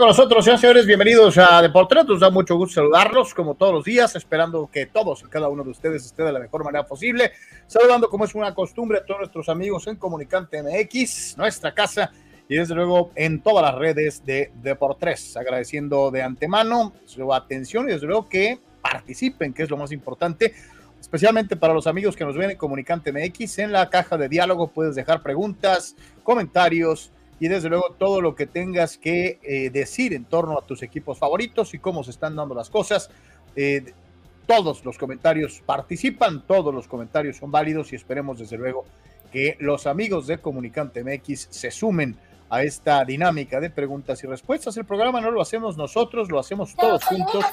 [0.00, 2.06] con nosotros, señores, señores, bienvenidos a Deportes.
[2.06, 5.62] Nos da mucho gusto saludarlos, como todos los días, esperando que todos y cada uno
[5.62, 7.32] de ustedes esté de la mejor manera posible.
[7.66, 12.12] Saludando, como es una costumbre, a todos nuestros amigos en Comunicante MX, nuestra casa,
[12.48, 15.36] y desde luego en todas las redes de Deportes.
[15.36, 20.54] Agradeciendo de antemano su atención y desde luego que participen, que es lo más importante
[20.98, 23.58] especialmente para los amigos que nos ven en Comunicante MX.
[23.58, 28.46] En la caja de diálogo puedes dejar preguntas, comentarios y desde luego todo lo que
[28.46, 32.54] tengas que eh, decir en torno a tus equipos favoritos y cómo se están dando
[32.54, 33.10] las cosas.
[33.56, 33.92] Eh,
[34.46, 38.84] todos los comentarios participan, todos los comentarios son válidos y esperemos desde luego
[39.32, 42.16] que los amigos de Comunicante MX se sumen
[42.50, 44.76] a esta dinámica de preguntas y respuestas.
[44.76, 47.44] El programa no lo hacemos nosotros, lo hacemos todos juntos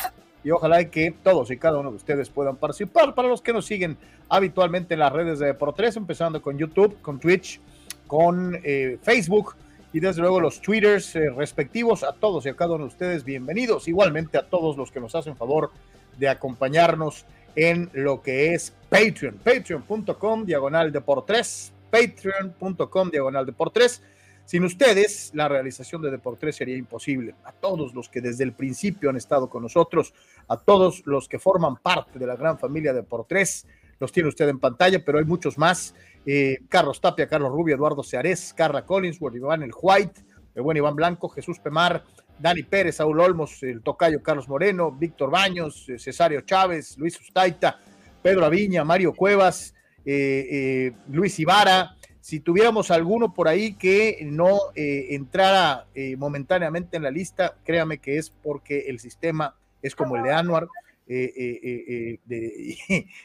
[0.44, 3.14] y ojalá que todos y cada uno de ustedes puedan participar.
[3.16, 7.00] Para los que nos siguen habitualmente en las redes de Pro 3, empezando con YouTube,
[7.02, 7.62] con Twitch,
[8.08, 9.56] con eh, Facebook,
[9.94, 12.04] y desde luego los twitters eh, respectivos.
[12.04, 13.88] A todos y a cada uno de ustedes, bienvenidos.
[13.88, 15.72] Igualmente a todos los que nos hacen favor
[16.18, 17.26] de acompañarnos
[17.56, 19.40] en lo que es Patreon.
[19.44, 21.72] Patreon.com diagonal de por tres.
[21.90, 24.02] Patreon.com diagonal de por tres.
[24.48, 27.36] Sin ustedes, la realización de Deportes sería imposible.
[27.44, 30.14] A todos los que desde el principio han estado con nosotros,
[30.48, 33.68] a todos los que forman parte de la gran familia de Deportes,
[34.00, 35.94] los tiene usted en pantalla, pero hay muchos más
[36.30, 40.94] eh, Carlos Tapia, Carlos Rubio, Eduardo Seares, Carla Collinsworth, Iván El White, el buen Iván
[40.94, 42.04] Blanco, Jesús Pemar,
[42.38, 47.80] Dani Pérez, Saúl Olmos, el tocayo Carlos Moreno, Víctor Baños, eh, Cesario Chávez, Luis Ustaita,
[48.22, 49.74] Pedro Aviña, Mario Cuevas,
[50.04, 51.96] eh, Luis Ibarra.
[52.20, 58.32] Si tuviéramos alguno por ahí que no entrara momentáneamente en la lista, créame que es
[58.32, 60.68] porque el sistema es como el de Anuar,
[61.08, 62.20] y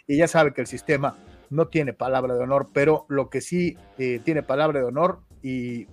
[0.07, 1.17] ya sabe que el sistema
[1.53, 5.87] no tiene palabra de honor, pero lo que sí eh, tiene palabra de honor y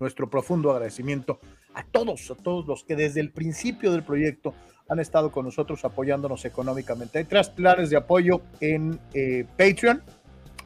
[0.00, 1.38] nuestro profundo agradecimiento
[1.72, 4.54] a todos, a todos los que desde el principio del proyecto
[4.88, 7.18] han estado con nosotros apoyándonos económicamente.
[7.18, 10.02] Hay tres planes de apoyo en eh, Patreon,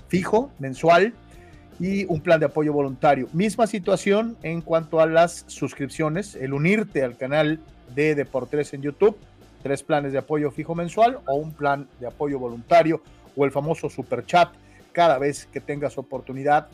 [0.09, 1.13] fijo, mensual,
[1.79, 3.29] y un plan de apoyo voluntario.
[3.33, 7.61] Misma situación en cuanto a las suscripciones, el unirte al canal
[7.95, 9.17] de Deportes en YouTube,
[9.63, 13.03] tres planes de apoyo fijo mensual o un plan de apoyo voluntario
[13.39, 14.53] o el famoso super chat
[14.93, 16.69] cada vez que tengas oportunidad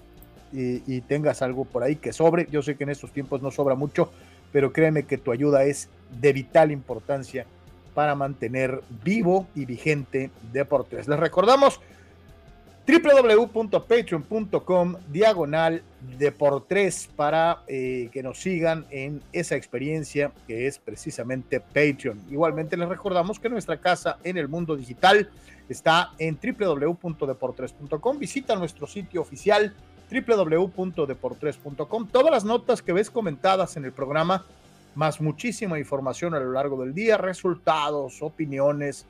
[0.50, 2.46] y, tengas algo por ahí que sobre.
[2.48, 4.10] Yo sé que en estos tiempos no sobra mucho,
[4.52, 5.88] pero créeme que tu ayuda es
[6.20, 7.44] de vital importancia
[7.92, 11.08] para mantener vivo y vigente Deportes.
[11.08, 11.80] Les recordamos
[12.86, 15.82] www.patreon.com diagonal
[16.18, 22.20] Deportes para eh, que nos sigan en esa experiencia que es precisamente Patreon.
[22.30, 25.30] Igualmente les recordamos que nuestra casa en el mundo digital
[25.68, 28.18] está en www.deportres.com.
[28.18, 29.74] Visita nuestro sitio oficial
[30.10, 32.08] www.deportres.com.
[32.08, 34.44] Todas las notas que ves comentadas en el programa,
[34.94, 39.06] más muchísima información a lo largo del día, resultados, opiniones,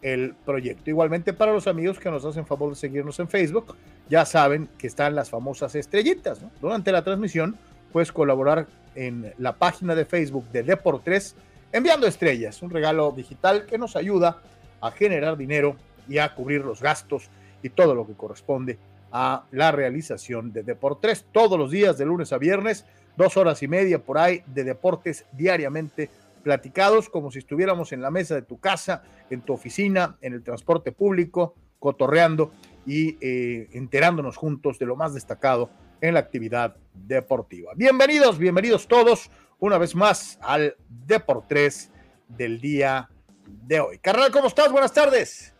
[0.00, 0.90] el proyecto.
[0.90, 3.76] Igualmente para los amigos que nos hacen favor de seguirnos en Facebook,
[4.08, 6.40] ya saben que están las famosas estrellitas.
[6.60, 7.56] Durante la transmisión
[7.92, 11.36] puedes colaborar en la página de Facebook de Deportes
[11.72, 14.42] enviando estrellas, un regalo digital que nos ayuda
[14.80, 15.76] a generar dinero
[16.08, 17.30] y a cubrir los gastos
[17.62, 18.78] y todo lo que corresponde
[19.10, 21.24] a la realización de Deportes.
[21.32, 22.84] Todos los días de lunes a viernes
[23.16, 26.10] dos horas y media por ahí de deportes diariamente
[26.42, 30.42] platicados como si estuviéramos en la mesa de tu casa, en tu oficina, en el
[30.42, 32.52] transporte público, cotorreando
[32.86, 35.70] y eh, enterándonos juntos de lo más destacado
[36.02, 37.72] en la actividad deportiva.
[37.76, 40.76] Bienvenidos, bienvenidos todos una vez más al
[41.06, 41.90] Deportes
[42.28, 43.08] del día
[43.46, 43.98] de hoy.
[43.98, 44.70] Carnal, ¿cómo estás?
[44.72, 45.54] Buenas tardes.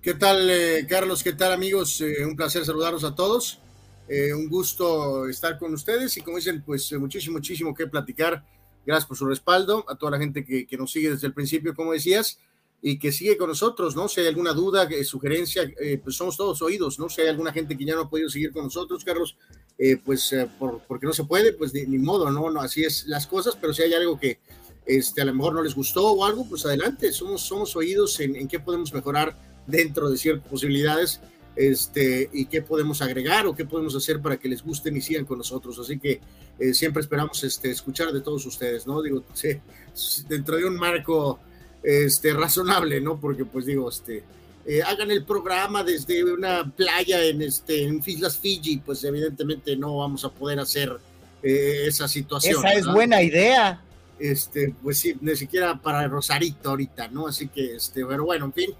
[0.00, 1.22] ¿Qué tal, eh, Carlos?
[1.22, 2.00] ¿Qué tal, amigos?
[2.00, 3.60] Eh, un placer saludarlos a todos.
[4.08, 8.42] Eh, un gusto estar con ustedes y como dicen, pues muchísimo, muchísimo que platicar.
[8.86, 11.92] Gracias por su respaldo, a toda la gente que, nos sigue desde el principio, como
[11.92, 12.38] decías,
[12.86, 14.08] y que sigue con nosotros, ¿no?
[14.08, 15.72] Si hay alguna duda, eh, sugerencia,
[16.02, 17.08] pues somos todos oídos, ¿no?
[17.08, 19.38] Si hay alguna gente que ya no ha podido seguir con nosotros, Carlos,
[19.78, 22.50] eh, pues por, porque no se puede, pues ni, modo, ¿no?
[22.50, 22.60] ¿no?
[22.60, 24.38] Así es las cosas, pero si hay algo que
[24.84, 28.36] este, a lo mejor no les gustó o algo, pues adelante, somos, somos oídos en,
[28.36, 29.34] en qué podemos mejorar
[29.66, 31.22] dentro de ciertas posibilidades
[31.56, 35.24] este, y qué podemos agregar o qué podemos hacer para que les gusten y sigan
[35.24, 35.78] con nosotros.
[35.78, 36.20] Así que
[36.58, 39.00] eh, siempre esperamos este, escuchar de todos ustedes, ¿no?
[39.02, 39.60] Digo, sí,
[40.28, 41.38] dentro de un marco
[41.84, 43.20] este, razonable, ¿no?
[43.20, 44.24] Porque pues digo, este,
[44.66, 49.98] eh, hagan el programa desde una playa en, este, en Islas Fiji, pues evidentemente no
[49.98, 50.96] vamos a poder hacer
[51.42, 52.64] eh, esa situación.
[52.64, 53.82] Esa es buena idea.
[54.18, 57.26] Este, pues sí, ni siquiera para Rosarito ahorita, ¿no?
[57.26, 58.70] Así que, este, pero bueno, en fin,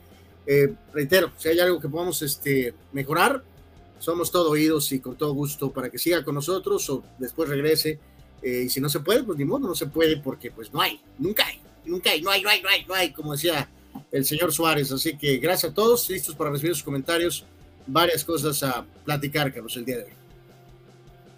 [0.47, 3.43] eh, reitero, si hay algo que podamos este, mejorar,
[3.99, 7.99] somos todo oídos y con todo gusto para que siga con nosotros o después regrese.
[8.43, 10.81] Eh, y si no se puede, pues ni modo, no se puede porque pues no
[10.81, 13.69] hay, nunca hay, nunca hay, no hay, no hay, no hay, no hay, como decía
[14.11, 14.91] el señor Suárez.
[14.93, 17.45] Así que gracias a todos, listos para recibir sus comentarios,
[17.87, 20.11] varias cosas a platicar, Carlos, el día de hoy.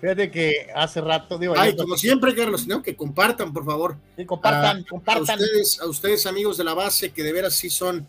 [0.01, 1.55] Fíjate que hace rato, digo.
[1.57, 2.83] Ay, como siempre, Carlos, ¿no?
[2.83, 3.97] que compartan, por favor.
[4.17, 5.39] Sí, compartan, compartan.
[5.39, 8.07] A ustedes, a ustedes, amigos de la base, que de veras sí son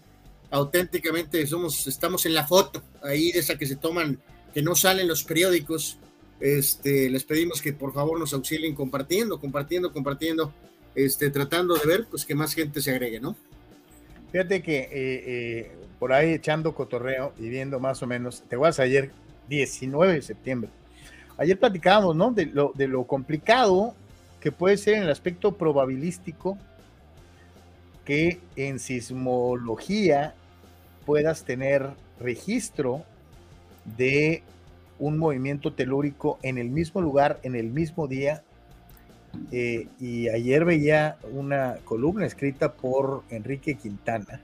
[0.49, 4.19] auténticamente somos, estamos en la foto, ahí de esa que se toman,
[4.53, 5.97] que no salen los periódicos.
[6.39, 10.53] Este, les pedimos que por favor nos auxilien compartiendo, compartiendo, compartiendo,
[10.97, 13.35] este, tratando de ver pues que más gente se agregue, ¿no?
[14.31, 18.79] Fíjate que eh, eh, por ahí echando cotorreo y viendo más o menos, te vas
[18.79, 19.11] ayer
[19.47, 20.69] 19 de septiembre.
[21.37, 22.31] Ayer platicábamos, ¿no?
[22.31, 23.93] De lo, de lo complicado
[24.41, 26.57] que puede ser en el aspecto probabilístico
[28.03, 30.33] que en sismología
[31.05, 33.03] puedas tener registro
[33.97, 34.41] de
[34.97, 38.43] un movimiento telúrico en el mismo lugar, en el mismo día.
[39.51, 44.41] Eh, y ayer veía una columna escrita por Enrique Quintana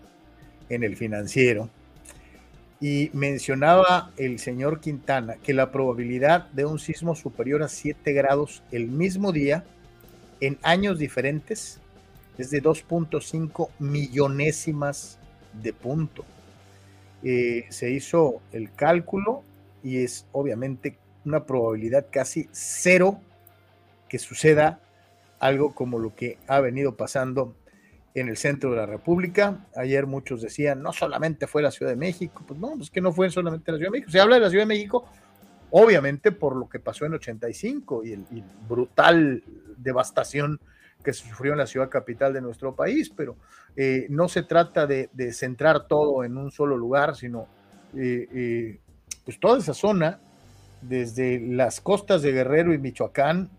[0.69, 1.69] en el financiero
[2.79, 8.61] y mencionaba el señor Quintana que la probabilidad de un sismo superior a 7 grados
[8.71, 9.63] el mismo día
[10.41, 11.79] en años diferentes
[12.37, 15.17] es de 2.5 millonésimas
[15.61, 16.25] de punto.
[17.23, 19.43] Eh, se hizo el cálculo
[19.81, 23.21] y es obviamente una probabilidad casi cero
[24.13, 24.79] que suceda
[25.39, 27.55] algo como lo que ha venido pasando
[28.13, 29.65] en el centro de la República.
[29.75, 33.11] Ayer muchos decían, no solamente fue la Ciudad de México, pues no, pues que no
[33.11, 34.11] fue solamente la Ciudad de México.
[34.11, 35.05] Se habla de la Ciudad de México,
[35.71, 39.43] obviamente por lo que pasó en 85 y el y brutal
[39.77, 40.59] devastación
[41.03, 43.35] que sufrió en la ciudad capital de nuestro país, pero
[43.75, 47.47] eh, no se trata de, centrar todo en un solo lugar, sino
[47.97, 48.79] eh, eh,
[49.25, 50.19] pues toda esa zona,
[50.83, 53.49] desde las costas de Guerrero y Michoacán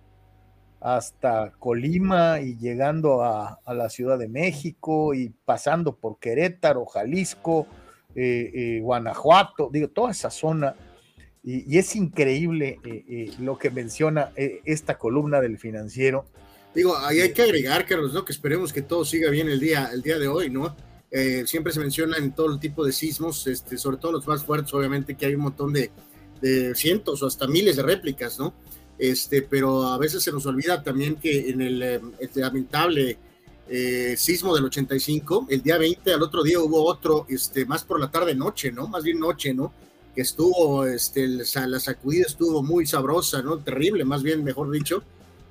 [0.84, 7.66] hasta Colima y llegando a, la Ciudad de México y pasando por Querétaro, Jalisco,
[8.14, 10.76] Guanajuato, digo, toda esa zona.
[11.42, 12.78] Y, y es increíble
[13.40, 16.26] lo que menciona esta columna del financiero
[16.74, 18.24] Digo, ahí hay que agregar, Carlos, ¿no?
[18.24, 20.76] Que esperemos que todo siga bien el día, el día de hoy, ¿no?
[21.10, 24.42] Eh, siempre se menciona en todo el tipo de sismos, este, sobre todo los más
[24.42, 25.92] fuertes, obviamente, que hay un montón de,
[26.74, 28.52] cientos o hasta miles de réplicas, ¿no?
[28.98, 32.00] Este, pero a veces se nos olvida también que en el, eh,
[32.34, 33.18] lamentable
[33.68, 37.98] eh, sismo del 85, el día 20, al otro día hubo otro, este, más por
[37.98, 38.86] la tarde-noche, ¿no?
[38.88, 39.72] Más bien noche, ¿no?
[40.14, 43.58] Que estuvo, este, la sacudida estuvo muy sabrosa, ¿no?
[43.58, 45.02] Terrible, más bien, mejor dicho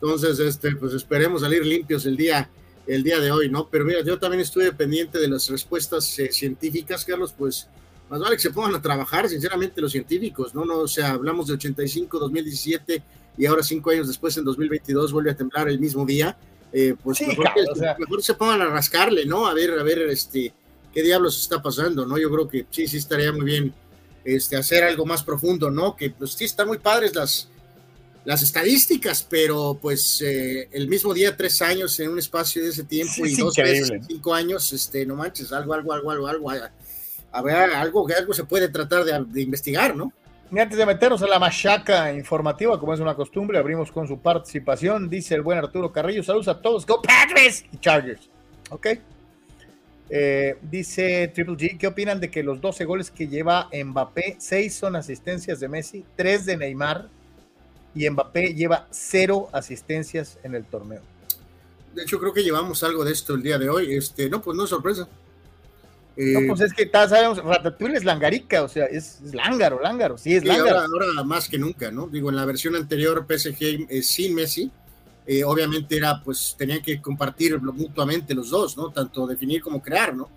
[0.04, 2.50] entonces, este, pues esperemos salir limpios el día,
[2.86, 3.70] el día de hoy, ¿no?
[3.70, 7.70] Pero mira, yo también estuve pendiente de las respuestas eh, científicas, Carlos, pues
[8.10, 10.66] más vale que se pongan a trabajar, sinceramente, los científicos, ¿no?
[10.66, 13.02] no o sea, hablamos de 85, 2017
[13.38, 16.38] y ahora cinco años después, en 2022, vuelve a temblar el mismo día.
[16.72, 17.50] Eh, pues mejor,
[18.00, 19.48] mejor, se pongan a rascarle, ¿no?
[19.48, 20.54] A ver, a ver, este,
[20.94, 22.18] qué diablos está pasando, ¿no?
[22.18, 23.74] Yo creo que sí, sí estaría muy bien
[24.24, 25.96] este, hacer algo más profundo, ¿no?
[25.96, 27.50] Que pues sí están muy padres las,
[28.26, 32.84] las estadísticas, pero pues eh, el mismo día, tres años en un espacio de ese
[32.84, 36.50] tiempo y dos veces cinco años, este, no manches, algo, algo, algo, algo, algo,
[37.32, 40.14] a ver, algo que algo se puede tratar de, investigar, ¿no?
[40.54, 44.20] Y antes de meternos en la machaca informativa, como es una costumbre, abrimos con su
[44.20, 48.30] participación, dice el buen Arturo Carrillo, saludos a todos, Go Padres y Chargers,
[48.70, 48.88] ¿ok?
[50.12, 54.76] Eh, dice Triple G, ¿qué opinan de que los 12 goles que lleva Mbappé, 6
[54.76, 57.10] son asistencias de Messi, 3 de Neymar,
[57.96, 61.02] y Mbappé lleva cero asistencias en el torneo.
[61.96, 63.96] De hecho, creo que llevamos algo de esto el día de hoy.
[63.96, 65.08] Este, no, pues no es sorpresa.
[66.16, 70.46] No, pues es que sabemos, Ratatouille es langarica, o sea, es, lángaro, lángaro, sí es
[70.46, 70.80] lángaro.
[70.80, 72.08] Ahora, más que nunca, ¿no?
[72.08, 74.72] Digo, en la versión anterior PSG eh, sin Messi,
[75.26, 78.92] eh, obviamente era, pues tenían que compartir mutuamente los dos, ¿no?
[78.92, 80.30] Tanto definir como crear, ¿no?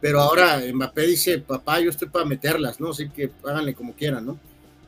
[0.00, 2.90] Pero ahora Mbappé dice, papá, yo estoy para meterlas, ¿no?
[2.90, 4.38] Así que háganle como quieran, ¿no?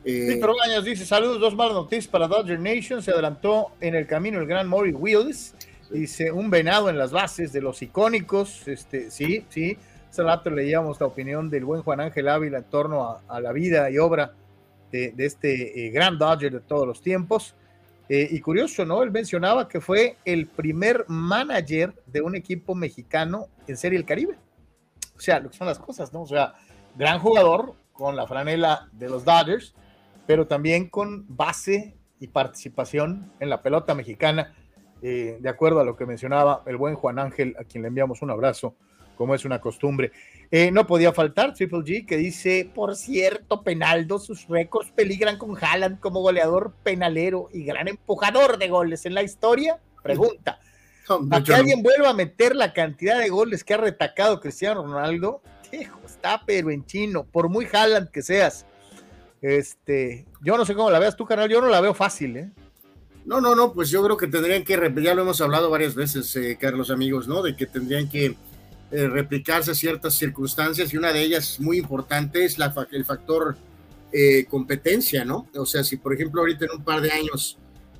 [0.05, 3.01] Eh, Víctor Baños dice: Saludos, dos malas noticias para Dodger Nation.
[3.01, 5.55] Se adelantó en el camino el gran Maury Wills.
[5.89, 8.67] Dice: Un venado en las bases de los icónicos.
[8.67, 9.77] Este, sí, sí.
[10.15, 13.91] Hace rato leíamos la opinión del buen Juan Ángel Ávila en torno a, la vida
[13.91, 14.31] y obra
[14.89, 17.53] de, este eh, gran Dodger de todos los tiempos.
[18.07, 19.03] Eh, y curioso, ¿no?
[19.03, 24.37] Él mencionaba que fue el primer manager de un equipo mexicano en Serie el Caribe.
[25.17, 26.21] O sea, lo que son las cosas, ¿no?
[26.21, 26.53] O sea,
[26.95, 29.75] gran jugador con la franela de los Dodgers,
[30.25, 34.55] pero también con base y participación en la pelota mexicana,
[35.01, 38.21] eh, de acuerdo a lo que mencionaba el buen Juan Ángel, a quien le enviamos
[38.21, 38.77] un abrazo,
[39.15, 40.11] como es una costumbre.
[40.51, 45.57] Eh, no podía faltar Triple G, que dice, por cierto, Penaldo, sus récords peligran con
[45.59, 49.79] Haaland como goleador penalero y gran empujador de goles en la historia.
[50.03, 50.59] Pregunta,
[51.31, 55.41] ¿a que alguien vuelva a meter la cantidad de goles que ha retacado Cristiano Ronaldo?
[55.71, 58.65] Hijo, está pero en chino, por muy Haaland que seas.
[59.41, 62.51] Este, yo no sé cómo la veas tú, canal, yo no la veo fácil, ¿eh?
[63.25, 66.35] No, no, no, pues yo creo que tendrían que, ya lo hemos hablado varias veces,
[66.35, 67.41] eh, Carlos, amigos, ¿no?
[67.41, 68.35] De que tendrían que
[68.95, 73.57] eh, replicarse ciertas circunstancias y una de ellas muy importante es la, el factor
[74.13, 75.49] eh, competencia, ¿no?
[75.53, 77.57] O sea, si por ejemplo ahorita en un par de años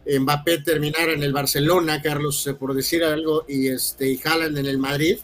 [0.08, 4.78] Mbappé terminara en el Barcelona, Carlos, eh, por decir algo, y este y en el
[4.78, 5.18] Madrid,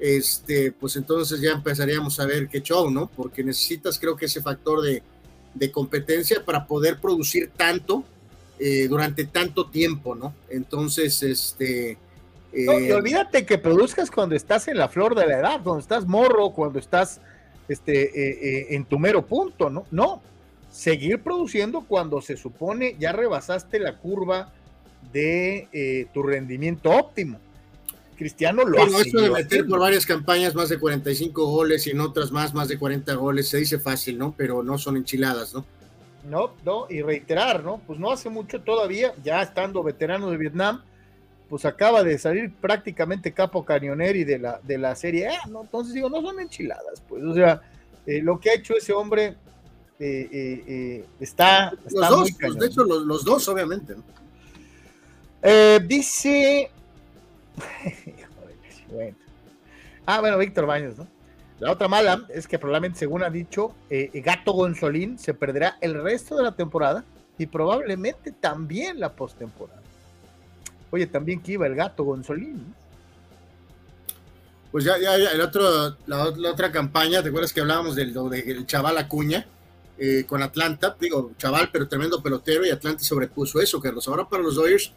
[0.00, 3.08] este, pues entonces ya empezaríamos a ver qué show, ¿no?
[3.14, 5.04] Porque necesitas creo que ese factor de,
[5.54, 8.02] de competencia para poder producir tanto
[8.90, 10.34] durante tanto tiempo, ¿no?
[10.50, 11.96] Entonces, este
[12.52, 15.78] no, y eh, olvídate que produzcas cuando estás en la flor de la edad, cuando
[15.78, 17.20] estás morro, cuando estás
[17.68, 19.86] este, eh, eh, en tu mero punto, ¿no?
[19.90, 20.22] No,
[20.70, 24.52] seguir produciendo cuando se supone ya rebasaste la curva
[25.12, 27.38] de tu rendimiento óptimo.
[28.16, 32.00] Cristiano lo Pero eso de meter por varias campañas más de 45 goles y en
[32.00, 34.34] otras más, más de 40 goles, se dice fácil, ¿no?
[34.36, 35.64] Pero no son enchiladas, ¿no?
[36.28, 37.80] No, no, y reiterar, ¿no?
[37.86, 40.82] Pues no hace mucho todavía, ya estando veterano de Vietnam,
[41.50, 45.62] pues acaba de salir prácticamente capo cañoneri de la, de la serie A, ¿no?
[45.62, 47.60] Entonces digo, no son enchiladas, pues, o sea,
[48.06, 49.34] eh, lo que ha hecho ese hombre
[49.98, 53.94] eh, eh, está, Los dos, pues, de hecho, los, dos, obviamente.
[55.86, 56.70] dice...
[60.06, 61.06] Ah, bueno, Víctor Baños, ¿no?
[61.60, 66.36] La otra mala es que probablemente, según ha dicho, Gato Gonzolín se perderá el resto
[66.36, 67.04] de la temporada
[67.38, 69.79] y probablemente también la postemporada.
[70.90, 72.74] Oye, también que iba el gato Gonzolín.
[74.72, 78.66] Pues ya, ya, ya, el otro, la, otra campaña, ¿te acuerdas que hablábamos del, del
[78.66, 79.44] chaval Acuña
[79.98, 80.96] eh, con Atlanta?
[81.00, 84.06] Digo, chaval, pero tremendo pelotero y Atlanta sobrepuso eso, Carlos.
[84.06, 84.92] Ahora para los Dodgers,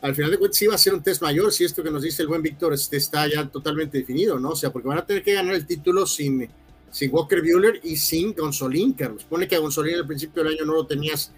[0.00, 2.02] al final de cuentas sí va a ser un test mayor, si esto que nos
[2.02, 4.50] dice el buen Víctor este, está ya totalmente definido, ¿no?
[4.50, 6.48] O sea, porque van a tener que ganar el título sin,
[6.90, 9.24] sin Walker Bueller y sin Gonzolín, Carlos.
[9.24, 11.30] Pone que a Gonzolín al principio del año no lo tenías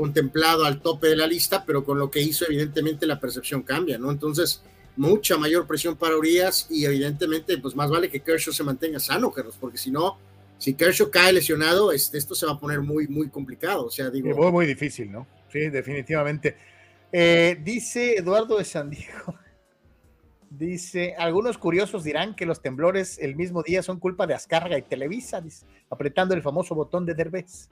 [0.00, 3.98] contemplado al tope de la lista, pero con lo que hizo evidentemente la percepción cambia,
[3.98, 4.10] ¿no?
[4.10, 4.62] Entonces,
[4.96, 9.30] mucha mayor presión para Urias y evidentemente pues más vale que Kershaw se mantenga sano,
[9.30, 10.16] Carlos, porque si no,
[10.56, 14.08] si Kershaw cae lesionado, este, esto se va a poner muy, muy complicado, o sea,
[14.08, 14.34] digo...
[14.34, 15.26] Muy, muy difícil, ¿no?
[15.52, 16.56] Sí, definitivamente.
[17.12, 19.34] Eh, dice Eduardo de San Diego,
[20.48, 24.82] dice, algunos curiosos dirán que los temblores el mismo día son culpa de Ascarga y
[24.82, 25.44] Televisa,
[25.90, 27.68] apretando el famoso botón de Derbez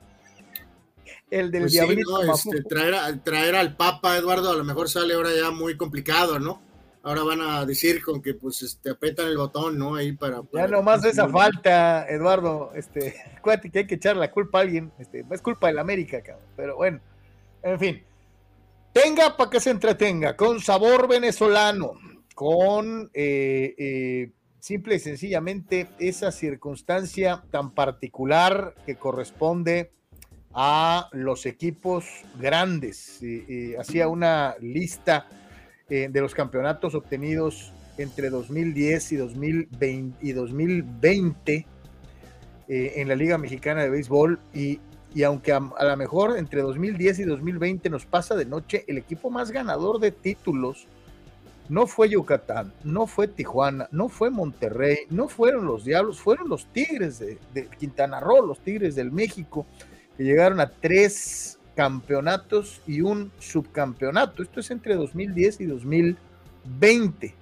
[1.31, 5.51] el del pues este, traer, traer al Papa, Eduardo, a lo mejor sale ahora ya
[5.51, 6.63] muy complicado, ¿no?
[7.03, 9.95] Ahora van a decir con que pues este, apretan el botón, ¿no?
[9.95, 10.43] Ahí para.
[10.53, 12.73] ya nomás esa falta, Eduardo.
[12.75, 14.93] Este, acuérdate que hay que echar la culpa a alguien.
[14.99, 16.45] Este, es culpa del América, cabrón.
[16.57, 17.01] Pero bueno,
[17.63, 18.03] en fin.
[18.93, 21.93] Tenga para que se entretenga, con sabor venezolano,
[22.35, 29.93] con eh, eh, simple y sencillamente esa circunstancia tan particular que corresponde
[30.61, 32.05] a los equipos
[32.41, 33.21] grandes.
[33.79, 35.29] hacía una lista
[35.89, 41.67] eh, de los campeonatos obtenidos entre 2010 y 2020, y 2020
[42.67, 44.81] eh, en la Liga Mexicana de Béisbol y,
[45.23, 49.31] aunque a, a lo mejor entre 2010 y 2020 nos pasa de noche, el equipo
[49.31, 50.89] más ganador de títulos
[51.69, 56.67] no fue Yucatán, no fue Tijuana, no fue Monterrey, no fueron los Diablos, fueron los
[56.67, 59.65] Tigres de, de Quintana Roo, los Tigres del México,
[60.19, 64.43] que llegaron a tres campeonatos y un subcampeonato.
[64.43, 67.35] Esto es entre 2010 y 2020.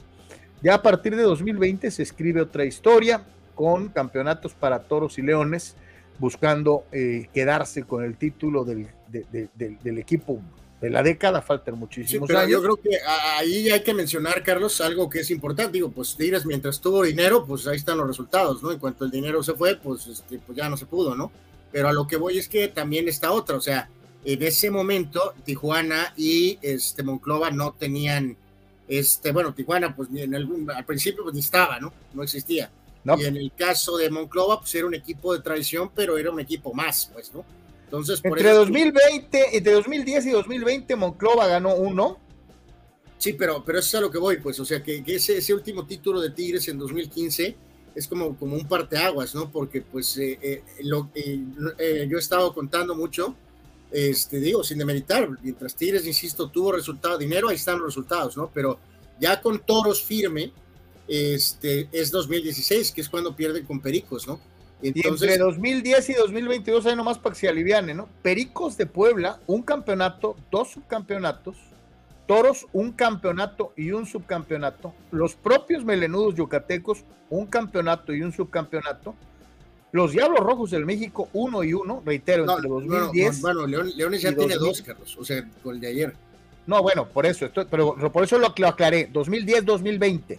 [0.63, 5.75] Ya a partir de 2020 se escribe otra historia con campeonatos para toros y leones,
[6.19, 10.43] buscando eh, quedarse con el título del, del, equipo
[10.83, 12.51] de la década, faltan muchísimos años.
[12.51, 12.99] Yo creo que
[13.39, 15.73] ahí hay que mencionar, Carlos, algo que es importante.
[15.73, 18.71] Digo, pues Tigres, mientras tuvo dinero, pues ahí están los resultados, ¿no?
[18.71, 21.33] En cuanto el dinero se fue, pues, este, pues ya no se pudo, ¿no?
[21.77, 23.91] Pero a lo que voy es que también está otra, o sea,
[24.25, 28.35] en ese momento Tijuana y este Monclova no tenían,
[28.89, 31.93] este, bueno, Tijuana pues en algún, al principio pues ni estaba, ¿no?
[32.15, 32.71] No existía.
[33.19, 36.41] Y en el caso de Monclova pues era un equipo de tradición, pero era un
[36.41, 37.45] equipo más, pues, ¿no?
[37.85, 42.19] Entonces, por entre 2020, entre 2010 y 2020 Monclova ganó uno.
[43.19, 45.53] Sí, pero, pero eso es a lo que voy, pues, o sea, que, ese, ese
[45.53, 47.66] último título de Tigres en 2015
[47.97, 49.51] es como, como un parteaguas, ¿no?
[49.51, 53.35] Porque pues eh, eh, lo, eh, yo he estado contando mucho,
[53.91, 58.51] este, digo, sin demeritar, mientras Tigres, insisto, tuvo resultado, dinero, ahí están los resultados, ¿no?
[58.53, 58.79] Pero
[59.19, 60.53] ya con Toros firme,
[61.09, 64.39] este, es 2016, que es cuando pierden con Pericos, ¿no?
[64.83, 68.11] Entonces, y entre 2010 y 2022 hay nomás para que se aliviane, ¿no?
[68.21, 71.57] Pericos de Puebla, un campeonato, dos subcampeonatos,
[72.27, 74.95] Toros, un campeonato y un subcampeonato.
[75.11, 79.15] Los propios melenudos yucatecos, un campeonato y un subcampeonato.
[79.93, 83.41] Los Diablos Rojos del México, uno y uno, reitero, entre 2010.
[83.41, 86.15] Bueno, bueno Leones ya tiene dos, Carlos, o sea, con el de ayer.
[86.67, 90.39] No, bueno, por eso, pero por eso lo, lo aclaré, 2010-2020.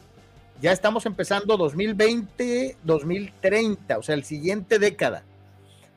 [0.62, 5.24] Ya estamos empezando 2020-2030, o sea, el siguiente década.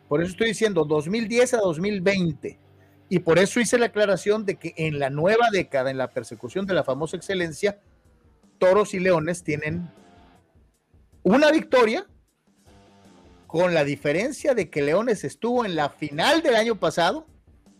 [0.08, 2.58] Por eso estoy diciendo 2010 a 2020.
[3.10, 6.64] Y por eso hice la aclaración de que en la nueva década, en la persecución
[6.64, 7.80] de la famosa excelencia,
[8.58, 9.90] toros y leones tienen
[11.22, 12.06] una victoria
[13.50, 17.26] con la diferencia de que Leones estuvo en la final del año pasado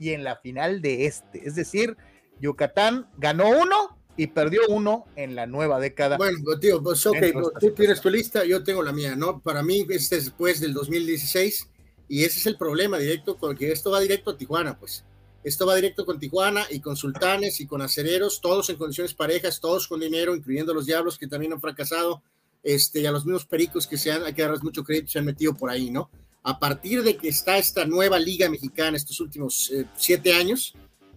[0.01, 1.47] y en la final de este.
[1.47, 1.97] Es decir,
[2.41, 6.17] Yucatán ganó uno y perdió uno en la nueva década.
[6.17, 7.17] Bueno, tío, pues ok,
[7.61, 9.41] tú tienes tu lista, yo tengo la mía, ¿no?
[9.41, 11.71] Para mí, este es después del 2016
[12.09, 15.05] y ese es el problema directo, porque esto va directo a Tijuana, pues.
[15.43, 19.61] Esto va directo con Tijuana y con Sultanes y con Acereros, todos en condiciones parejas,
[19.61, 22.23] todos con dinero, incluyendo los Diablos que también han fracasado,
[22.63, 25.19] este, y a los mismos Pericos que se han, hay que darles mucho crédito, se
[25.19, 26.11] han metido por ahí, ¿no?
[26.43, 30.75] A partir de que está esta nueva liga mexicana estos últimos eh, siete años,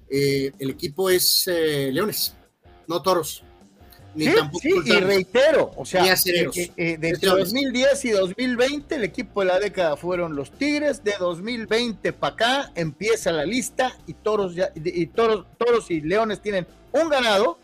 [0.09, 2.33] eh, el equipo es eh, Leones,
[2.87, 3.43] no Toros
[4.15, 9.41] sí, sí, y reitero, o sea, eh, eh, eh, de 2010 y 2020 el equipo
[9.41, 14.55] de la década fueron los Tigres, de 2020 para acá empieza la lista y toros,
[14.75, 17.57] y toros, toros y leones tienen un ganado,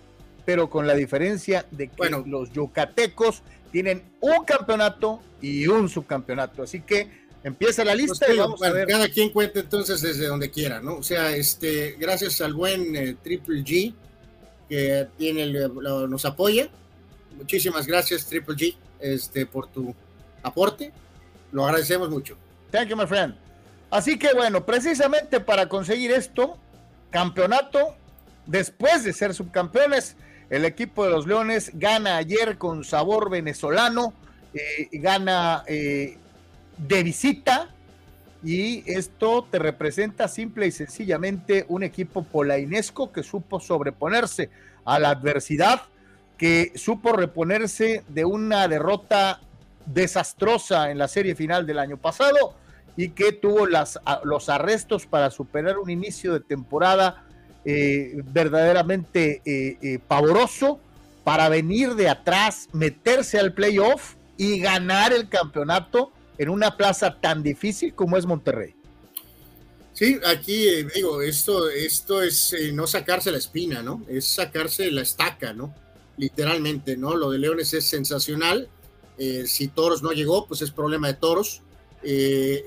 [0.46, 6.82] pero con la diferencia de que los yucatecos tienen un campeonato y un subcampeonato, así
[6.82, 8.88] que empieza la lista pues y vamos a ver.
[8.88, 10.96] Cada quien cuenta entonces desde donde quiera, ¿no?
[10.96, 13.94] O sea, este, gracias al buen Triple G,
[14.70, 16.70] que tiene, nos apoya.
[17.38, 19.94] Muchísimas gracias, Triple G, este, por tu
[20.44, 20.92] aporte.
[21.52, 22.38] Lo agradecemos mucho.
[22.72, 23.36] Thank you, my friend.
[23.90, 26.58] Así que bueno, precisamente para conseguir esto,
[27.10, 27.96] campeonato,
[28.46, 30.16] después de ser subcampeones,
[30.50, 34.14] el equipo de los Leones gana ayer con sabor venezolano,
[34.54, 36.18] eh, gana eh,
[36.78, 37.74] de visita,
[38.44, 44.50] y esto te representa simple y sencillamente un equipo polainesco que supo sobreponerse
[44.86, 45.82] a la adversidad,
[46.38, 49.42] que supo reponerse de una derrota
[49.86, 52.56] desastrosa en la serie final del año pasado
[52.96, 57.24] y que tuvo las, los arrestos para superar un inicio de temporada
[57.66, 60.80] eh, verdaderamente eh, eh, pavoroso
[61.24, 67.44] para venir de atrás, meterse al playoff y ganar el campeonato en una plaza tan
[67.44, 68.74] difícil como es Monterrey.
[69.94, 74.06] Sí, aquí eh, digo, esto, esto es eh, no sacarse la espina, ¿no?
[74.08, 75.76] Es sacarse la estaca, ¿no?
[76.16, 77.16] Literalmente, ¿no?
[77.18, 78.70] Lo de Leones es sensacional.
[79.18, 81.62] Eh, si Toros no llegó, pues es problema de Toros,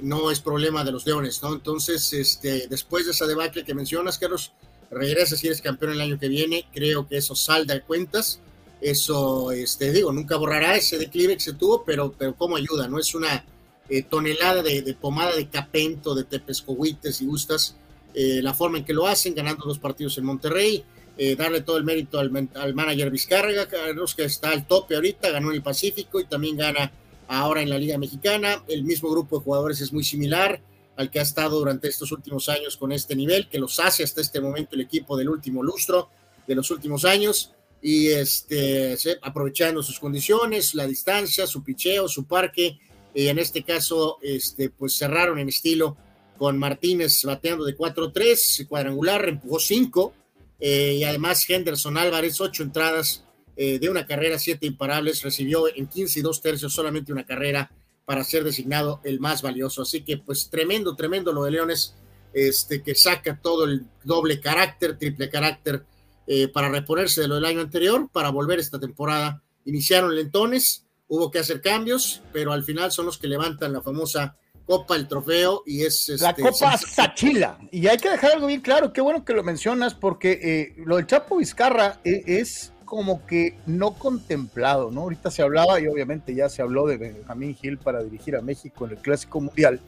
[0.03, 1.55] no es problema de los Leones, ¿no?
[1.55, 4.53] Entonces, este, después de esa debacle que mencionas, Carlos,
[4.91, 6.67] regresa si eres campeón el año que viene.
[6.75, 8.41] Creo que eso salda de cuentas.
[8.83, 12.99] Eso, este, digo, nunca borrará ese declive que se tuvo, pero, pero cómo ayuda, ¿no?
[12.99, 13.47] Es una
[13.95, 17.77] eh, tonelada de, pomada de capento, de tepescohuites y gustas,
[18.15, 20.83] eh, la forma en que lo hacen, ganando dos partidos en Monterrey,
[21.19, 25.51] eh, darle todo el mérito al, manager Vizcarra, Carlos, que está al tope ahorita, ganó
[25.51, 26.91] en el Pacífico y también gana
[27.29, 28.65] ahora en la Liga Mexicana.
[28.67, 30.63] El mismo grupo de jugadores es muy similar
[30.97, 34.23] al que ha estado durante estos últimos años con este nivel, que los hace hasta
[34.23, 36.09] este momento el equipo del último lustro
[36.47, 37.53] de los últimos años
[37.83, 42.79] y este, aprovechando sus condiciones, la distancia, su picheo, su parque,
[43.15, 45.97] y en este caso, este, pues cerraron en estilo
[46.39, 50.15] con Martínez bateando de 4-3, cuadrangular, empujó 5,
[50.61, 53.25] eh, y además Henderson Álvarez, 8 entradas
[53.57, 57.71] eh, de una carrera, 7 imparables, recibió en 15 y 2 tercios solamente una carrera
[58.05, 59.83] para ser designado el más valioso.
[59.83, 61.95] Así que, pues tremendo, tremendo lo de Leones,
[62.33, 65.85] este, que saca todo el doble carácter, triple carácter
[66.27, 69.43] eh, para reponerse de lo del año anterior, para volver esta temporada.
[69.65, 70.82] Iniciaron lentones,
[71.13, 75.07] hubo que hacer cambios, pero al final son los que levantan la famosa copa, el
[75.07, 76.09] trofeo y es...
[76.23, 77.59] la este, copa Sachila.
[77.71, 80.97] Y hay que dejar algo bien claro, qué bueno que lo mencionas, porque eh, lo
[80.97, 85.03] del Chapo Vizcarra eh, es como que no contemplado, ¿no?
[85.03, 88.87] Ahorita se hablaba y obviamente ya se habló de Benjamín Gil para dirigir a México
[88.87, 89.83] en el Clásico Mundial.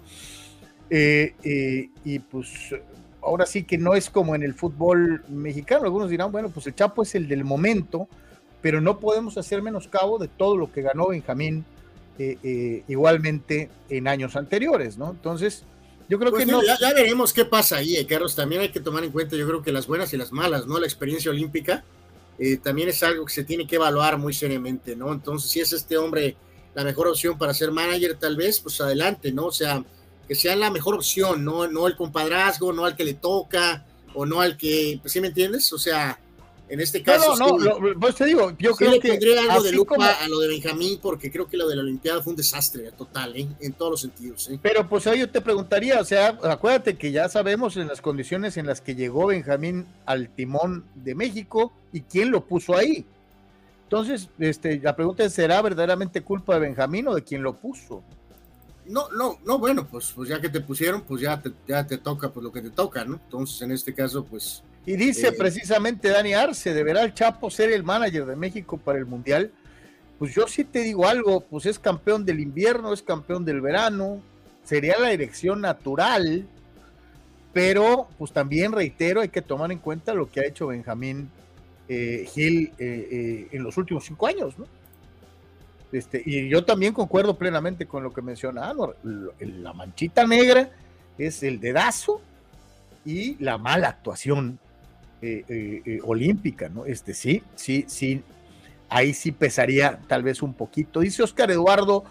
[0.91, 2.75] Eh, y pues
[3.23, 5.85] ahora sí que no es como en el fútbol mexicano.
[5.85, 8.09] Algunos dirán, bueno, pues el Chapo es el del momento,
[8.65, 11.67] pero no podemos hacer menoscabo de todo lo que ganó Benjamín
[12.19, 15.11] eh, eh, igualmente en años anteriores, ¿no?
[15.11, 15.65] Entonces,
[16.09, 16.63] yo creo pues que no.
[16.63, 18.35] Ya, veremos qué pasa ahí, eh, Carlos.
[18.35, 20.81] También hay que tomar en cuenta, yo creo que las buenas y las malas, ¿no?
[20.81, 21.85] La experiencia olímpica
[22.63, 25.13] también es algo que se tiene que evaluar muy seriamente, ¿no?
[25.13, 26.35] Entonces, si es este hombre
[26.75, 29.45] la mejor opción para ser manager, tal vez, pues adelante, ¿no?
[29.45, 29.85] O sea,
[30.27, 34.25] que sea la mejor opción, no, no el compadrazgo, no al que le toca, o
[34.25, 36.19] no al que, pues sí me entiendes, o sea,
[36.75, 37.37] en este caso.
[37.37, 39.11] No, no, no, pues te digo, yo creo que.
[39.11, 42.21] tendría algo de lupa a lo de Benjamín, porque creo que lo de la Olimpiada
[42.21, 43.49] fue un desastre total, ¿eh?
[43.61, 44.51] en todos los sentidos.
[44.51, 44.59] ¿eh?
[44.61, 48.57] Pero pues ahí yo te preguntaría, o sea, acuérdate que ya sabemos en las condiciones
[48.57, 53.07] en las que llegó Benjamín al timón de México y quién lo puso ahí.
[53.85, 58.03] Entonces, este, la pregunta es: ¿será verdaderamente culpa de Benjamín o de quien lo puso?
[58.87, 61.99] No, no, no, bueno, pues, pues ya que te pusieron, pues ya te, ya te
[61.99, 63.15] toca pues lo que te toca, ¿no?
[63.15, 67.73] Entonces, en este caso, pues y dice eh, precisamente Dani Arce, ¿deberá el Chapo ser
[67.73, 69.51] el manager de México para el Mundial?
[70.19, 74.21] Pues yo sí te digo algo, pues es campeón del invierno, es campeón del verano,
[74.63, 76.47] sería la elección natural,
[77.53, 81.31] pero pues también reitero, hay que tomar en cuenta lo que ha hecho Benjamín
[81.89, 84.67] eh, Gil eh, en los últimos cinco años, ¿no?
[85.93, 88.97] Este, y yo también concuerdo plenamente con lo que menciona Anor,
[89.39, 90.71] la manchita negra
[91.19, 92.21] es el dedazo
[93.05, 94.59] y la mala actuación
[95.23, 96.87] eh, eh, eh, olímpica, ¿no?
[96.87, 98.23] Este sí, sí, sí,
[98.89, 101.01] ahí sí pesaría tal vez un poquito.
[101.01, 102.05] Dice Oscar Eduardo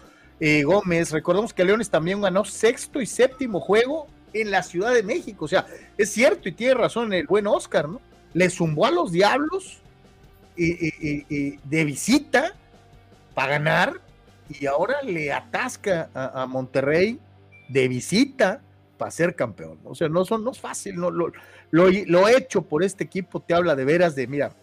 [0.64, 5.46] Gómez, recordemos que Leones también ganó sexto y séptimo juego en la Ciudad de México,
[5.46, 5.64] o sea,
[5.96, 8.00] es cierto y tiene razón el buen Oscar, ¿no?
[8.34, 9.78] Le zumbó a los Diablos
[10.56, 12.52] de visita
[13.32, 14.00] para ganar
[14.48, 17.18] y ahora le atasca a, Monterrey
[17.68, 18.60] de visita
[18.98, 19.78] para ser campeón.
[19.84, 21.32] O sea, no, son, no es fácil, no, lo,
[21.74, 24.54] lo, hecho por este equipo te habla de veras de, mira,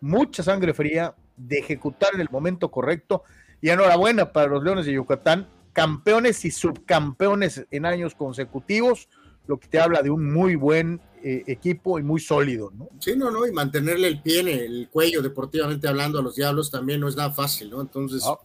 [0.00, 3.24] mucha sangre fría, de ejecutar en el momento correcto.
[3.60, 9.08] Y enhorabuena para los Leones de Yucatán, campeones y subcampeones en años consecutivos,
[9.48, 12.90] lo que te habla de un muy buen eh, equipo y muy sólido, ¿no?
[13.00, 16.70] Sí, no, no, y mantenerle el pie en el cuello, deportivamente hablando, a los Diablos
[16.70, 17.80] también no es nada fácil, ¿no?
[17.80, 18.38] Entonces, ah.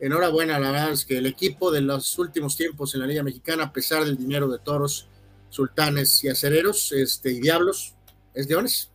[0.00, 3.64] enhorabuena, la verdad es que el equipo de los últimos tiempos en la Liga Mexicana,
[3.64, 5.08] a pesar del dinero de toros,
[5.52, 7.94] sultanes y acereros este, y diablos,
[8.32, 8.90] es leones.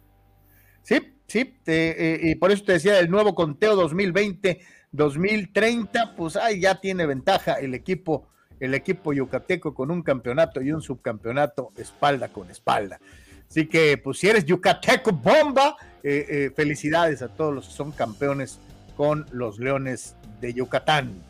[0.82, 6.82] Sí, sí, eh, y por eso te decía, el nuevo conteo 2020-2030, pues ahí ya
[6.82, 8.28] tiene ventaja el equipo,
[8.60, 13.00] el equipo yucateco con un campeonato y un subcampeonato espalda con espalda.
[13.48, 17.92] Así que, pues si eres yucateco bomba, eh, eh, felicidades a todos los que son
[17.92, 18.60] campeones
[18.96, 21.22] con los Leones de Yucatán.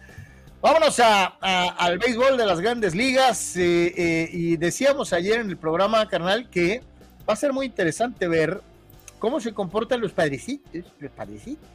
[0.60, 1.26] Vámonos a,
[1.78, 3.56] al béisbol de las grandes ligas.
[3.58, 6.82] Eh, eh, y decíamos ayer en el programa, carnal, que
[7.30, 8.62] va a ser muy interesante ver
[9.20, 11.70] cómo se comportan los padrecitos, los padrecitos,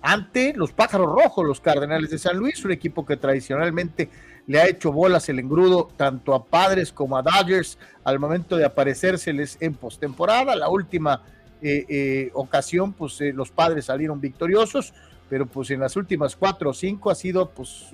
[0.00, 4.08] ante los pájaros rojos, los Cardenales de San Luis, un equipo que tradicionalmente
[4.46, 8.64] le ha hecho bolas el engrudo tanto a padres como a Dodgers al momento de
[8.64, 10.54] aparecérseles en postemporada.
[10.54, 11.22] La última
[11.60, 14.94] eh, ocasión, pues los padres salieron victoriosos
[15.30, 17.86] pero pues en las últimas cuatro o cinco ha sido pues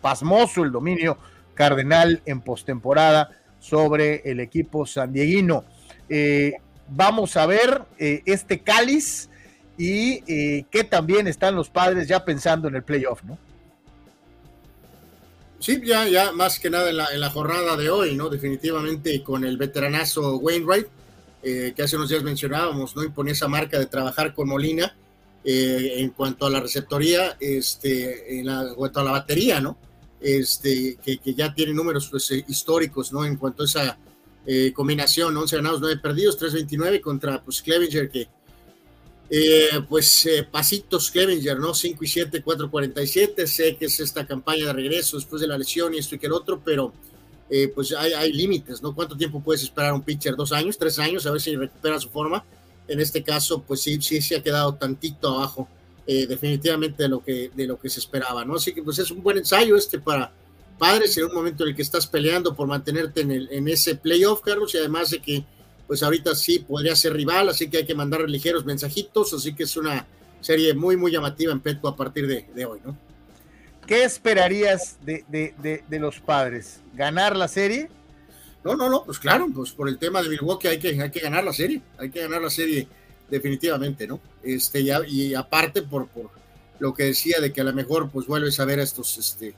[0.00, 1.18] pasmoso el dominio
[1.54, 5.64] cardenal en postemporada sobre el equipo sandieguino.
[6.08, 6.52] Eh,
[6.88, 9.28] vamos a ver eh, este cáliz
[9.76, 13.36] y eh, que también están los padres ya pensando en el playoff, ¿no?
[15.58, 18.28] Sí, ya, ya más que nada en la, en la jornada de hoy, ¿no?
[18.28, 20.86] Definitivamente con el veteranazo Wainwright,
[21.42, 23.02] que hace unos días mencionábamos, ¿no?
[23.02, 24.94] Imponía esa marca de trabajar con Molina
[25.46, 29.76] eh, en cuanto a la receptoría, este, en, cuanto a la batería, ¿no?
[30.18, 33.26] Este, que, ya tiene números pues, eh, históricos, ¿no?
[33.26, 33.98] En cuanto a esa
[34.46, 38.26] eh, combinación, 11 ganados, 9 perdidos, 3.29 contra pues, Clevinger, que
[39.88, 41.74] pues pasitos Clevinger, ¿no?
[41.74, 45.92] 5 y 7, 4.47, sé que es esta campaña de regreso después de la lesión
[45.92, 46.92] y esto y que el otro, pero
[47.74, 48.94] pues hay, hay límites, ¿no?
[48.94, 50.36] ¿Cuánto tiempo puedes esperar a un pitcher?
[50.36, 50.78] ¿Dos años?
[50.78, 51.26] ¿Tres años?
[51.26, 52.44] A ver si recupera su forma
[52.88, 55.68] en este caso, pues sí, sí se ha quedado tantito abajo,
[56.06, 58.56] eh, definitivamente de lo, que, de lo que se esperaba, ¿no?
[58.56, 60.32] Así que pues es un buen ensayo este para
[60.78, 63.94] padres en un momento en el que estás peleando por mantenerte en, el, en ese
[63.94, 65.44] playoff, Carlos, y además de que
[65.86, 69.64] pues ahorita sí podría ser rival, así que hay que mandar ligeros mensajitos, así que
[69.64, 70.06] es una
[70.40, 72.96] serie muy, muy llamativa en Petco a partir de, de hoy, ¿no?
[73.86, 76.80] ¿qué esperarías de, de, los padres?
[76.94, 77.88] ¿Ganar la serie?
[78.64, 81.20] No, no, no, pues claro, pues por el tema de Milwaukee hay que, hay que
[81.20, 82.88] ganar la serie, hay que ganar la serie
[83.28, 84.20] definitivamente, ¿no?
[84.42, 86.30] Este, y, y aparte por, por
[86.78, 89.54] lo que decía de que a lo mejor pues vuelves a ver a estos, este,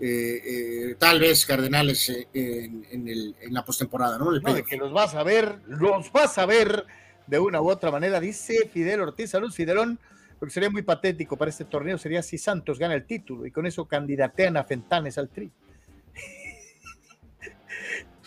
[0.00, 0.42] eh,
[0.90, 4.30] eh, tal vez Cardenales eh, en, el, en, la postemporada, ¿no?
[4.30, 6.84] no de que los vas a ver, los vas a ver
[7.26, 9.98] de una u otra manera, dice Fidel Ortiz, salud Fidelón,
[10.38, 13.66] porque sería muy patético para este torneo, sería si Santos gana el título y con
[13.66, 15.50] eso candidatean a Fentanes al tri.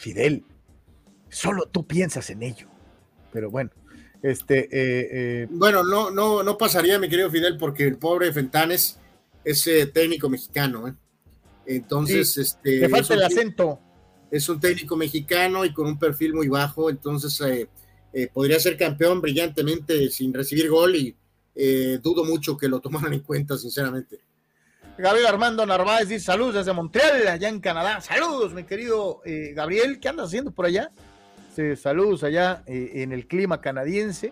[0.08, 0.46] Fidel,
[1.28, 2.70] solo tú piensas en ello,
[3.34, 3.72] pero bueno.
[4.24, 9.00] Este, eh, eh, bueno, no, no, no pasaría, mi querido Fidel, porque el pobre Fentanes
[9.44, 10.98] es eh, técnico mexicano.
[11.66, 12.80] Entonces, este.
[12.80, 13.82] Le falta el acento.
[14.32, 17.42] Es un técnico mexicano y con un perfil muy bajo, entonces
[18.34, 21.16] podría ser campeón brillantemente sin recibir gol y
[22.02, 24.20] dudo mucho que lo tomaran en cuenta, sinceramente.
[24.98, 28.02] Gabriel Armando Narváez dice saludos desde Montreal, allá en Canadá.
[28.02, 29.22] Saludos, mi querido
[29.54, 30.92] Gabriel, ¿qué andas haciendo por allá?
[31.58, 34.32] Este, saludos allá eh, en el clima canadiense.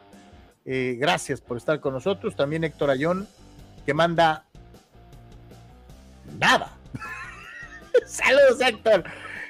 [0.63, 2.35] Eh, gracias por estar con nosotros.
[2.35, 3.27] También Héctor Ayón,
[3.83, 4.45] que manda
[6.39, 6.77] nada.
[8.05, 9.05] saludos, Héctor.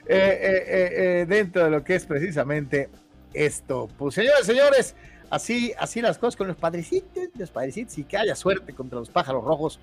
[0.07, 2.89] Eh, dentro de lo que es precisamente
[3.33, 3.89] esto.
[3.97, 4.95] Pues señores, señores,
[5.29, 9.09] así, así las cosas con los padrecitos, los padrecitos, y que haya suerte contra los
[9.09, 9.81] pájaros rojos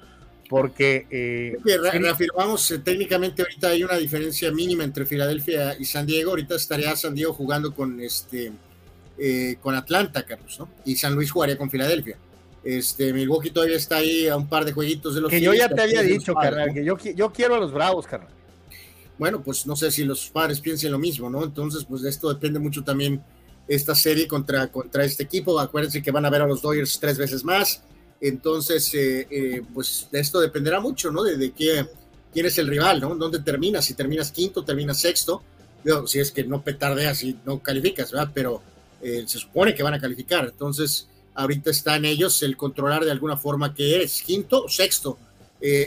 [0.52, 1.06] porque...
[1.10, 6.56] Eh, reafirmamos, eh, técnicamente ahorita hay una diferencia mínima entre Filadelfia y San Diego, ahorita
[6.56, 8.52] estaría San Diego jugando con este
[9.16, 10.68] eh, con Atlanta, Carlos, ¿no?
[10.84, 12.18] Y San Luis jugaría con Filadelfia.
[12.62, 15.70] Este, Milwaukee todavía está ahí a un par de jueguitos de los que yo ya
[15.70, 18.28] te había dicho, carnal, que yo, yo quiero a los Bravos, carnal.
[19.16, 21.44] Bueno, pues no sé si los padres piensen lo mismo, ¿no?
[21.44, 23.22] Entonces, pues de esto depende mucho también
[23.68, 25.58] esta serie contra, contra este equipo.
[25.58, 27.82] Acuérdense que van a ver a los Dodgers tres veces más.
[28.22, 31.24] Entonces, eh, eh, pues de esto dependerá mucho, ¿no?
[31.24, 31.84] De, qué,
[32.32, 33.16] quién es el rival, ¿no?
[33.16, 33.84] ¿Dónde terminas?
[33.84, 35.42] Si terminas quinto, terminas sexto.
[36.06, 38.30] si es que no petardeas y no calificas, ¿verdad?
[38.32, 38.62] Pero
[39.02, 40.44] eh, se supone que van a calificar.
[40.44, 45.18] Entonces, ahorita está en ellos el controlar de alguna forma que eres quinto o sexto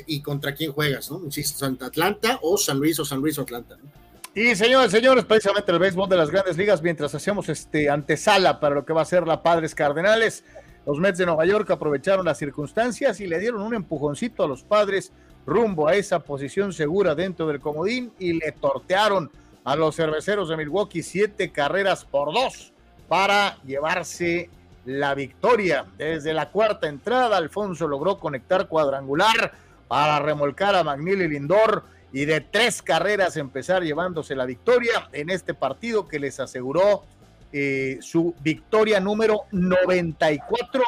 [0.08, 1.21] y contra quién juegas, ¿no?
[1.26, 3.89] Insisto, Santa Atlanta o San Luis o San Luis o Atlanta, ¿no?
[4.34, 8.76] Y señores, señores, precisamente el béisbol de las grandes ligas, mientras hacemos este antesala para
[8.76, 10.45] lo que va a ser la Padres Cardenales,
[10.86, 14.63] los Mets de Nueva York aprovecharon las circunstancias y le dieron un empujoncito a los
[14.63, 15.12] padres
[15.45, 19.32] rumbo a esa posición segura dentro del comodín y le tortearon
[19.63, 22.71] a los cerveceros de Milwaukee siete carreras por dos
[23.08, 24.50] para llevarse
[24.86, 25.86] la victoria.
[25.98, 29.54] Desde la cuarta entrada, Alfonso logró conectar cuadrangular
[29.88, 35.54] para remolcar a McNeil Lindor y de tres carreras empezar llevándose la victoria en este
[35.54, 37.04] partido que les aseguró
[37.51, 40.84] eh, su victoria número 94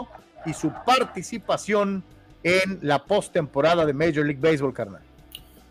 [0.45, 2.03] y su participación
[2.43, 5.01] en la postemporada de Major League Baseball, carnal.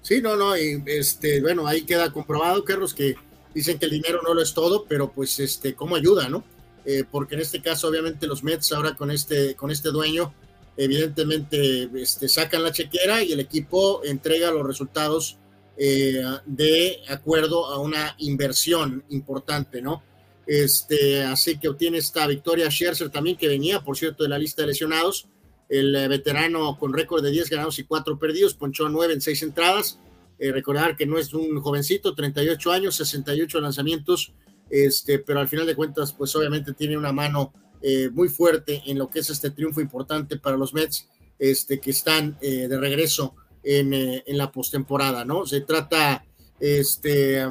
[0.03, 3.16] Sí, no, no, este, bueno, ahí queda comprobado, Carlos, que
[3.55, 6.44] dicen que el dinero no lo es todo, pero pues, este, ¿cómo ayuda, no?
[6.85, 10.33] Eh, porque en este caso, obviamente, los Mets ahora con este, con este dueño,
[10.77, 15.38] evidentemente, este, sacan la chequera y el equipo entrega los resultados
[15.77, 20.03] eh, de acuerdo a una inversión importante, ¿no?
[20.47, 24.63] Este, así que obtiene esta victoria Scherzer también, que venía, por cierto, de la lista
[24.63, 25.29] de lesionados.
[25.69, 29.43] El eh, veterano con récord de 10 ganados y 4 perdidos, ponchó 9 en 6
[29.43, 29.99] entradas.
[30.39, 34.33] Eh, recordar que no es un jovencito, 38 años, 68 lanzamientos,
[34.71, 38.99] este, pero al final de cuentas, pues obviamente tiene una mano eh, muy fuerte en
[38.99, 43.93] lo que es este triunfo importante para los Mets, este, que están de regreso en,
[43.93, 45.45] en la postemporada, ¿no?
[45.45, 46.25] Se trata,
[46.61, 47.45] este,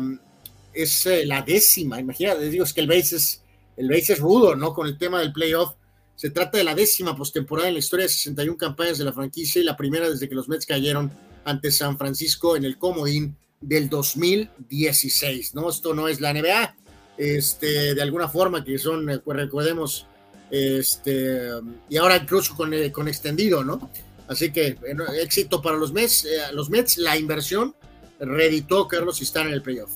[0.76, 3.42] es eh, la décima, imagínate, digo, es que el base es,
[3.78, 4.74] el base es rudo, ¿no?
[4.74, 5.74] Con el tema del playoff.
[6.16, 9.62] Se trata de la décima postemporada en la historia de 61 campañas de la franquicia
[9.62, 11.12] y la primera desde que los Mets cayeron
[11.44, 15.70] ante San Francisco en el comodín del 2016, ¿no?
[15.70, 16.76] Esto no es la NBA,
[17.18, 20.08] este, de alguna forma que son, eh, pues, recordemos,
[20.52, 21.50] este,
[21.90, 23.90] y ahora incluso con, eh, con extendido, ¿no?
[24.28, 24.78] Así que
[25.22, 27.76] éxito para los Mets, los Mets, la inversión
[28.20, 29.92] reeditó Carlos y están en el playoff.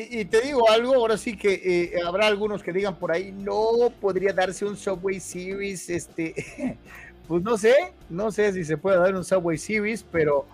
[0.00, 3.90] Y, te digo algo, ahora sí que eh, habrá algunos que digan por ahí, no
[4.00, 6.78] podría darse un Subway Series, este,
[7.26, 7.74] pues no sé,
[8.08, 10.46] no sé si se puede dar un Subway Series, pero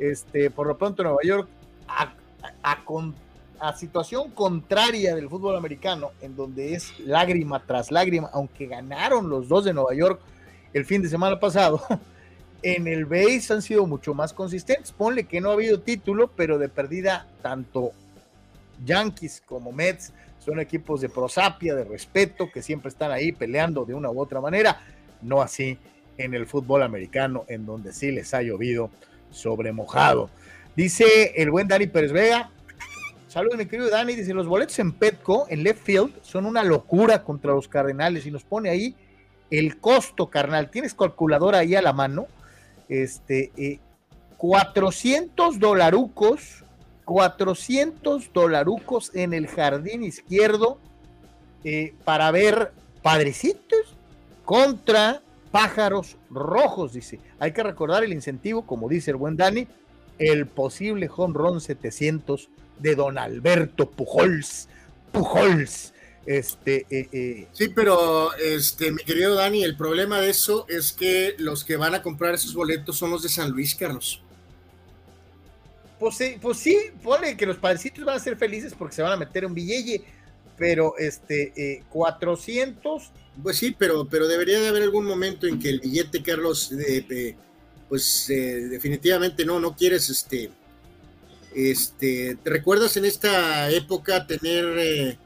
[0.00, 1.48] este, por lo pronto Nueva York,
[1.86, 2.12] a,
[3.76, 9.64] situación contraria del fútbol americano, en donde es lágrima tras lágrima, aunque ganaron los dos
[9.64, 10.20] de Nueva York
[10.72, 11.80] el fin de semana pasado,
[12.62, 14.90] en el base han sido mucho más consistentes.
[14.90, 17.92] Ponle que no ha habido título, pero de perdida tanto
[18.84, 23.94] Yankees como Mets son equipos de prosapia, de respeto, que siempre están ahí peleando de
[23.94, 24.80] una u otra manera.
[25.20, 25.78] No así
[26.16, 28.90] en el fútbol americano, en donde sí les ha llovido
[29.30, 30.30] sobre mojado.
[30.76, 32.50] Dice el buen Dani Pérez Vega.
[33.26, 34.14] Saludos, mi querido Dani.
[34.14, 38.26] Dice: Los boletos en Petco, en left field, son una locura contra los Cardenales.
[38.26, 38.94] Y nos pone ahí
[39.50, 40.70] el costo, carnal.
[40.70, 42.26] ¿Tienes calculadora ahí a la mano?
[42.88, 43.80] Este, eh,
[44.38, 46.64] 400 dolarucos,
[47.08, 50.78] 400 dolarucos en el jardín izquierdo
[51.64, 53.96] eh, para ver padrecitos
[54.44, 57.18] contra pájaros rojos, dice.
[57.38, 59.66] Hay que recordar el incentivo, como dice el buen Dani,
[60.18, 64.68] el posible home run 700 de don Alberto Pujols.
[65.10, 65.94] Pujols.
[66.26, 67.48] Este, eh, eh.
[67.52, 71.94] Sí, pero este, mi querido Dani, el problema de eso es que los que van
[71.94, 74.22] a comprar esos boletos son los de San Luis, Carlos.
[75.98, 79.12] Pues sí, pues sí, pone que los padrecitos van a ser felices porque se van
[79.12, 80.04] a meter un billete,
[80.56, 83.10] pero este, eh, 400.
[83.42, 86.72] Pues sí, pero, pero debería de haber algún momento en que el billete, Carlos,
[87.88, 90.50] pues eh, definitivamente no, no quieres, este,
[91.54, 95.18] este, ¿te recuerdas en esta época tener eh,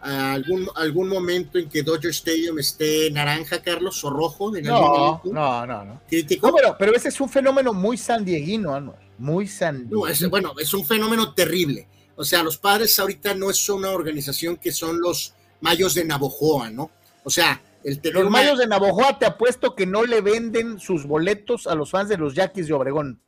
[0.00, 4.50] algún, algún momento en que Dodger Stadium esté naranja, Carlos, o rojo?
[4.50, 10.02] no, no, no, no, pero, pero, ese es un fenómeno muy sandieguino, Anual muy sandino.
[10.30, 11.88] bueno, es un fenómeno terrible.
[12.16, 16.70] O sea, los padres ahorita no es una organización que son los mayos de Navojoa,
[16.70, 16.90] ¿no?
[17.24, 21.66] O sea, el Los mayos de Navojoa te apuesto que no le venden sus boletos
[21.66, 23.20] a los fans de los Yaquis de Obregón.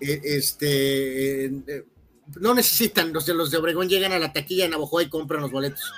[0.00, 1.84] Eh, este, eh,
[2.40, 5.42] no necesitan, los de los de Obregón llegan a la taquilla de Navojoa y compran
[5.42, 5.92] los boletos.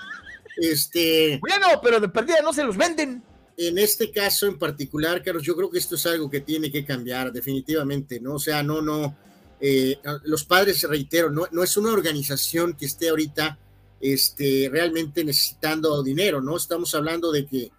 [0.56, 1.38] Este.
[1.40, 3.22] Bueno, pero de perdida no se los venden
[3.56, 6.84] en este caso en particular, Carlos, yo creo que esto es algo que tiene que
[6.84, 8.34] cambiar definitivamente, ¿no?
[8.34, 9.16] O sea, no, no,
[9.60, 13.58] eh, los padres, reitero, no, no es una organización que esté ahorita
[14.00, 16.56] este, realmente necesitando dinero, ¿no?
[16.56, 17.70] Estamos hablando de que,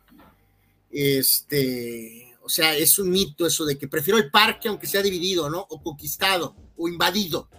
[0.92, 5.50] este, o sea, es un mito eso de que prefiero el parque aunque sea dividido,
[5.50, 5.66] ¿no?
[5.70, 7.50] O conquistado o invadido.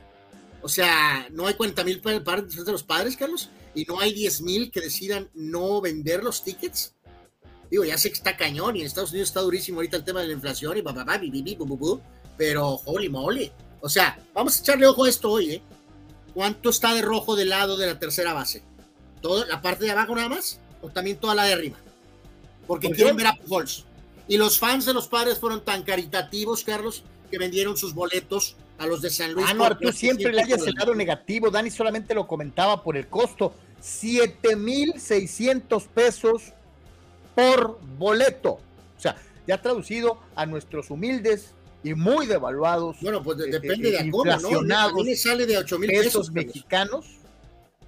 [0.61, 4.41] O sea, no hay 40 mil para de los padres, Carlos, y no hay 10
[4.43, 6.95] mil que decidan no vender los tickets.
[7.71, 10.21] Digo, ya sé que está cañón y en Estados Unidos está durísimo ahorita el tema
[10.21, 11.21] de la inflación y papá,
[12.37, 13.53] pero holy moly.
[13.81, 15.63] O sea, vamos a echarle ojo a esto hoy, ¿eh?
[16.35, 18.63] ¿Cuánto está de rojo del lado de la tercera base?
[19.21, 20.61] ¿Todo, ¿La parte de abajo nada más?
[20.81, 21.77] ¿O también toda la de arriba?
[22.67, 23.85] Porque quieren ver a Pujols.
[24.29, 28.87] Y los fans de los padres fueron tan caritativos, Carlos, que vendieron sus boletos a
[28.87, 29.47] los de San Luis.
[29.49, 31.51] Ah, no, tú siempre le hayas el lado negativo.
[31.51, 33.55] Dani solamente lo comentaba por el costo.
[33.81, 36.53] 7,600 pesos
[37.39, 38.51] por boleto.
[38.51, 39.15] O sea,
[39.47, 42.97] ya traducido a nuestros humildes y muy devaluados.
[43.01, 44.77] Bueno, pues eh, depende de cómo, ¿no?
[44.77, 47.07] A mí me sale de 8 mil pesos, mexicanos.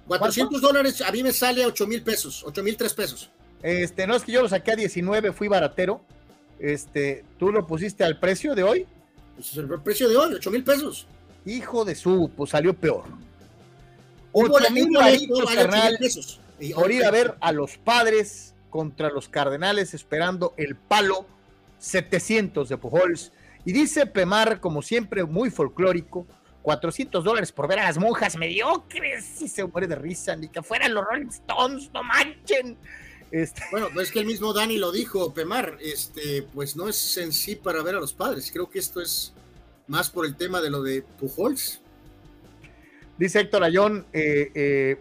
[0.07, 3.29] 400 dólares, a mí me sale a 8 mil pesos, 8 mil 3 pesos.
[3.61, 6.01] Este, no es que yo lo saqué a 19, fui baratero.
[6.57, 8.85] Este, ¿tú lo pusiste al precio de hoy?
[9.35, 11.07] Pues el precio de hoy, 8 mil pesos.
[11.45, 13.03] Hijo de su, pues salió peor.
[14.31, 14.89] Un mil
[15.99, 16.39] pesos.
[16.73, 21.27] Por ir a ver a los padres contra los Cardenales esperando el palo
[21.77, 23.31] 700 de Pujols.
[23.65, 26.25] Y dice Pemar, como siempre, muy folclórico,
[26.63, 29.39] 400 dólares por ver a las monjas mediocres.
[29.41, 32.77] Y se muere de risa, ni que fueran los Rolling Stones, no manchen.
[33.31, 33.61] Este...
[33.69, 37.31] Bueno, pues es que el mismo Dani lo dijo, Pemar, este, pues no es en
[37.31, 38.51] sí para ver a los padres.
[38.51, 39.33] Creo que esto es
[39.87, 41.81] más por el tema de lo de Pujols.
[43.17, 44.99] Dice Héctor Ayón, eh, eh,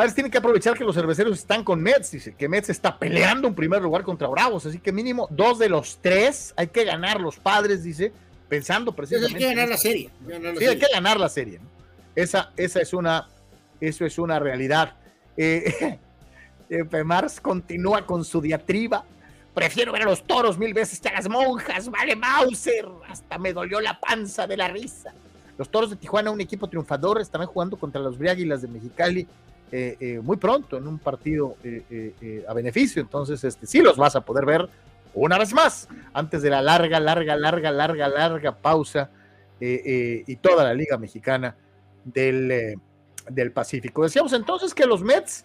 [0.00, 3.46] Padres tienen que aprovechar que los cerveceros están con Mets, dice que Mets está peleando
[3.46, 7.20] en primer lugar contra Bravos, así que mínimo dos de los tres hay que ganar
[7.20, 8.10] los padres, dice,
[8.48, 9.34] pensando precisamente.
[9.34, 10.10] hay que ganar la serie.
[10.58, 11.60] sí, hay que ganar la serie.
[12.16, 13.28] Esa, esa es una,
[13.78, 14.94] eso es una realidad.
[15.36, 15.98] Eh,
[16.70, 19.04] eh, Mars continúa con su diatriba.
[19.52, 22.88] Prefiero ver a los toros mil veces que a las monjas, vale Mauser.
[23.06, 25.12] Hasta me dolió la panza de la risa.
[25.58, 29.28] Los toros de Tijuana, un equipo triunfador, están jugando contra los Briáguilas de Mexicali
[29.72, 33.00] eh, eh, muy pronto en un partido eh, a beneficio.
[33.00, 34.68] Entonces, este, sí los vas a poder ver
[35.14, 39.10] una vez más antes de la larga, larga, larga, larga, larga pausa
[39.60, 41.54] y toda la Liga Mexicana
[42.04, 42.78] del,
[43.28, 44.02] del Pacífico.
[44.04, 45.44] Decíamos entonces que los Mets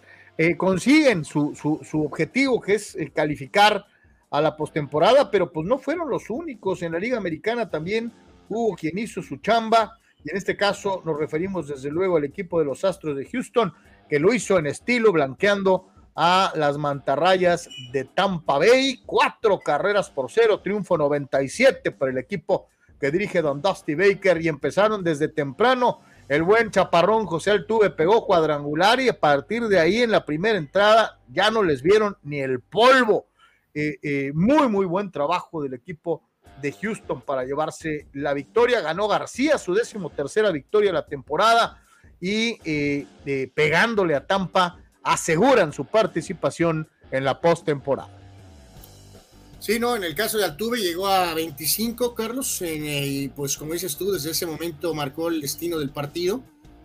[0.56, 3.84] consiguen su, su, su, objetivo, que es calificar
[4.30, 6.82] a la postemporada, pero pues no fueron los únicos.
[6.82, 8.10] En la Liga Americana también
[8.48, 9.98] hubo quien hizo su chamba.
[10.24, 13.72] Y en este caso nos referimos desde luego al equipo de los Astros de Houston,
[14.08, 19.02] que lo hizo en estilo, blanqueando a las mantarrayas de Tampa Bay.
[19.04, 24.48] Cuatro carreras por cero, triunfo 97 para el equipo que dirige Don Dusty Baker y
[24.48, 26.00] empezaron desde temprano.
[26.28, 30.58] El buen chaparrón José Altuve pegó cuadrangular y a partir de ahí en la primera
[30.58, 33.26] entrada ya no les vieron ni el polvo.
[33.74, 36.22] Eh, eh, muy, muy buen trabajo del equipo
[36.62, 38.80] de Houston para llevarse la victoria.
[38.80, 41.82] Ganó García su décimo tercera victoria de la temporada
[42.20, 43.06] y eh,
[43.54, 48.12] pegándole a Tampa aseguran su participación en la postemporada.
[49.60, 53.72] Sí, no, en el caso de Altuve llegó a 25, Carlos, eh, y pues como
[53.72, 56.42] dices tú, desde ese momento marcó el destino del partido.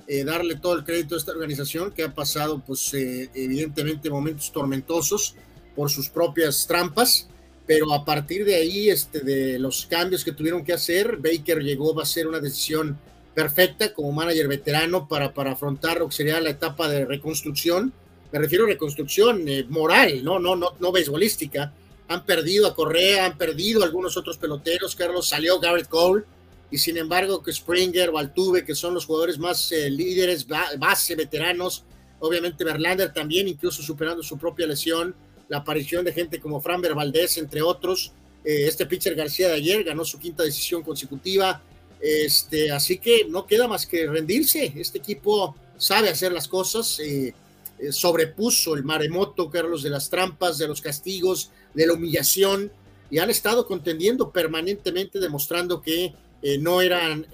[0.07, 5.35] Eh, darle todo el crédito a esta organización que ha pasado, pues evidentemente, momentos tormentosos
[5.75, 7.29] por sus propias trampas,
[7.65, 11.99] pero a partir de ahí, este, de los cambios que tuvieron que hacer, Baker llegó,
[12.01, 12.99] a ser una decisión
[13.33, 17.93] perfecta como manager veterano para, para afrontar lo que sería la etapa de reconstrucción.
[18.31, 20.39] Me refiero a reconstrucción eh, moral, ¿no?
[20.39, 21.73] No, no, no beisbolística.
[22.07, 24.95] Han perdido a Correa, han perdido a algunos otros peloteros.
[24.95, 26.23] Carlos salió Garrett Cole,
[26.71, 31.15] y sin embargo, que Springer o Altuve, que son los jugadores más eh, líderes, base,
[31.15, 31.83] veteranos.
[32.19, 35.13] Obviamente, Verlander también, incluso superando su propia lesión
[35.49, 38.13] la aparición de gente como Framber Valdés, entre otros.
[38.45, 41.61] Eh, este pitcher García de ayer ganó su quinta decisión consecutiva.
[42.01, 44.73] Este, así que no queda más que rendirse.
[44.75, 46.99] Este equipo sabe hacer las cosas.
[46.99, 47.33] Eh,
[47.79, 52.71] eh, sobrepuso el maremoto, Carlos, de las trampas, de los castigos, de la humillación.
[53.09, 56.13] Y han estado contendiendo permanentemente, demostrando que
[56.59, 57.27] no eran,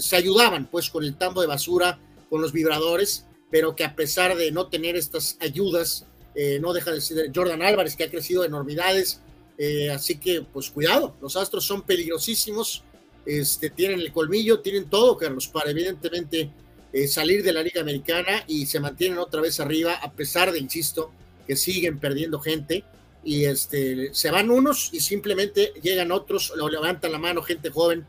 [0.00, 1.98] se ayudaban pues con el tambo de basura,
[2.28, 6.92] con los vibradores, pero que a pesar de no tener estas ayudas, eh, no deja
[6.92, 9.20] de ser Jordan Álvarez, que ha crecido enormidades.
[9.58, 12.84] Eh, así que, pues cuidado, los Astros son peligrosísimos,
[13.26, 16.50] este, tienen el colmillo, tienen todo, Carlos, para evidentemente
[16.92, 20.58] eh, salir de la Liga Americana y se mantienen otra vez arriba, a pesar de,
[20.58, 21.12] insisto,
[21.46, 22.84] que siguen perdiendo gente.
[23.22, 28.04] Y este, se van unos y simplemente llegan otros, lo levantan la mano, gente joven,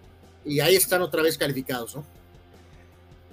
[0.46, 2.06] y ahí están otra vez calificados, ¿no?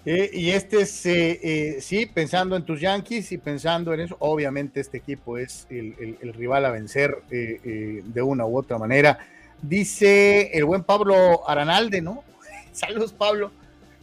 [0.05, 4.81] Eh, y este es, eh, sí, pensando en tus Yankees y pensando en eso, obviamente
[4.81, 9.19] este equipo es el, rival a vencer de una u otra manera.
[9.63, 12.25] Dice el buen Pablo Aranalde, ¿no?
[12.73, 13.51] Saludos, Pablo.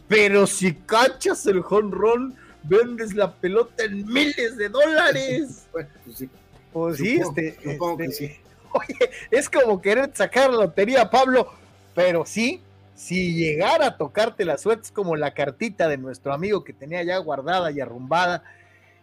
[0.08, 5.66] Pero si cachas el jonrón, vendes la pelota en miles de dólares.
[5.72, 6.30] Bueno, pues sí.
[6.72, 8.36] Pues sí, este, este sí.
[8.72, 11.50] Oye, es como querer sacar la lotería, Pablo,
[11.94, 12.60] pero sí,
[12.94, 17.02] si llegara a tocarte la suerte, es como la cartita de nuestro amigo que tenía
[17.02, 18.42] ya guardada y arrumbada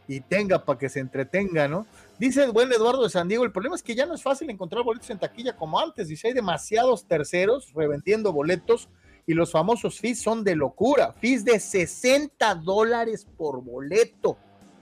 [0.07, 1.87] y tenga para que se entretenga, ¿no?
[2.19, 4.49] Dice el buen Eduardo de San Diego, el problema es que ya no es fácil
[4.49, 8.87] encontrar boletos en taquilla como antes, dice, hay demasiados terceros revendiendo boletos
[9.25, 14.37] y los famosos fees son de locura, fees de 60 dólares por boleto,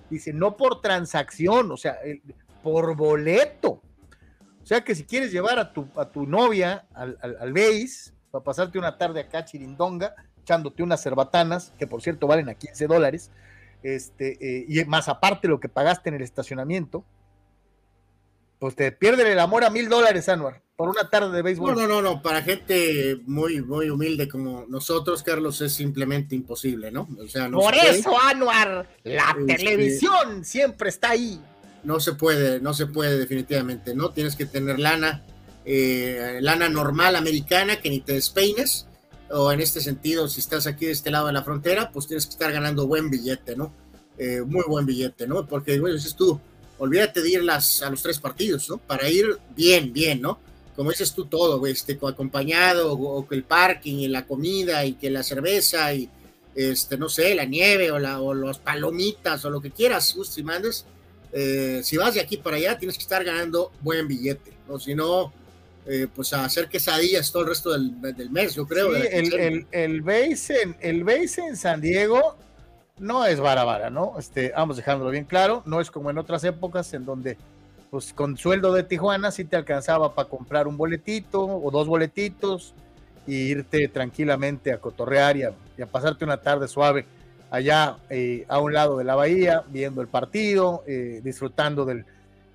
[0.10, 1.98] dice, no por transacción, o sea,
[2.62, 3.82] por boleto.
[4.62, 8.44] O sea que si quieres llevar a tu, a tu novia al, al, base, para
[8.44, 13.32] pasarte una tarde acá chirindonga, echándote unas cerbatanas, que por cierto valen a 15 dólares,
[13.84, 17.04] este, eh, y más aparte lo que pagaste en el estacionamiento,
[18.62, 21.74] pues te pierden el amor a mil dólares, Anuar, por una tarde de béisbol.
[21.74, 26.92] No, no, no, no, para gente muy, muy humilde como nosotros, Carlos, es simplemente imposible,
[26.92, 27.10] ¿no?
[27.20, 31.42] O sea, por eso, Anuar, la este, televisión siempre está ahí.
[31.84, 34.12] No se puede, no se puede definitivamente, ¿no?
[34.12, 35.26] Tienes que tener lana
[35.66, 38.86] eh, lana normal americana que ni te despeines,
[39.32, 42.28] o en este sentido, si estás aquí de este lado de la frontera, pues tienes
[42.28, 43.74] que estar ganando buen billete, ¿no?
[44.20, 45.48] Eh, muy buen billete, ¿no?
[45.48, 46.40] Porque, bueno, dices tú,
[46.82, 48.80] olvídate de ir las, a los tres partidos, ¿no?
[48.80, 50.40] Para ir bien, bien, ¿no?
[50.76, 55.12] Como dices tú todo, este, acompañado, o, que el parking y la comida y que
[55.12, 56.10] la cerveza y,
[56.56, 60.42] este, no sé, la nieve o, la, o las palomitas o lo que quieras, si
[60.42, 60.88] mandes,
[61.32, 64.80] eh, si vas de aquí para allá, tienes que estar ganando buen billete, ¿no?
[64.80, 65.32] Si no,
[65.86, 68.96] eh, pues a hacer quesadillas todo el resto del, mes, yo creo.
[68.96, 72.38] el, el, el, base en, el base en San Diego
[73.02, 74.14] no es vara vara, ¿no?
[74.18, 77.36] Este, vamos dejándolo bien claro, no es como en otras épocas en donde
[77.90, 82.74] pues con sueldo de Tijuana sí te alcanzaba para comprar un boletito o dos boletitos
[83.28, 85.54] y irte tranquilamente a cotorrear y a,
[85.92, 87.06] pasarte una tarde suave
[87.50, 92.06] allá eh, a un lado de la bahía, viendo el partido, eh, disfrutando del,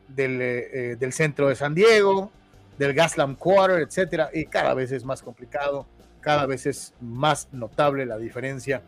[0.08, 2.30] del, del centro de San Diego,
[2.78, 5.86] del Gaslam Quarter, etcétera, y cada vez es más complicado,
[6.20, 8.80] cada vez es más notable la diferencia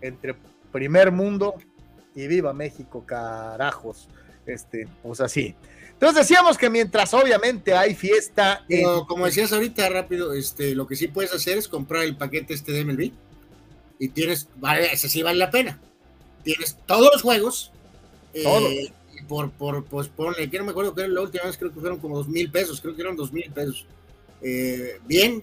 [0.00, 0.34] entre
[0.76, 1.54] primer mundo
[2.14, 4.08] y viva México, carajos,
[4.44, 5.54] este, pues así.
[5.92, 8.66] Entonces decíamos que mientras obviamente hay fiesta.
[9.08, 12.72] como decías ahorita rápido, este, lo que sí puedes hacer es comprar el paquete este
[12.72, 13.10] de MLB
[13.98, 15.80] y tienes, vale, ese sí vale la pena.
[16.44, 17.72] Tienes todos los juegos,
[18.34, 18.92] eh,
[19.26, 21.80] por, por, pues ponle, que no me acuerdo que era la última vez, creo que
[21.80, 23.86] fueron como dos mil pesos, creo que eran dos mil pesos.
[24.42, 25.42] Eh, bien,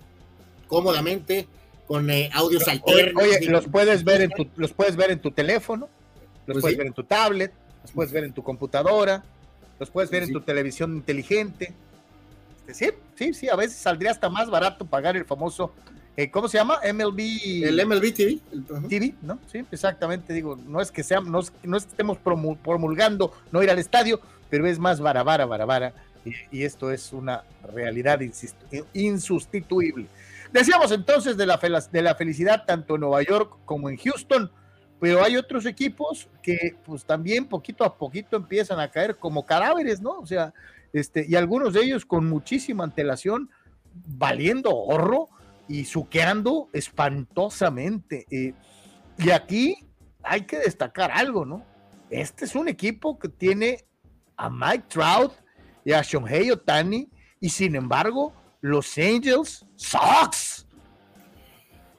[0.67, 1.47] cómodamente,
[1.88, 3.23] con eh, audios alternos.
[3.23, 5.89] Oye, los puedes ver en tu, los puedes ver en tu teléfono,
[6.45, 9.23] los pues puedes ver en tu tablet, los puedes ver en tu computadora,
[9.79, 11.73] los puedes ver pues en tu televisión inteligente.
[12.67, 15.73] Este, sí, sí, sí, a veces saldría hasta más barato pagar el famoso,
[16.15, 16.79] eh, ¿cómo se llama?
[16.81, 17.19] MLB.
[17.65, 18.39] El MLB TV.
[18.88, 19.39] TV, ¿no?
[19.51, 23.69] Sí, exactamente, digo, no es que sea, no, no es que estemos promulgando no ir
[23.69, 28.21] al estadio, pero es más barabara, barabara, y, y esto es una realidad
[28.93, 30.07] insustituible.
[30.54, 34.51] Decíamos entonces de la, de la felicidad tanto en Nueva York como en Houston,
[34.99, 39.99] pero hay otros equipos que pues también poquito a poquito empiezan a caer como cadáveres,
[39.99, 40.20] ¿no?
[40.20, 40.54] O sea,
[40.93, 43.49] este, y algunos de ellos con muchísima antelación,
[43.93, 45.28] valiendo horro
[45.68, 48.28] y suqueando espantosamente.
[48.30, 48.54] Eh,
[49.18, 49.88] y aquí
[50.22, 51.66] hay que destacar algo, ¿no?
[52.12, 53.86] Este es un equipo que tiene
[54.38, 55.34] a Mike Trout
[55.84, 58.34] y a Shohei Otani, y sin embargo,
[58.64, 60.66] los Angels Sox.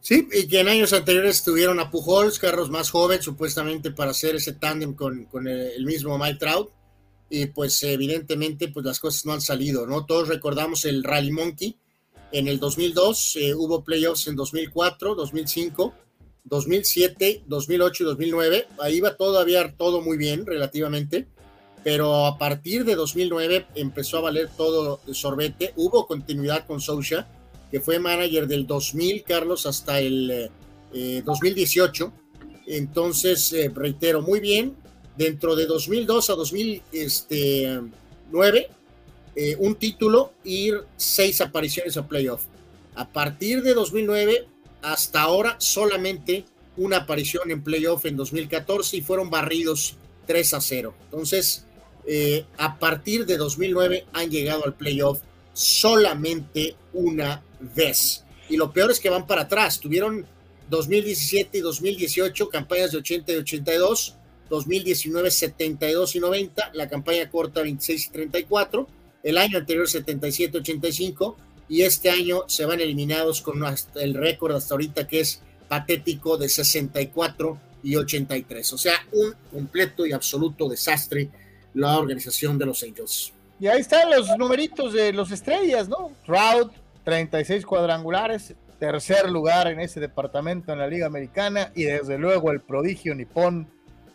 [0.01, 4.37] Sí, y que en años anteriores tuvieron a Pujols, carros más jóvenes, supuestamente para hacer
[4.37, 6.71] ese tándem con, con el mismo Mike Trout
[7.29, 10.07] y pues evidentemente pues las cosas no han salido, ¿no?
[10.07, 11.77] Todos recordamos el Rally Monkey
[12.33, 15.95] en el 2002, eh, hubo playoffs en 2004, 2005,
[16.45, 21.29] 2007, 2008 y 2009, ahí va todavía todo muy bien relativamente,
[21.85, 27.29] pero a partir de 2009 empezó a valer todo el sorbete, hubo continuidad con Sousha,
[27.71, 30.51] que fue manager del 2000, Carlos, hasta el
[31.25, 32.11] 2018, eh,
[32.67, 34.75] entonces, eh, reitero, muy bien,
[35.17, 38.69] dentro de 2002 a 2009,
[39.37, 42.45] eh, un título y seis apariciones a playoff.
[42.95, 44.47] A partir de 2009
[44.83, 46.45] hasta ahora solamente
[46.77, 50.95] una aparición en playoff en 2014 y fueron barridos 3 a 0.
[51.05, 51.67] Entonces,
[52.07, 55.21] eh, a partir de 2009 han llegado al playoff
[55.53, 57.43] solamente una
[57.75, 58.25] vez.
[58.49, 59.81] Y lo peor es que van para atrás.
[59.81, 60.27] Tuvieron
[60.69, 64.17] 2017 y 2018 campañas de 80 y 82
[64.51, 68.87] 2019 72 y 90, la campaña corta 26 y 34,
[69.23, 71.37] el año anterior 77 85
[71.69, 73.63] y este año se van eliminados con
[73.95, 78.73] el récord hasta ahorita que es patético de 64 y 83.
[78.73, 81.31] O sea, un completo y absoluto desastre
[81.75, 83.33] la organización de los Angels.
[83.61, 86.11] Y ahí están los numeritos de los estrellas, ¿no?
[86.25, 86.73] Trout,
[87.05, 92.61] 36 cuadrangulares, tercer lugar en ese departamento en la Liga Americana y desde luego el
[92.61, 93.69] prodigio nipón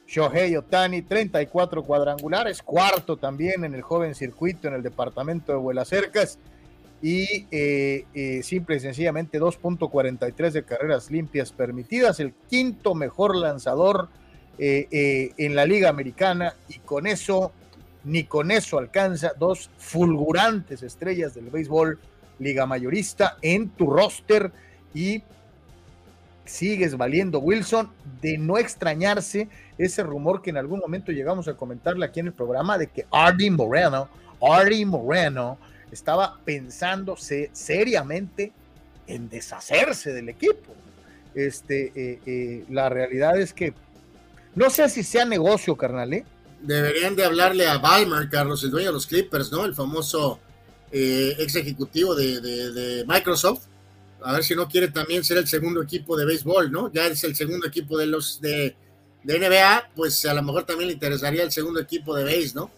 [0.07, 6.39] Shohei Otani, 34 cuadrangulares, cuarto también en el joven circuito en el departamento de Vuelacercas
[7.01, 14.09] y eh, eh, simple y sencillamente 2.43 de carreras limpias permitidas, el quinto mejor lanzador
[14.59, 17.51] eh, en la Liga Americana y con eso,
[18.03, 21.97] ni con eso alcanza dos fulgurantes estrellas del béisbol
[22.39, 24.51] Liga Mayorista en tu roster
[24.93, 25.23] y
[26.45, 27.89] sigues valiendo Wilson,
[28.21, 29.47] de no extrañarse
[29.77, 33.05] ese rumor que en algún momento llegamos a comentarle aquí en el programa de que
[33.11, 34.09] Artie Moreno,
[34.41, 35.57] Artie Moreno
[35.91, 38.51] estaba pensándose seriamente
[39.07, 40.73] en deshacerse del equipo.
[41.35, 43.73] Este, eh, eh, la realidad es que
[44.55, 46.13] no sé si sea negocio, carnal.
[46.13, 46.25] ¿eh?
[46.61, 49.65] Deberían de hablarle a Balmer, Carlos, el dueño de los Clippers, ¿no?
[49.65, 50.39] El famoso
[50.91, 53.69] ex ejecutivo de Microsoft
[54.23, 56.91] a ver si no quiere también ser el segundo equipo de béisbol, ¿no?
[56.91, 58.75] Ya es el segundo equipo de los de,
[59.23, 62.71] NBA, pues a lo mejor también le interesaría el segundo equipo de béis, ¿no?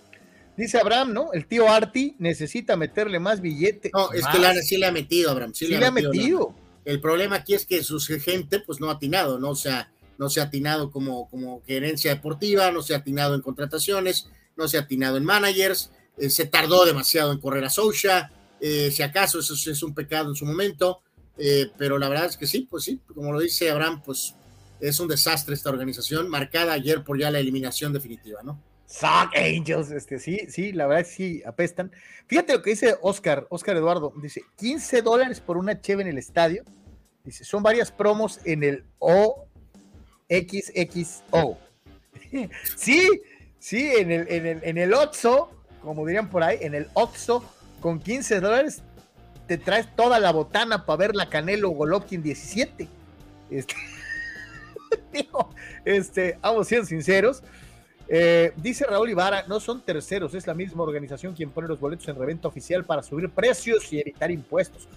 [0.57, 1.33] Dice Abraham, ¿no?
[1.33, 3.89] El tío Arti necesita meterle más billete.
[3.93, 5.53] No, es que la, sí le ha metido, Abraham.
[5.53, 6.53] Sí, le ha metido.
[6.83, 9.51] El problema aquí es que su gente, pues no ha atinado, ¿no?
[9.51, 9.91] O sea,
[10.21, 14.67] no se ha atinado como, como gerencia deportiva, no se ha atinado en contrataciones, no
[14.67, 19.01] se ha atinado en managers, eh, se tardó demasiado en correr a Socha, eh, si
[19.01, 21.01] acaso eso es un pecado en su momento,
[21.39, 24.35] eh, pero la verdad es que sí, pues sí, como lo dice Abraham, pues
[24.79, 28.61] es un desastre esta organización, marcada ayer por ya la eliminación definitiva, ¿no?
[28.85, 31.91] Sock Angels, este, sí, sí, la verdad sí apestan.
[32.27, 36.19] Fíjate lo que dice Oscar, Oscar Eduardo, dice 15 dólares por una cheve en el
[36.19, 36.63] estadio.
[37.23, 38.83] Dice, son varias promos en el
[40.31, 41.57] OXXO.
[42.75, 43.09] sí,
[43.59, 45.51] sí, en el, en el, en el Oxxo,
[45.81, 47.43] como dirían por ahí, en el Oxxo,
[47.81, 48.83] con 15 dólares
[49.51, 52.87] te traes toda la botana para ver la Canelo Golovkin 17.
[53.49, 53.75] Este,
[55.85, 57.43] este, vamos siendo sinceros.
[58.07, 62.07] Eh, dice Raúl Ibarra, no son terceros, es la misma organización quien pone los boletos
[62.07, 64.87] en reventa oficial para subir precios y evitar impuestos.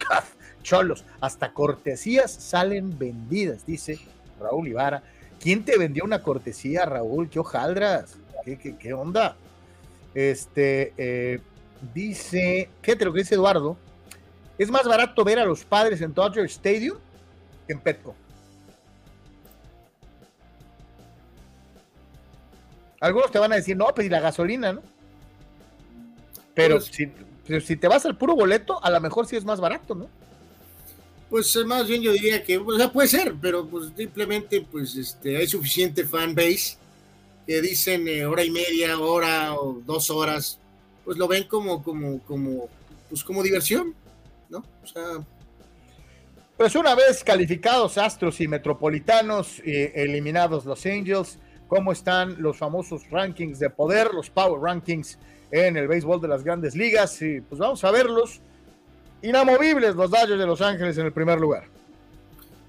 [0.62, 3.98] Cholos, hasta cortesías salen vendidas, dice
[4.40, 5.02] Raúl Ibarra.
[5.40, 7.28] ¿Quién te vendió una cortesía, Raúl?
[7.28, 8.16] ¿Qué hojaldras?
[8.44, 9.36] ¿Qué, qué, qué onda?
[10.14, 11.40] Este, eh,
[11.92, 13.76] Dice, fíjate lo que dice Eduardo,
[14.56, 16.96] es más barato ver a los padres en Dodger Stadium
[17.66, 18.14] que en Petco.
[23.00, 24.82] Algunos te van a decir, no, pues y la gasolina, ¿no?
[26.54, 26.90] Pero pues,
[27.46, 30.08] Pero si te vas al puro boleto, a lo mejor sí es más barato, ¿no?
[31.30, 34.94] Pues eh, más bien yo diría que, o sea, puede ser, pero pues simplemente pues
[34.96, 36.76] este, hay suficiente fan base
[37.46, 40.58] que dicen eh, hora y media, hora o dos horas,
[41.04, 42.68] pues lo ven como, como, como,
[43.08, 43.94] pues como diversión,
[44.48, 44.64] ¿no?
[44.82, 45.02] O sea.
[46.56, 53.10] Pues una vez calificados Astros y Metropolitanos, eh, eliminados los Angels, ¿cómo están los famosos
[53.10, 55.18] rankings de poder, los Power Rankings
[55.50, 57.20] en el béisbol de las grandes ligas?
[57.22, 58.40] Y pues vamos a verlos.
[59.24, 61.64] Inamovibles los Dodgers de Los Ángeles en el primer lugar.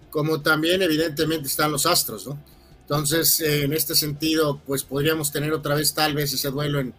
[0.09, 2.39] Como también evidentemente están los Astros, ¿no?
[2.81, 6.93] Entonces, eh, en este sentido, pues podríamos tener otra vez tal vez ese duelo en,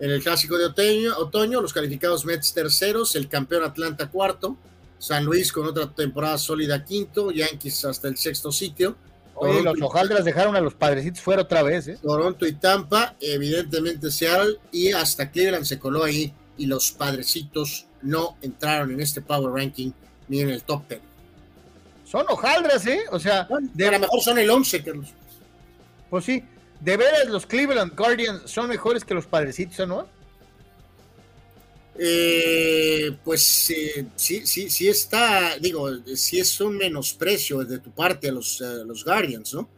[0.00, 4.56] el clásico de otoño, otoño, los calificados Mets terceros, el campeón Atlanta cuarto,
[4.98, 8.96] San Luis con otra temporada sólida quinto, Yankees hasta el sexto sitio.
[9.34, 11.98] Oye, los hojaldras dejaron a los padrecitos fuera otra vez, ¿eh?
[12.02, 18.36] Toronto y Tampa, evidentemente Seattle, y hasta Cleveland se coló ahí, y los padrecitos no
[18.42, 19.90] entraron en este Power Ranking
[20.28, 21.00] ni en el top 10.
[22.04, 23.04] Son hojaldras, ¿eh?
[23.10, 25.08] O sea, de, a lo mejor son el 11, Carlos.
[26.08, 26.42] Pues sí,
[26.80, 30.06] de veras los Cleveland Guardians son mejores que los padrecitos, ¿no?
[31.98, 38.28] Eh, pues eh, sí, sí, sí está, digo, sí es un menosprecio de tu parte
[38.28, 39.68] a los, los Guardians, ¿no?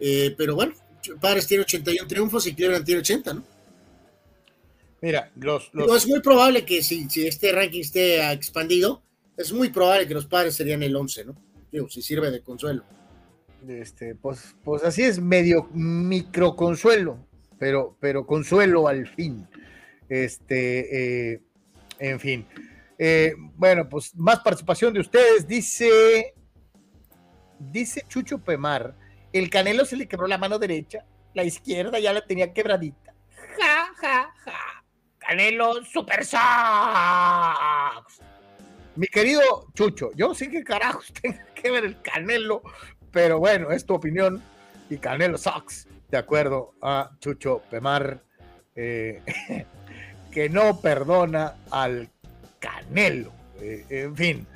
[0.00, 0.74] Eh, pero bueno,
[1.20, 3.44] Padres tiene 81 triunfos y Cleveland tiene 80, ¿no?
[5.02, 9.02] Mira, los, es muy probable que si, si este ranking esté expandido,
[9.36, 11.36] es muy probable que los Padres serían el 11, ¿no?
[11.70, 12.84] Digo, si sirve de consuelo.
[13.68, 17.18] Este, pues, pues así es, medio micro consuelo,
[17.58, 19.46] pero, pero consuelo al fin.
[20.08, 21.42] Este, eh,
[21.98, 22.46] en fin.
[22.98, 25.46] Eh, bueno, pues más participación de ustedes.
[25.46, 26.34] Dice,
[27.58, 28.94] dice Chucho Pemar,
[29.32, 33.14] el Canelo se le quebró la mano derecha, la izquierda ya la tenía quebradita.
[33.58, 34.84] Ja, ja, ja.
[35.26, 36.40] Canelo Super Sox.
[38.94, 42.62] Mi querido Chucho, yo sé que carajos tenga que ver el Canelo
[43.10, 44.42] pero bueno, es tu opinión
[44.90, 48.22] y Canelo Sox, de acuerdo a Chucho Pemar,
[48.74, 49.22] eh,
[50.30, 52.10] que no perdona al
[52.58, 53.32] Canelo.
[53.60, 54.46] Eh, en fin.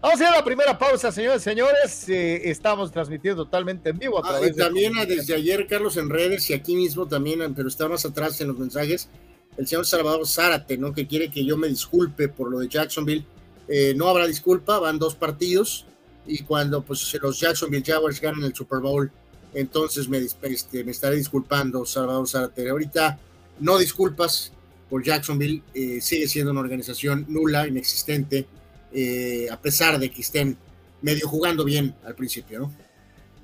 [0.00, 2.08] Vamos a ir a la primera pausa, señores y señores.
[2.08, 4.24] Eh, estamos transmitiendo totalmente en vivo.
[4.24, 8.04] A ah, también desde ayer, Carlos, en redes y aquí mismo también, pero está más
[8.04, 9.08] atrás en los mensajes,
[9.56, 10.92] el señor Salvador Zárate, ¿no?
[10.92, 13.24] Que quiere que yo me disculpe por lo de Jacksonville.
[13.96, 15.86] no habrá disculpa, van dos partidos
[16.26, 19.10] y cuando pues los Jacksonville Jaguars ganan el Super Bowl,
[19.52, 22.68] entonces me, este, me estaré disculpando, Salvador Zárate.
[22.68, 23.18] Ahorita
[23.60, 24.52] no disculpas
[24.90, 28.46] por Jacksonville, eh, sigue siendo una organización nula, inexistente,
[28.92, 30.56] eh, a pesar de que estén
[31.02, 32.74] medio jugando bien al principio, ¿no?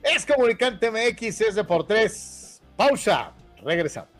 [0.03, 2.61] Es Comunicante MX, es de por tres.
[2.77, 3.33] Pausa,
[3.63, 4.20] regresamos.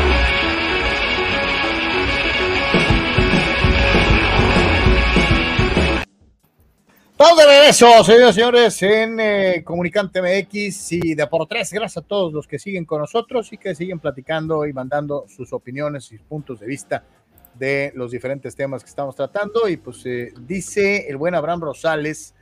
[7.21, 11.71] Estamos de regreso, señores y señores, en eh, Comunicante MX y de por tres.
[11.71, 15.53] Gracias a todos los que siguen con nosotros y que siguen platicando y mandando sus
[15.53, 17.03] opiniones y puntos de vista
[17.53, 19.69] de los diferentes temas que estamos tratando.
[19.69, 22.33] Y pues eh, dice el buen Abraham Rosales,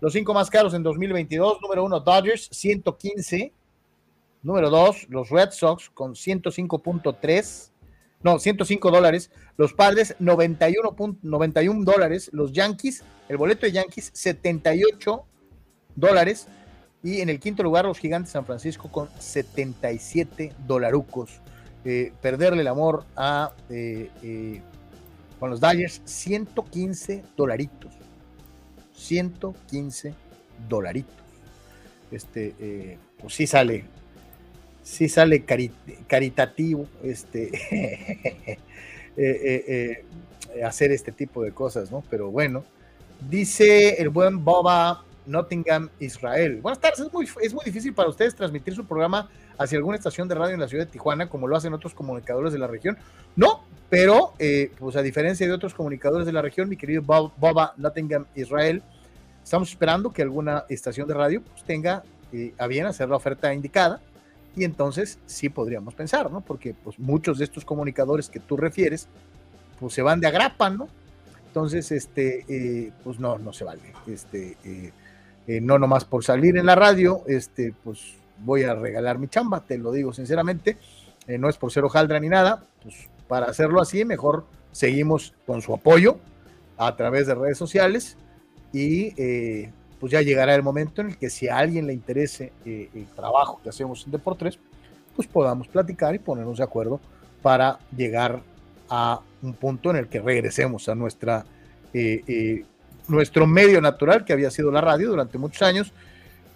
[0.00, 3.52] los cinco más caros en 2022, número uno Dodgers, 115.
[4.44, 7.69] Número 2, los Red Sox con 105.3,
[8.22, 9.30] no, 105 dólares.
[9.56, 12.30] Los Padres, 91, 91 dólares.
[12.32, 15.24] Los Yankees, el boleto de Yankees, 78
[15.96, 16.46] dólares.
[17.02, 21.40] Y en el quinto lugar, los Gigantes San Francisco con 77 dolarucos.
[21.86, 24.60] Eh, perderle el amor a eh, eh,
[25.38, 27.90] con los Dodgers, 115 dolaritos.
[28.94, 30.12] 115
[30.68, 31.14] dolaritos.
[32.10, 33.84] Este, pues sí sale,
[34.82, 35.44] sí sale
[36.06, 38.58] caritativo este,
[40.64, 42.02] hacer este tipo de cosas, ¿no?
[42.10, 42.64] Pero bueno,
[43.28, 46.60] dice el buen Boba Nottingham, Israel.
[46.60, 49.28] Buenas tardes, es muy, es muy difícil para ustedes transmitir su programa
[49.58, 52.52] hacia alguna estación de radio en la ciudad de Tijuana, como lo hacen otros comunicadores
[52.52, 52.96] de la región.
[53.36, 57.74] No, pero eh, pues a diferencia de otros comunicadores de la región, mi querido Boba
[57.76, 58.82] Nottingham, Israel,
[59.42, 62.02] estamos esperando que alguna estación de radio pues, tenga
[62.32, 64.00] eh, a bien hacer la oferta indicada
[64.56, 66.40] y entonces sí podríamos pensar, ¿no?
[66.40, 69.08] Porque pues muchos de estos comunicadores que tú refieres,
[69.78, 70.88] pues se van de agrapa, ¿no?
[71.46, 73.92] Entonces, este, eh, pues no, no se vale.
[74.06, 74.56] Este,
[75.46, 79.60] eh, no nomás por salir en la radio, este, pues voy a regalar mi chamba,
[79.60, 80.76] te lo digo sinceramente,
[81.26, 85.62] eh, no es por ser hojaldra ni nada, pues para hacerlo así, mejor seguimos con
[85.62, 86.18] su apoyo
[86.76, 88.16] a través de redes sociales
[88.72, 92.52] y eh, pues ya llegará el momento en el que si a alguien le interese
[92.64, 94.58] el trabajo que hacemos en Deportes,
[95.14, 97.00] pues podamos platicar y ponernos de acuerdo
[97.42, 98.40] para llegar
[98.88, 101.44] a un punto en el que regresemos a nuestra
[103.10, 105.92] nuestro medio natural, que había sido la radio durante muchos años.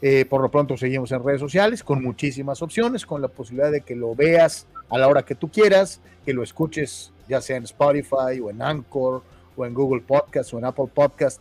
[0.01, 3.81] Eh, por lo pronto seguimos en redes sociales con muchísimas opciones, con la posibilidad de
[3.81, 7.65] que lo veas a la hora que tú quieras, que lo escuches ya sea en
[7.65, 9.23] Spotify o en Anchor
[9.57, 11.41] o en Google Podcast o en Apple Podcast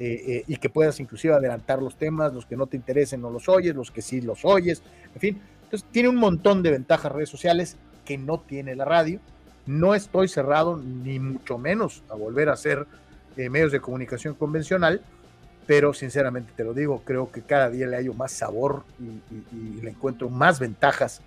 [0.00, 3.30] eh, eh, y que puedas inclusive adelantar los temas, los que no te interesen no
[3.30, 4.80] los oyes, los que sí los oyes,
[5.12, 5.42] en fin.
[5.64, 9.18] Entonces tiene un montón de ventajas redes sociales que no tiene la radio.
[9.66, 12.86] No estoy cerrado ni mucho menos a volver a hacer
[13.36, 15.02] eh, medios de comunicación convencional,
[15.66, 19.90] pero sinceramente te lo digo, creo que cada día le hallo más sabor y, le
[19.90, 21.22] encuentro más ventajas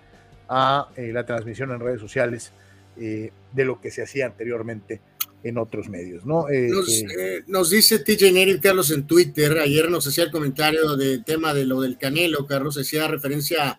[0.48, 2.52] a eh, la transmisión en redes sociales
[2.94, 5.00] de lo que se hacía anteriormente
[5.44, 6.46] en otros medios, ¿no?
[7.46, 11.64] nos, dice TJ Neri, Carlos, en Twitter, ayer nos hacía el comentario del tema de
[11.64, 13.78] lo del Canelo, Carlos, hacía referencia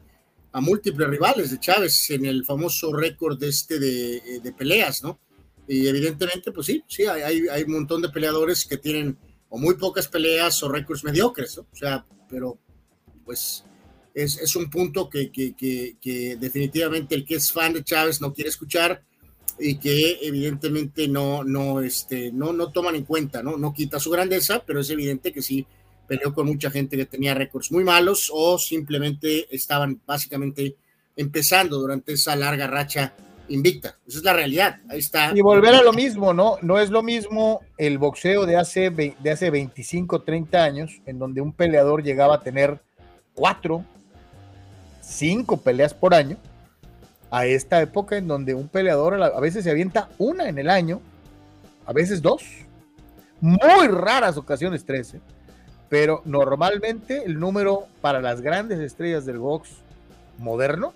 [0.51, 5.19] a, múltiples rivales de Chávez en el famoso récord este de, de peleas, ¿no?
[5.67, 9.17] Y evidentemente, pues sí, sí, hay, hay un montón de peleadores que tienen
[9.49, 11.67] o muy pocas peleas o récords mediocres, ¿no?
[11.71, 12.59] O sea, pero
[13.23, 13.63] pues
[14.13, 18.33] es, es un punto que, que, que, definitivamente el que es fan de Chávez no
[18.33, 19.03] quiere escuchar
[19.59, 23.57] y que evidentemente no, no, este, no, no toman en cuenta, ¿no?
[23.57, 25.65] No quita su grandeza, pero es evidente que sí
[26.07, 30.75] peleó con mucha gente que tenía récords muy malos o simplemente estaban básicamente
[31.15, 33.13] empezando durante esa larga racha
[33.49, 33.97] invicta.
[34.07, 34.79] Esa es la realidad.
[34.89, 35.31] Ahí está.
[35.35, 36.57] Y volver a lo mismo, ¿no?
[36.61, 41.41] No es lo mismo el boxeo de hace, de hace 25, 30 años, en donde
[41.41, 42.81] un peleador llegaba a tener
[43.33, 43.83] cuatro,
[45.01, 46.37] cinco peleas por año,
[47.33, 51.01] a esta época en donde un peleador a veces se avienta una en el año,
[51.83, 52.43] a veces dos,
[53.41, 55.21] muy raras ocasiones tres, ¿eh?
[55.89, 59.69] pero normalmente el número para las grandes estrellas del box
[60.37, 60.93] moderno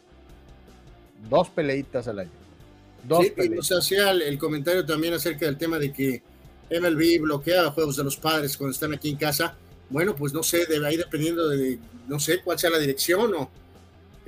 [1.27, 2.31] dos peleitas al año.
[3.03, 6.21] Dos sí, se hacía el, comentario también acerca del tema de que
[6.69, 9.55] MLB bloquea juegos de los padres cuando están aquí en casa.
[9.89, 13.49] Bueno, pues no sé, debe ir dependiendo de, no sé cuál sea la dirección o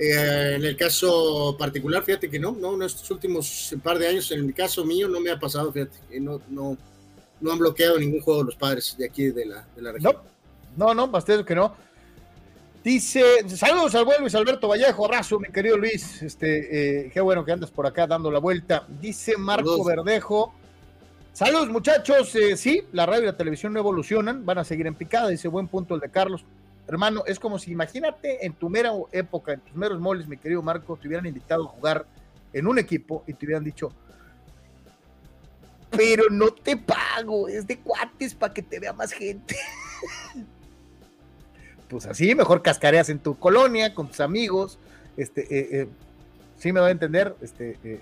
[0.02, 4.32] eh, en el caso particular, fíjate que no, no, en estos últimos par de años,
[4.32, 6.78] en el caso mío, no me ha pasado, fíjate, no, no,
[7.38, 10.16] no han bloqueado ningún juego los padres de aquí de la, de la región.
[10.74, 11.74] No, no, no, bastante que no.
[12.82, 16.22] Dice, saludos al buen Luis Alberto Vallejo, abrazo, mi querido Luis.
[16.22, 18.86] Este, eh, qué bueno que andas por acá dando la vuelta.
[18.88, 20.54] Dice Marco Verdejo.
[21.34, 22.34] Saludos, muchachos.
[22.36, 25.28] Eh, sí, la radio y la televisión no evolucionan, van a seguir en picada.
[25.28, 26.42] Dice, buen punto el de Carlos.
[26.90, 30.60] Hermano, es como si imagínate en tu mera época, en tus meros moles, mi querido
[30.60, 32.04] Marco, te hubieran invitado a jugar
[32.52, 33.92] en un equipo y te hubieran dicho,
[35.88, 39.54] pero no te pago, es de cuates para que te vea más gente.
[41.88, 44.80] pues así, mejor cascareas en tu colonia, con tus amigos,
[45.16, 45.88] este, eh, eh,
[46.58, 48.00] sí me va a entender, este, eh,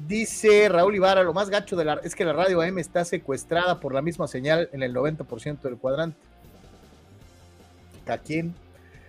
[0.00, 3.78] dice Raúl Ibarra, lo más gacho de la, es que la radio AM está secuestrada
[3.78, 6.18] por la misma señal en el 90% del cuadrante.
[8.10, 8.54] ¿A quién?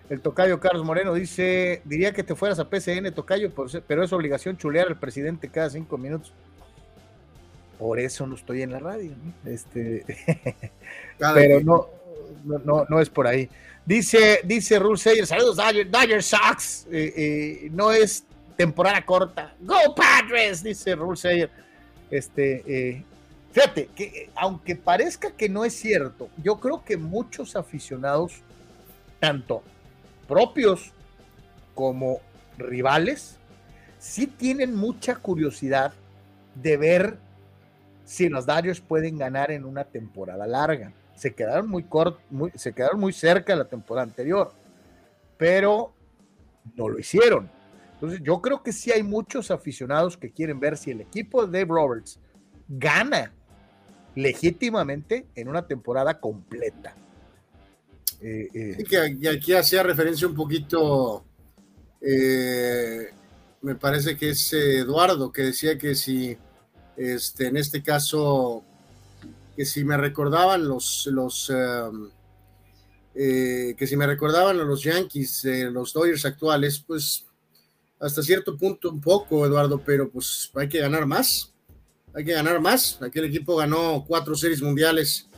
[0.09, 3.51] El tocayo Carlos Moreno dice, diría que te fueras a PCN, tocayo,
[3.87, 6.33] pero es obligación chulear al presidente cada cinco minutos.
[7.79, 9.11] Por eso no estoy en la radio,
[9.45, 10.05] Este,
[11.17, 11.87] pero no,
[12.43, 13.49] no, no, es por ahí.
[13.85, 18.25] Dice, dice Rule Sayer, saludos Dodger Sox, eh, eh, no es
[18.55, 19.55] temporada corta.
[19.61, 21.49] Go Padres, dice Rule Sayer.
[22.11, 23.03] Este, eh,
[23.51, 28.43] fíjate, que aunque parezca que no es cierto, yo creo que muchos aficionados,
[29.21, 29.63] tanto
[30.27, 30.91] propios
[31.73, 32.19] como
[32.57, 33.37] rivales,
[33.99, 35.93] sí tienen mucha curiosidad
[36.55, 37.17] de ver
[38.03, 40.91] si los Dodgers pueden ganar en una temporada larga.
[41.15, 41.85] Se quedaron muy
[42.55, 44.51] se quedaron muy cerca de la temporada anterior,
[45.37, 45.93] pero
[46.75, 47.49] no lo hicieron.
[47.93, 51.59] Entonces, yo creo que sí hay muchos aficionados que quieren ver si el equipo de
[51.59, 52.19] Dave Roberts
[52.67, 53.31] gana
[54.15, 56.95] legítimamente en una temporada completa.
[58.23, 58.83] Eh, eh.
[58.87, 61.25] que aquí hacía referencia un poquito
[61.99, 63.09] eh,
[63.61, 66.37] me parece que es Eduardo, que decía que si,
[66.97, 68.63] este, en este caso,
[69.55, 72.09] que si me recordaban los, los em,
[73.13, 77.25] eh, que si me recordaban los Yankees, los Dodgers actuales, pues
[77.99, 81.53] hasta cierto punto un poco, Eduardo, pero pues hay que ganar más,
[82.15, 82.99] hay que ganar más.
[83.01, 85.29] Aquel equipo ganó cuatro series mundiales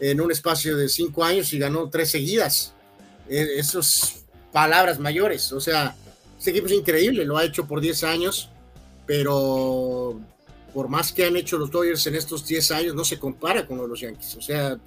[0.00, 2.72] en un espacio de cinco años y ganó tres seguidas.
[3.28, 5.94] E, esas palabras mayores, o sea,
[6.38, 8.48] este equipo es increíble, lo ha hecho por 10 años,
[9.06, 10.18] pero
[10.72, 13.76] por más que han hecho los Dodgers en estos 10 años, no se compara con
[13.76, 14.36] los Yankees.
[14.36, 14.78] O sea,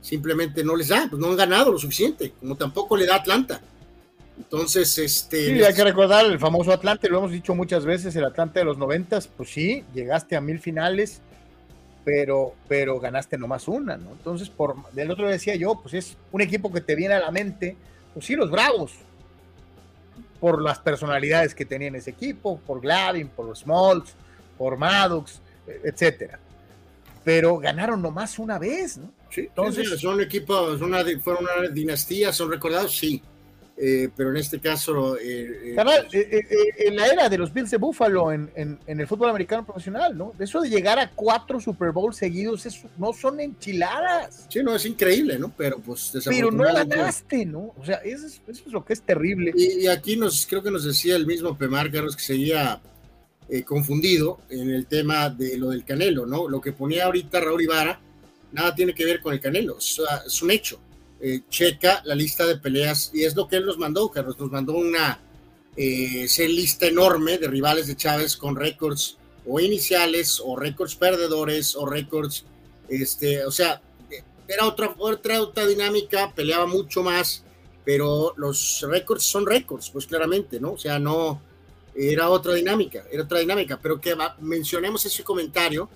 [0.00, 3.60] simplemente no les da, pues no han ganado lo suficiente, como tampoco le da Atlanta.
[4.38, 5.46] Entonces, este.
[5.46, 8.64] Sí, hay que recordar el famoso Atlante, lo hemos dicho muchas veces, el Atlante de
[8.64, 11.20] los noventas, pues sí, llegaste a mil finales,
[12.08, 14.12] pero, pero ganaste nomás una, ¿no?
[14.12, 17.30] Entonces, por del otro decía yo, pues es un equipo que te viene a la
[17.30, 17.76] mente,
[18.14, 18.92] pues sí, los Bravos,
[20.40, 24.14] por las personalidades que tenía en ese equipo, por Glavin, por Smalls,
[24.56, 25.42] por Maddox,
[25.84, 26.38] etcétera.
[27.24, 29.12] Pero ganaron nomás una vez, ¿no?
[29.28, 33.22] Sí, entonces son equipos, una, fueron una dinastía, son recordados, sí.
[33.80, 35.16] Eh, pero en este caso.
[35.16, 38.50] Eh, eh, pues en la era de los Bills de Buffalo en,
[38.86, 40.32] el fútbol americano profesional, ¿no?
[40.38, 42.66] Eso de llegar a cuatro Super Bowls seguidos
[42.96, 44.46] no son enchiladas.
[44.48, 45.52] Sí, no, es increíble, ¿no?
[45.56, 47.72] Pero pues Pero no ganaste, ¿no?
[47.78, 49.52] O sea, eso es, lo que es terrible.
[49.56, 52.80] Y, aquí nos, creo que nos decía el mismo Pemar Carlos que seguía
[53.64, 56.48] confundido en el tema de lo del Canelo, ¿no?
[56.48, 58.00] Lo que ponía ahorita Raúl Ibarra,
[58.52, 60.80] nada tiene que ver con el Canelo, es un hecho
[61.20, 64.50] eh, checa la lista de peleas y es lo que él nos mandó, Carlos, nos
[64.50, 65.20] mandó una
[65.76, 71.86] eh, lista enorme de rivales de Chávez con récords o iniciales o récords perdedores o
[71.86, 72.44] récords,
[72.88, 73.80] este, o sea,
[74.46, 77.44] era otra, otra, otra dinámica, peleaba mucho más,
[77.84, 80.72] pero los récords son récords, pues claramente, ¿no?
[80.72, 81.40] O sea, no,
[81.94, 85.88] era otra dinámica, era otra dinámica, pero que mencionemos ese comentario,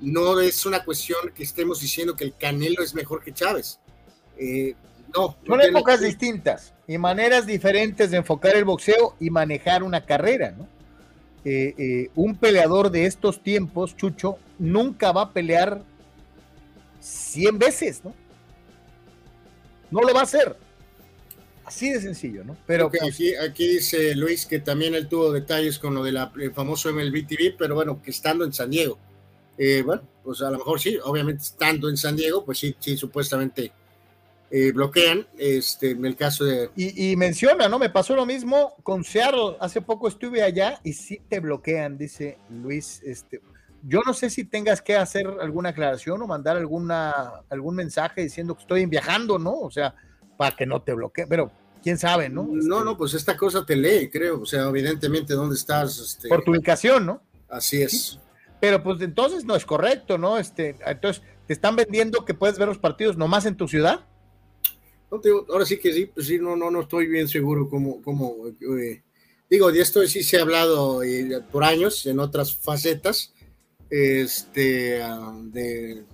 [0.00, 3.78] no es una cuestión que estemos diciendo que el Canelo es mejor que Chávez.
[4.38, 4.74] Eh,
[5.14, 5.36] no.
[5.46, 10.68] Son épocas distintas y maneras diferentes de enfocar el boxeo y manejar una carrera, ¿no?
[11.44, 15.82] Eh, eh, un peleador de estos tiempos, Chucho, nunca va a pelear
[17.00, 18.14] 100 veces, ¿no?
[19.90, 20.56] No lo va a hacer.
[21.64, 22.56] Así de sencillo, ¿no?
[22.66, 26.18] Pero pues aquí, aquí dice Luis que también él tuvo detalles con lo del
[26.54, 28.98] famoso MLB TV, pero bueno, que estando en San Diego.
[29.84, 33.72] bueno, pues a lo mejor sí, obviamente estando en San Diego, pues sí, sí, supuestamente
[34.54, 36.68] eh, bloquean, este, en el caso de...
[36.76, 37.78] Y, menciona, ¿no?
[37.78, 42.36] Me pasó lo mismo con Seattle, hace poco estuve allá y sí te bloquean, dice
[42.50, 43.40] Luis, este,
[43.82, 47.14] yo no sé si tengas que hacer alguna aclaración o mandar alguna,
[47.48, 49.58] algún mensaje diciendo que estoy viajando, ¿no?
[49.58, 49.94] O sea,
[50.36, 51.50] para que no te bloqueen, pero
[51.82, 52.42] quién sabe, ¿no?
[52.42, 55.98] No, este, no, pues esta cosa te lee, creo, o sea, evidentemente dónde estás.
[55.98, 56.28] Este...
[56.28, 57.22] Por tu ubicación, ¿no?
[57.48, 58.20] Así es.
[58.60, 60.36] Pero pues entonces no es correcto, ¿no?
[60.36, 64.04] Este, entonces, ¿te están vendiendo que puedes ver los partidos nomás en tu ciudad?
[65.50, 69.02] Ahora sí que sí, pues sí, no, no, no estoy bien seguro cómo, cómo eh,
[69.50, 73.34] digo, de esto sí se ha hablado eh, por años en otras facetas,
[73.90, 76.04] este, ah, de,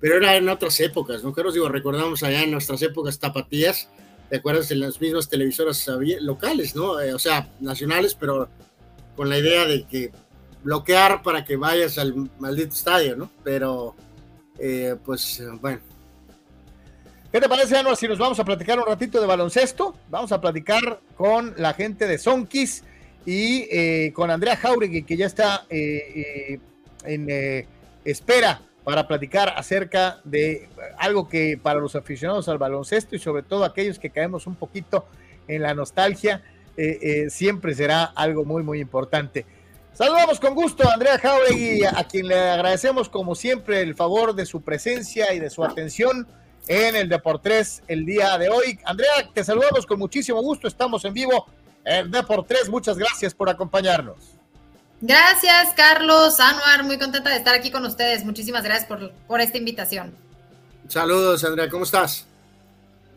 [0.00, 1.32] pero era en otras épocas, ¿no?
[1.32, 3.88] Claro, digo, recordamos allá en nuestras épocas tapatías,
[4.28, 4.70] ¿te acuerdas?
[4.72, 5.88] En las mismas televisoras
[6.20, 7.00] locales, ¿no?
[7.00, 8.48] Eh, o sea, nacionales, pero
[9.14, 10.10] con la idea de que
[10.64, 13.30] bloquear para que vayas al maldito estadio, ¿no?
[13.44, 13.94] Pero,
[15.04, 15.80] pues, bueno
[17.38, 19.94] ¿Qué te parece, Anuar, si nos vamos a platicar un ratito de baloncesto?
[20.10, 22.82] Vamos a platicar con la gente de Sonkis
[23.24, 26.60] y eh, con Andrea Jauregui, que ya está eh, eh,
[27.04, 27.64] en
[28.04, 30.68] espera para platicar acerca de
[30.98, 35.06] algo que para los aficionados al baloncesto y sobre todo aquellos que caemos un poquito
[35.46, 36.42] en la nostalgia,
[37.28, 39.46] siempre será algo muy, muy importante.
[39.92, 44.44] Saludamos con gusto a Andrea Jauregui, a quien le agradecemos como siempre el favor de
[44.44, 46.26] su presencia y de su atención
[46.68, 48.78] en el Deportes el día de hoy.
[48.84, 50.68] Andrea, te saludamos con muchísimo gusto.
[50.68, 51.46] Estamos en vivo
[51.84, 52.68] en Deportes.
[52.68, 54.16] Muchas gracias por acompañarnos.
[55.00, 58.24] Gracias, Carlos, Anuar, muy contenta de estar aquí con ustedes.
[58.24, 60.14] Muchísimas gracias por, por esta invitación.
[60.88, 62.26] Saludos, Andrea, ¿cómo estás?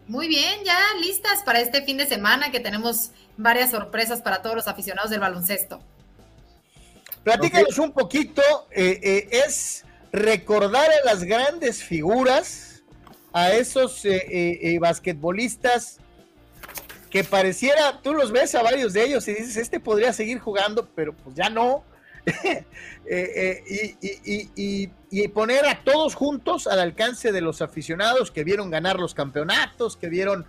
[0.08, 4.56] Muy bien, ya listas para este fin de semana que tenemos varias sorpresas para todos
[4.56, 5.82] los aficionados del baloncesto.
[7.24, 8.42] Platícanos un poquito,
[8.72, 12.71] eh, eh, es recordar a las grandes figuras,
[13.34, 16.00] a esos eh, basquetbolistas
[17.10, 20.88] que pareciera, tú los ves a varios de ellos y dices, este podría seguir jugando,
[20.96, 21.84] pero pues ya no.
[24.56, 29.98] y, poner a todos juntos al alcance de los aficionados que vieron ganar los campeonatos,
[29.98, 30.46] que vieron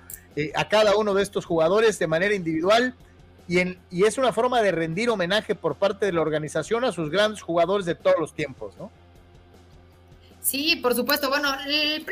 [0.55, 2.95] a cada uno de estos jugadores de manera individual
[3.49, 7.43] y, es una forma de rendir homenaje por parte de la organización a sus grandes
[7.43, 8.91] jugadores de todos los tiempos, ¿no?
[10.43, 11.29] Sí, por supuesto.
[11.29, 12.05] Bueno, el,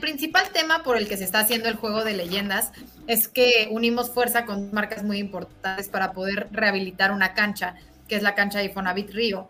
[0.00, 2.72] principal tema por el que se está haciendo el juego de leyendas
[3.06, 7.76] es que unimos fuerza con marcas muy importantes para poder rehabilitar una cancha,
[8.08, 9.48] que es la cancha de Fonavit Río,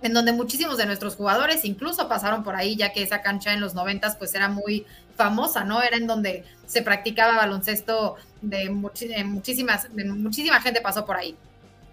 [0.00, 3.60] en donde muchísimos de nuestros jugadores incluso pasaron por ahí, ya que esa cancha en
[3.60, 5.82] los noventas pues era muy famosa, ¿no?
[5.82, 11.36] Era en donde se practicaba baloncesto de, muchísimas, muchísima gente pasó por ahí.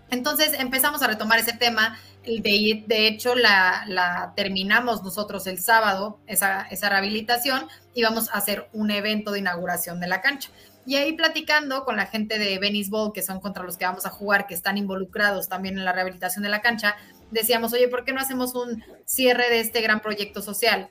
[0.10, 1.99] Entonces empezamos a retomar ese tema.
[2.38, 9.32] De, hecho, la, terminamos nosotros el sábado, esa, rehabilitación, y vamos a hacer un evento
[9.32, 10.51] de inauguración de la cancha.
[10.86, 14.05] Y ahí platicando con la gente de Venice Ball, que son contra los que vamos
[14.05, 16.95] a jugar, que están involucrados también en la rehabilitación de la cancha,
[17.32, 20.89] decíamos, oye, ¿por qué no hacemos un cierre de este gran proyecto social?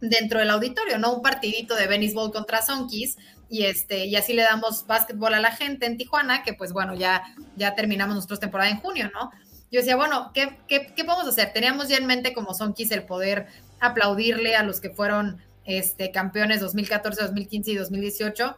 [0.00, 1.14] dentro del auditorio, ¿no?
[1.14, 3.16] Un partidito de Ball contra Sonkis
[3.48, 6.94] y este y así le damos básquetbol a la gente en Tijuana, que pues bueno,
[6.94, 7.22] ya
[7.56, 9.30] ya terminamos nuestra temporada en junio, ¿no?
[9.70, 11.52] Yo decía, bueno, ¿qué, qué, qué podemos hacer?
[11.52, 13.46] Teníamos ya en mente como Sonkis el poder
[13.80, 18.56] aplaudirle a los que fueron este, campeones 2014, 2015 y 2018,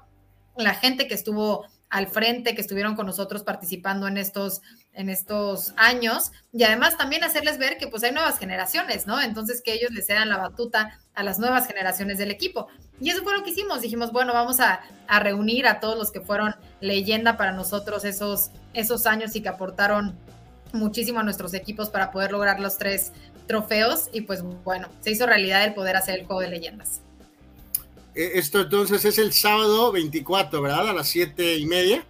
[0.58, 4.60] la gente que estuvo al frente, que estuvieron con nosotros participando en estos
[4.98, 9.22] en estos años y además también hacerles ver que pues hay nuevas generaciones, ¿no?
[9.22, 12.66] Entonces que ellos les cedan la batuta a las nuevas generaciones del equipo.
[13.00, 14.80] Y eso fue lo que hicimos, dijimos, bueno, vamos a,
[15.20, 20.18] reunir a todos los que fueron leyenda para nosotros esos, esos años y que aportaron
[20.72, 23.12] muchísimo a nuestros equipos para poder lograr los tres
[23.46, 27.00] trofeos y pues bueno, se hizo realidad el poder hacer el juego de leyendas.
[28.14, 30.88] E, esto entonces es el sábado 24, ¿verdad?
[30.88, 32.04] A las siete y media.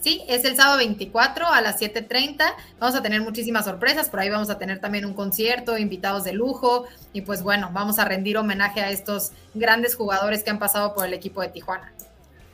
[0.00, 2.42] Sí, es el sábado 24 a las 7.30.
[2.78, 4.08] Vamos a tener muchísimas sorpresas.
[4.08, 6.86] Por ahí vamos a tener también un concierto, invitados de lujo.
[7.12, 11.04] Y pues bueno, vamos a rendir homenaje a estos grandes jugadores que han pasado por
[11.04, 11.92] el equipo de Tijuana.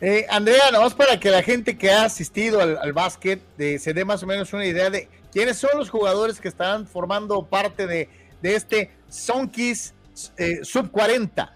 [0.01, 3.95] Eh, Andrea, nada más para que la gente que ha asistido al, básquet eh, se
[3.95, 7.87] dé más o menos una idea de quiénes son los jugadores que están formando parte
[7.87, 8.09] de,
[8.43, 9.95] este Sonkis
[10.37, 11.53] eh, Sub 40.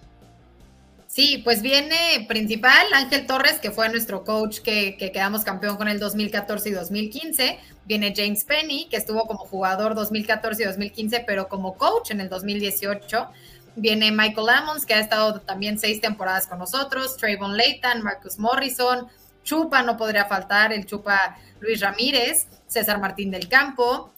[1.07, 5.99] Sí, pues viene principal Ángel Torres, que fue nuestro coach que, quedamos campeón con el
[5.99, 7.59] 2014 y 2015.
[7.85, 12.29] Viene James Penny, que estuvo como jugador 2014 y 2015, pero como coach en el
[12.29, 13.29] 2018.
[13.77, 17.17] Viene Michael Ammons, que ha estado también seis temporadas con nosotros.
[17.17, 19.09] Trayvon Leighton, Marcus Morrison.
[19.43, 22.47] Chupa, no podría faltar, el Chupa Luis Ramírez.
[22.67, 24.13] César Martín del Campo.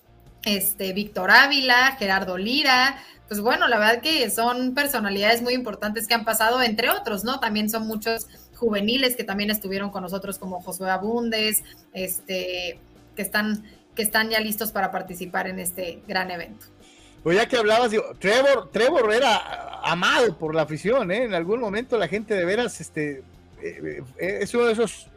[0.45, 2.97] Este, Víctor Ávila, Gerardo Lira,
[3.33, 7.41] pues bueno, la verdad que son personalidades muy importantes que han pasado, entre otros, ¿no?
[7.41, 11.63] También son muchos juveniles que también estuvieron con nosotros, como Josué Abundes,
[11.95, 12.79] este,
[13.17, 16.67] que están, que están ya listos para participar en este gran evento.
[17.23, 21.25] Pues ya que hablabas, digo, Trevor, Trevor era amado por la afición, ¿eh?
[21.25, 23.23] En algún momento la gente de veras, este,
[23.63, 25.09] eh, eh, es uno de esos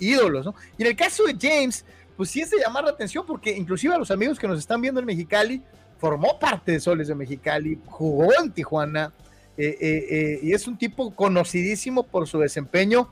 [0.00, 0.54] ídolos, ¿no?
[0.76, 1.84] Y en el caso de James,
[2.16, 4.80] pues sí es de llamar la atención, porque inclusive a los amigos que nos están
[4.80, 5.62] viendo en Mexicali,
[5.98, 9.12] formó parte de Soles de Mexicali, jugó en Tijuana
[9.56, 13.08] eh, eh, eh, y es un tipo conocidísimo por su desempeño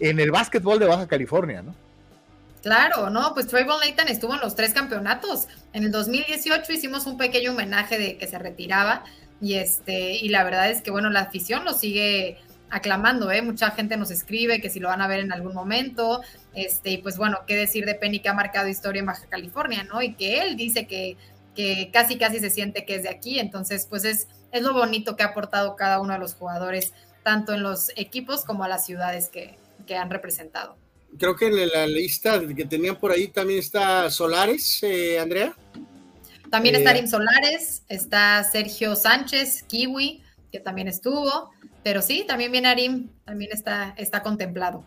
[0.00, 1.74] en el básquetbol de Baja California, ¿no?
[2.62, 5.48] Claro, no, pues Trayvon Layton estuvo en los tres campeonatos.
[5.72, 9.04] En el 2018 hicimos un pequeño homenaje de que se retiraba
[9.40, 12.38] y este y la verdad es que bueno, la afición lo sigue
[12.70, 13.42] aclamando, ¿eh?
[13.42, 16.22] Mucha gente nos escribe que si lo van a ver en algún momento,
[16.54, 19.84] este, y pues bueno, qué decir de Penny que ha marcado historia en Baja California,
[19.84, 20.00] ¿no?
[20.00, 21.18] Y que él dice que
[21.54, 23.38] que casi casi se siente que es de aquí.
[23.38, 26.92] Entonces, pues es, es lo bonito que ha aportado cada uno de los jugadores,
[27.22, 29.60] tanto en los equipos como a las ciudades que,
[29.94, 30.78] han representado.
[31.18, 35.54] Creo que en la lista que tenían por ahí también está Solares, eh, Andrea.
[36.50, 41.50] También está eh, Arim Solares, está Sergio Sánchez, Kiwi, que también estuvo,
[41.82, 44.84] pero sí, también viene Arim, también está, está contemplado.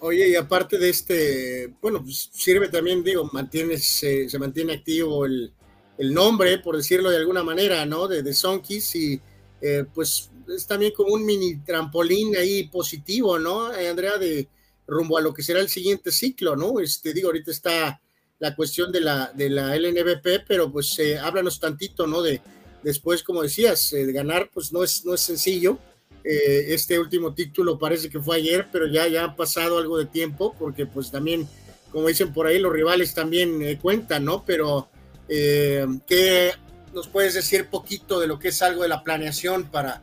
[0.00, 5.52] Oye, y aparte de este, bueno, pues sirve también, digo, mantiene, se mantiene activo el,
[5.98, 8.06] el nombre, por decirlo de alguna manera, ¿no?
[8.06, 9.20] De, de Sonkis y
[9.60, 14.16] eh, pues es también como un mini trampolín ahí positivo, ¿no, eh, Andrea?
[14.16, 14.48] De
[14.88, 16.80] rumbo a lo que será el siguiente ciclo, ¿no?
[16.80, 18.00] Este, digo, ahorita está
[18.38, 22.22] la cuestión de la, de la LNBP, pero pues eh, háblanos tantito, ¿no?
[22.22, 22.40] De
[22.82, 25.78] después, como decías, eh, ganar, pues no es, no es sencillo.
[26.24, 30.06] Eh, este último título parece que fue ayer, pero ya, ya ha pasado algo de
[30.06, 31.46] tiempo, porque pues también,
[31.92, 34.44] como dicen por ahí, los rivales también cuentan, ¿no?
[34.44, 34.88] Pero,
[35.28, 36.52] ¿qué
[36.94, 40.02] nos puedes decir poquito de lo que es algo de la planeación para,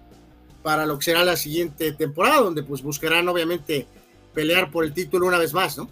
[0.61, 3.88] para lo que será la siguiente temporada, donde pues buscarán obviamente
[4.36, 5.89] pelear por el título una vez más, ¿no?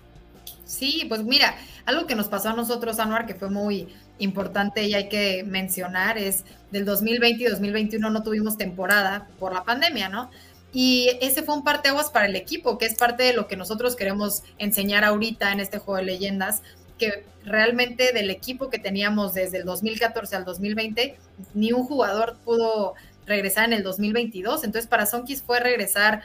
[0.66, 3.88] Sí, pues mira, algo que nos pasó a nosotros, Anuar, que fue muy
[4.20, 9.64] importante y hay que mencionar, es del 2020 y 2021 no tuvimos temporada por la
[9.64, 10.30] pandemia, ¿no?
[10.72, 13.96] Y ese fue un parteaguas para el equipo, que es parte de lo que nosotros
[13.96, 16.64] queremos enseñar ahorita en este juego de leyendas,
[16.98, 21.18] que realmente del equipo que teníamos desde el 2014 al 2020,
[21.54, 22.94] ni un jugador pudo
[23.28, 24.64] regresar en el 2022.
[24.64, 26.24] Entonces, para Sonkis fue regresar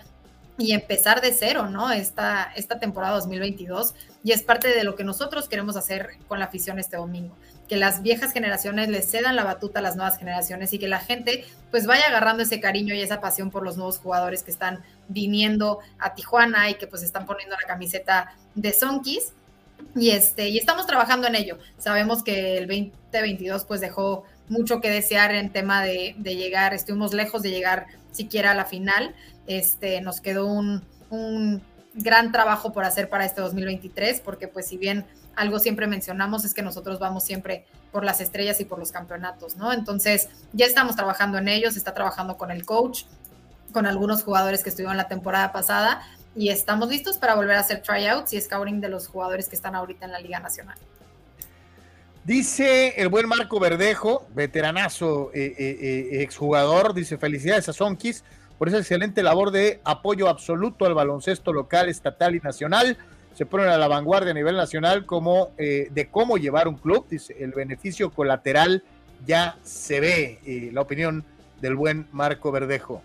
[0.59, 1.93] y empezar de cero, ¿no?
[1.93, 3.95] Esta, esta temporada 2022
[4.25, 7.37] y es parte de lo que nosotros queremos hacer con la afición este domingo,
[7.69, 10.99] que las viejas generaciones les cedan la batuta a las nuevas generaciones y que la
[10.99, 14.83] gente pues vaya agarrando ese cariño y esa pasión por los nuevos jugadores que están
[15.07, 19.33] viniendo a Tijuana y que pues están poniendo la camiseta de Sonkis
[19.95, 21.59] y este y estamos trabajando en ello.
[21.79, 27.43] Sabemos que el 2022 pues dejó mucho que desear en tema de, llegar, estuvimos lejos
[27.43, 29.15] de llegar siquiera a la final,
[29.47, 30.83] este, nos quedó un,
[31.95, 36.55] gran trabajo por hacer para este 2023, porque pues si bien algo siempre mencionamos es
[36.55, 39.73] que nosotros vamos siempre por las estrellas y por los campeonatos, ¿no?
[39.73, 43.05] Entonces ya estamos trabajando en ellos, está trabajando con el coach,
[43.73, 46.03] con algunos jugadores que estuvieron la temporada pasada
[46.37, 49.75] y estamos listos para volver a hacer tryouts y scouting de los jugadores que están
[49.75, 50.79] ahorita en la Liga Nacional.
[52.29, 58.23] Dice el buen Marco Verdejo, veteranazo, eh, eh, eh, exjugador, dice felicidades a Sonkis
[58.59, 62.99] por esa excelente labor de apoyo absoluto al baloncesto local, estatal y nacional.
[63.33, 67.07] Se ponen a la vanguardia a nivel nacional como eh, de cómo llevar un club.
[67.09, 68.85] Dice, el beneficio colateral
[69.25, 70.71] ya se ve.
[70.75, 71.25] La opinión
[71.63, 73.01] del buen Marco Verdejo.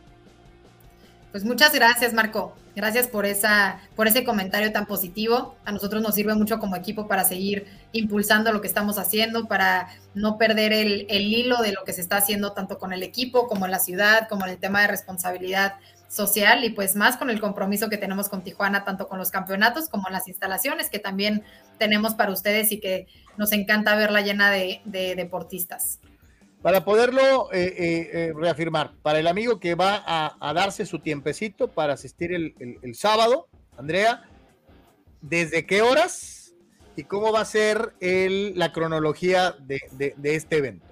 [1.34, 2.54] Pues muchas gracias, Marco.
[2.76, 5.56] Gracias por, esa, por ese comentario tan positivo.
[5.66, 9.88] A nosotros nos sirve mucho como equipo para seguir impulsando lo que estamos haciendo, para
[10.14, 13.66] no perder el, hilo de lo que se está haciendo tanto con el equipo como
[13.66, 15.74] en la ciudad, como en el tema de responsabilidad
[16.08, 19.90] social y pues más con el compromiso que tenemos con Tijuana, tanto con los campeonatos
[19.90, 21.42] como las instalaciones que también
[21.80, 23.08] tenemos para ustedes y que
[23.38, 24.82] nos encanta verla llena de
[25.16, 26.00] deportistas
[26.64, 31.68] para poderlo eh, eh, eh, reafirmar, para el amigo que va a, darse su tiempecito
[31.68, 34.24] para asistir el, sábado, Andrea,
[35.20, 36.54] ¿desde qué horas
[36.96, 40.86] y cómo va a ser la cronología de, este evento?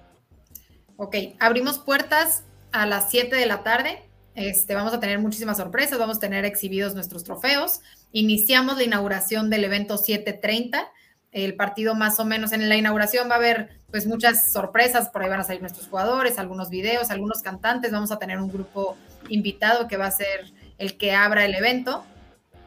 [0.98, 4.02] Ok, abrimos puertas a las 7 de la tarde.
[4.34, 7.80] Este, vamos a tener muchísimas sorpresas, vamos a tener exhibidos nuestros trofeos.
[8.12, 10.92] Iniciamos la inauguración del evento 730
[11.32, 15.22] el partido más o menos en la inauguración va a haber pues muchas sorpresas, por
[15.22, 18.96] ahí van a salir nuestros jugadores, algunos videos, algunos cantantes, vamos a tener un grupo
[19.28, 22.04] invitado que va a ser el que abra el evento.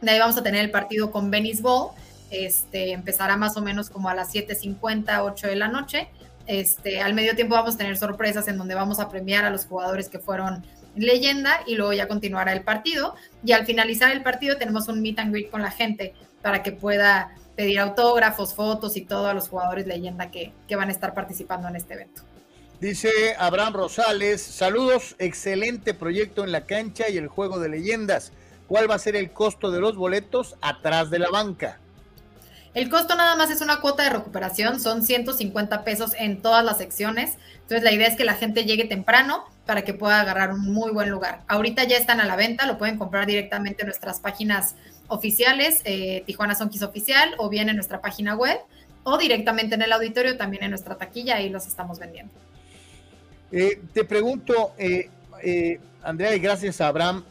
[0.01, 1.91] De ahí vamos a tener el partido con Venice Ball,
[2.31, 6.09] este, empezará más o menos como a las 7.50, 8 de la noche.
[6.47, 9.65] Este, al medio tiempo vamos a tener sorpresas en donde vamos a premiar a los
[9.65, 10.63] jugadores que fueron
[10.95, 13.15] leyenda y luego ya continuará el partido.
[13.43, 16.71] Y al finalizar el partido tenemos un meet and greet con la gente para que
[16.71, 21.67] pueda pedir autógrafos, fotos y todo a los jugadores leyenda que, van a estar participando
[21.67, 22.21] en este evento.
[22.79, 23.09] Dice
[23.39, 28.33] Abraham Rosales, saludos, excelente proyecto en la cancha y el juego de leyendas.
[28.67, 31.79] ¿Cuál va a ser el costo de los boletos atrás de la banca?
[32.73, 36.77] El costo nada más es una cuota de recuperación, son 150 pesos en todas las
[36.77, 37.37] secciones.
[37.53, 40.91] Entonces la idea es que la gente llegue temprano para que pueda agarrar un muy
[40.91, 41.43] buen lugar.
[41.47, 44.75] Ahorita ya están a la venta, lo pueden comprar directamente en nuestras páginas
[45.07, 48.57] oficiales, eh, Tijuana Sonkis Oficial, o bien en nuestra página web,
[49.03, 52.33] o directamente en el auditorio, también en nuestra taquilla, ahí los estamos vendiendo.
[53.51, 55.09] Eh, te pregunto, eh,
[56.01, 57.23] Andrea, y gracias a Abraham,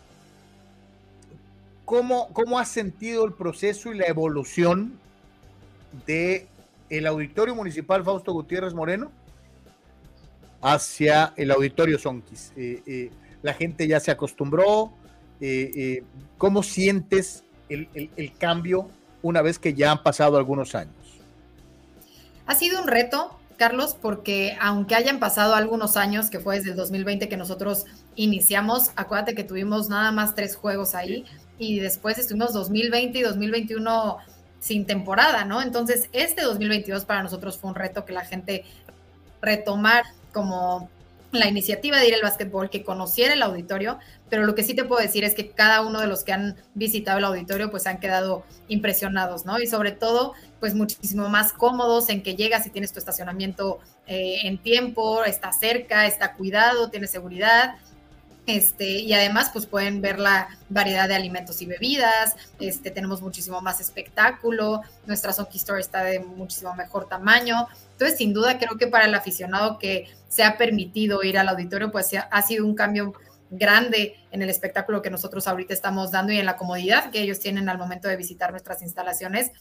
[1.85, 4.99] ¿cómo, ¿cómo has sentido el proceso y la evolución
[6.07, 6.47] de
[6.91, 9.11] el Auditorio Municipal Fausto Gutiérrez Moreno
[10.63, 12.53] hacia el Auditorio Sonkis?
[13.43, 14.93] la gente ya se acostumbró.
[16.39, 18.89] ¿Cómo sientes el, cambio
[19.23, 20.95] una vez que ya han pasado algunos años?
[22.47, 26.77] Ha sido un reto, Carlos, porque aunque hayan pasado algunos años, que fue desde el
[26.77, 27.87] 2020 que nosotros
[28.17, 31.25] iniciamos, acuérdate que tuvimos nada más tres juegos ahí
[31.59, 34.19] y después estuvimos 2020 y 2021
[34.61, 35.63] sin temporada, ¿no?
[35.63, 38.65] Entonces, este 2022 para nosotros fue un reto que la gente
[39.43, 40.89] retomar como
[41.39, 43.99] la iniciativa de ir al básquetbol, que conociera el auditorio,
[44.31, 46.57] pero lo que sí te puedo decir es que cada uno de los que han
[46.75, 49.61] visitado el auditorio pues han quedado impresionados, ¿no?
[49.61, 54.39] Y sobre todo pues muchísimo más cómodos en que llegas y tienes tu estacionamiento eh,
[54.45, 57.77] en tiempo, está cerca, está cuidado, tiene seguridad,
[58.47, 62.37] este, y además, pues pueden ver la variedad de alimentos y bebidas.
[62.61, 64.83] Este, tenemos muchísimo más espectáculo.
[65.07, 67.69] Nuestra Sonky Store está de muchísimo mejor tamaño.
[67.95, 71.91] Entonces, sin duda, creo que para el aficionado que se ha permitido ir al auditorio,
[71.91, 73.15] pues ha sido un cambio
[73.51, 77.39] grande en el espectáculo que nosotros ahorita estamos dando y en la comodidad que ellos
[77.39, 79.53] tienen al momento de visitar nuestras instalaciones.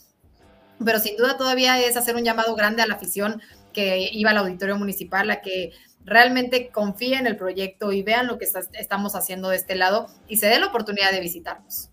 [0.83, 3.41] Pero sin duda todavía es hacer un llamado grande a la afición
[3.71, 5.71] que iba al auditorio municipal, a que
[6.03, 10.37] realmente confíe en el proyecto y vean lo que estamos haciendo de este lado y
[10.37, 11.92] se dé la oportunidad de visitarnos.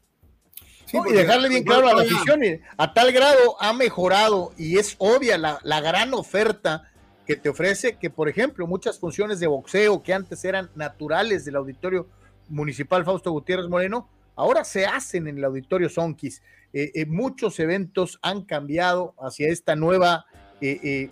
[0.93, 2.41] Y dejarle bien claro a la afición,
[2.77, 6.91] a tal grado ha mejorado y es obvia la, la, gran oferta
[7.27, 11.57] que te ofrece que, por ejemplo, muchas funciones de boxeo que antes eran naturales del
[11.57, 12.09] auditorio
[12.49, 16.43] municipal Fausto Gutiérrez Moreno, ahora se hacen en el auditorio Sonkis.
[16.73, 20.27] Eh, eh, muchos eventos han cambiado hacia esta nueva
[20.61, 21.11] eh,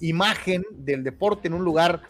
[0.00, 2.02] imagen del deporte en un lugar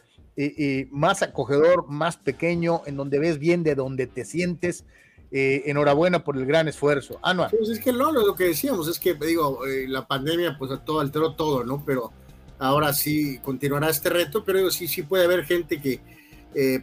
[0.90, 4.86] más acogedor, más pequeño, en donde ves bien de donde te sientes.
[5.32, 7.20] Eh, enhorabuena por el gran esfuerzo.
[7.22, 7.50] Anual.
[7.56, 11.34] Pues es que no, lo que decíamos es que, digo, la pandemia pues todo alteró
[11.34, 11.84] todo, ¿no?
[11.86, 12.12] Pero
[12.58, 16.00] ahora sí continuará este reto, pero sí, sí puede haber gente que,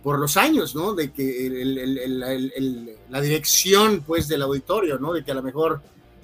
[0.02, 0.95] por los años, ¿no?
[0.95, 1.52] De que
[3.10, 5.11] la dirección, pues, del auditorio, ¿no?
[5.11, 5.82] De que a lo mejor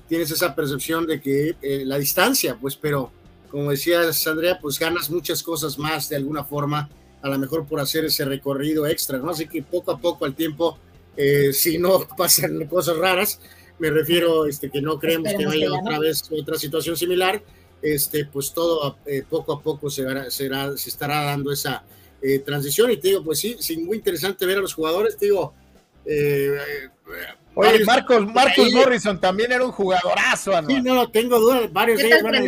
[0.07, 3.11] tienes esa percepción de que la distancia, pues, pero
[3.51, 6.89] como decías, Andrea, pues ganas muchas cosas más de alguna forma,
[7.21, 9.29] a lo mejor por hacer ese recorrido extra, ¿no?
[9.29, 10.79] Así que poco a poco al tiempo,
[11.17, 13.39] eh, si no pasan cosas raras,
[13.79, 17.41] me refiero este, que no creemos que vaya otra vez otra situación similar,
[17.81, 21.83] este, pues todo eh, poco a poco se, será, se estará dando esa
[22.21, 22.91] eh, transición.
[22.91, 25.53] Y te digo, pues sí, sí, muy interesante ver a los jugadores, te digo.
[27.55, 30.67] Oye, Marcos, Marcos Morrison también era un jugadorazo, ¿no?
[30.67, 32.39] Sí, no, tengo dudas, varios de ellos van a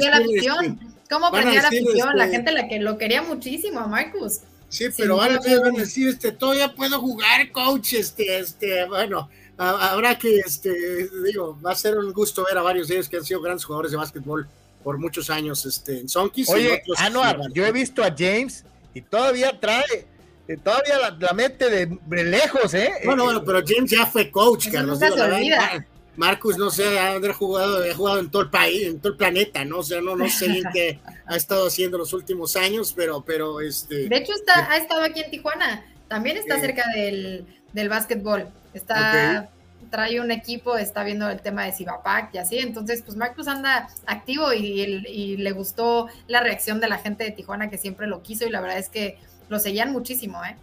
[1.10, 2.18] ¿Cómo aprendía la afición?
[2.18, 4.42] La este gente la que lo quería muchísimo a Marcus.
[4.70, 10.18] Sí, pero ahora van a decir, este, todavía puedo jugar, coach, este, este, bueno, habrá
[10.18, 13.26] que, este, digo, va a ser un gusto ver a varios de ellos que han
[13.26, 14.48] sido grandes jugadores de básquetbol
[14.84, 16.50] por muchos años, este, en Sonkis.
[16.50, 20.08] Oye, Anuar, yo he visto a James y todavía trae,
[20.48, 22.92] eh, todavía la, mete de, lejos, ¿eh?
[23.06, 25.00] Bueno, bueno, pero James ya fue coach, Carlos.
[25.00, 25.86] se olvida.
[26.18, 29.66] Marcus, no sé, ha jugado, ha jugado en todo el país, en todo el planeta,
[29.66, 29.80] ¿no?
[29.80, 33.62] O sea, no, no sé bien qué ha estado haciendo los últimos años, pero, pero
[33.62, 34.08] este.
[34.08, 35.86] De hecho, está, ha estado aquí en Tijuana.
[36.08, 38.48] También está cerca del, del básquetbol.
[38.74, 39.50] Está,
[39.90, 42.60] trae un equipo, está viendo el tema de Cibapac y así.
[42.60, 47.32] Entonces, pues Marcus anda activo y, y, le gustó la reacción de la gente de
[47.32, 49.18] Tijuana que siempre lo quiso y la verdad es que
[49.50, 50.56] lo seguían muchísimo, ¿eh?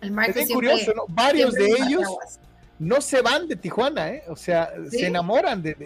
[0.00, 1.04] El Marcus es curioso, ¿no?
[1.08, 2.06] Varios de ellos
[2.78, 4.24] no se van de Tijuana, ¿eh?
[4.28, 5.76] O sea, se enamoran de,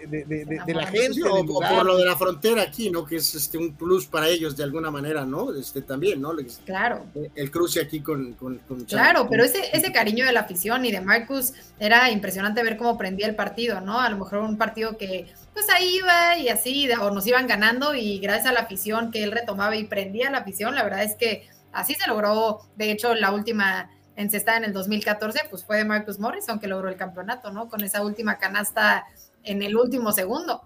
[0.67, 1.21] la gente.
[1.23, 3.05] o, por lo de la frontera aquí, ¿no?
[3.05, 5.53] Que es este un plus para ellos de alguna manera, ¿no?
[5.53, 6.31] Este también, ¿no?
[6.65, 7.05] Claro.
[7.35, 11.01] El cruce aquí con, con, Claro, pero ese, ese cariño de la afición y de
[11.01, 13.99] Marcus era impresionante ver cómo prendía el partido, ¿no?
[13.99, 17.93] A lo mejor un partido que pues ahí iba y así, o nos iban ganando
[17.93, 21.15] y gracias a la afición que él retomaba y prendía la afición, la verdad es
[21.15, 23.89] que así se logró, de hecho, la última
[24.19, 27.69] encestada en el 2014, pues fue de Marcus Morrison que logró el campeonato, ¿no?
[27.69, 29.05] Con esa última canasta
[29.43, 30.61] en el último segundo.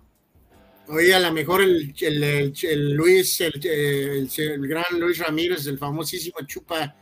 [0.88, 1.94] Oye, a lo mejor el,
[2.96, 4.30] Luis, el,
[4.68, 6.96] gran Luis Ramírez, el famosísimo Chupa,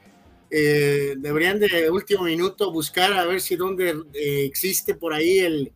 [0.49, 5.71] eh, deberían de último minuto buscar a ver si dónde eh, existe por ahí el,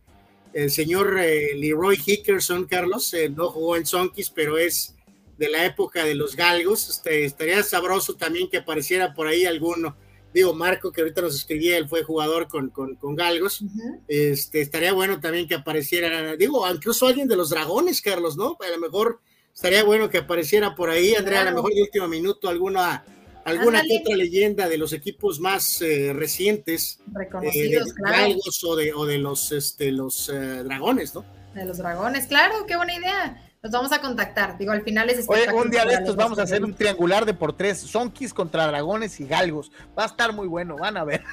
[0.70, 4.94] señor eh, Leroy Hickerson, Carlos, no jugó en Sonkis, pero es
[5.38, 6.88] de la época de los galgos.
[6.90, 9.96] Este, estaría sabroso también que apareciera por ahí alguno
[10.36, 13.64] digo, Marco, que ahorita nos escribía, él fue jugador con, con, Galgos,
[14.06, 18.58] este, estaría bueno también que apareciera, digo, incluso alguien de los dragones, Carlos, ¿no?
[18.60, 19.20] A lo mejor
[19.54, 23.02] estaría bueno que apareciera por ahí, Andrea, a lo mejor de último minuto alguna
[23.44, 28.92] alguna otra leyenda de los equipos más eh, recientes, reconocidos, eh, de Galgos o de,
[28.92, 31.24] o de los, este, los eh, dragones, ¿no?
[31.54, 33.45] De los dragones, claro, qué buena idea.
[33.66, 34.56] Los vamos a contactar.
[34.56, 37.34] Digo, al final es Oye, un día de estos vamos a hacer un triangular de
[37.34, 37.80] por tres.
[37.80, 39.72] Sonkis contra dragones y galgos.
[39.98, 41.24] Va a estar muy bueno, van a ver.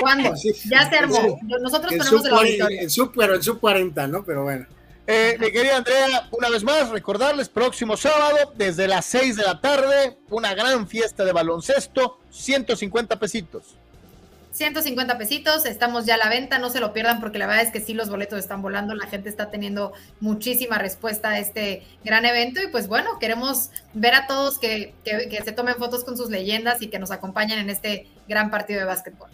[0.00, 0.32] ¿Cuándo?
[0.64, 1.38] ya se armó.
[1.60, 4.24] Nosotros tenemos el En sub, pero en sub 40, ¿no?
[4.24, 4.64] Pero bueno.
[5.06, 9.60] Eh, mi querida Andrea, una vez más, recordarles, próximo sábado, desde las 6 de la
[9.60, 13.76] tarde, una gran fiesta de baloncesto, 150 pesitos.
[14.54, 17.72] 150 pesitos, estamos ya a la venta, no se lo pierdan porque la verdad es
[17.72, 22.24] que sí, los boletos están volando, la gente está teniendo muchísima respuesta a este gran
[22.24, 26.80] evento y pues bueno, queremos ver a todos que, se tomen fotos con sus leyendas
[26.82, 29.28] y que nos acompañen en este gran partido de básquetbol.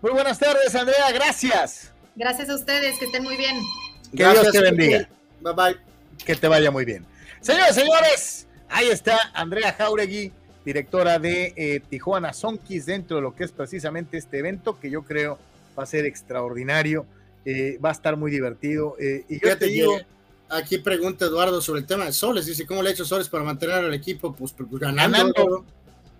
[0.00, 1.92] Muy buenas tardes, Andrea, gracias.
[2.14, 3.60] Gracias a ustedes, que estén muy bien.
[4.16, 5.06] Que Dios te bendiga.
[5.42, 5.76] Bye bye.
[6.24, 7.04] Que te vaya muy bien.
[7.42, 10.32] Señores, señores, ahí está Andrea Jauregui
[10.66, 15.04] directora de eh, Tijuana Sonkis, dentro de lo que es precisamente este evento, que yo
[15.04, 15.38] creo
[15.78, 17.06] va a ser extraordinario,
[17.44, 18.96] eh, va a estar muy divertido.
[18.98, 19.96] Eh, y yo te digo.
[20.48, 23.42] Aquí pregunta Eduardo sobre el tema de Soles, dice, ¿cómo le ha hecho Soles para
[23.42, 24.32] mantener al equipo?
[24.32, 25.64] Pues, pues ganando.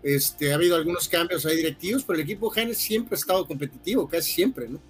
[0.03, 4.09] Este, ha habido algunos cambios ahí directivos, pero el equipo Genes siempre ha estado competitivo,
[4.09, 4.81] casi siempre, ¿no?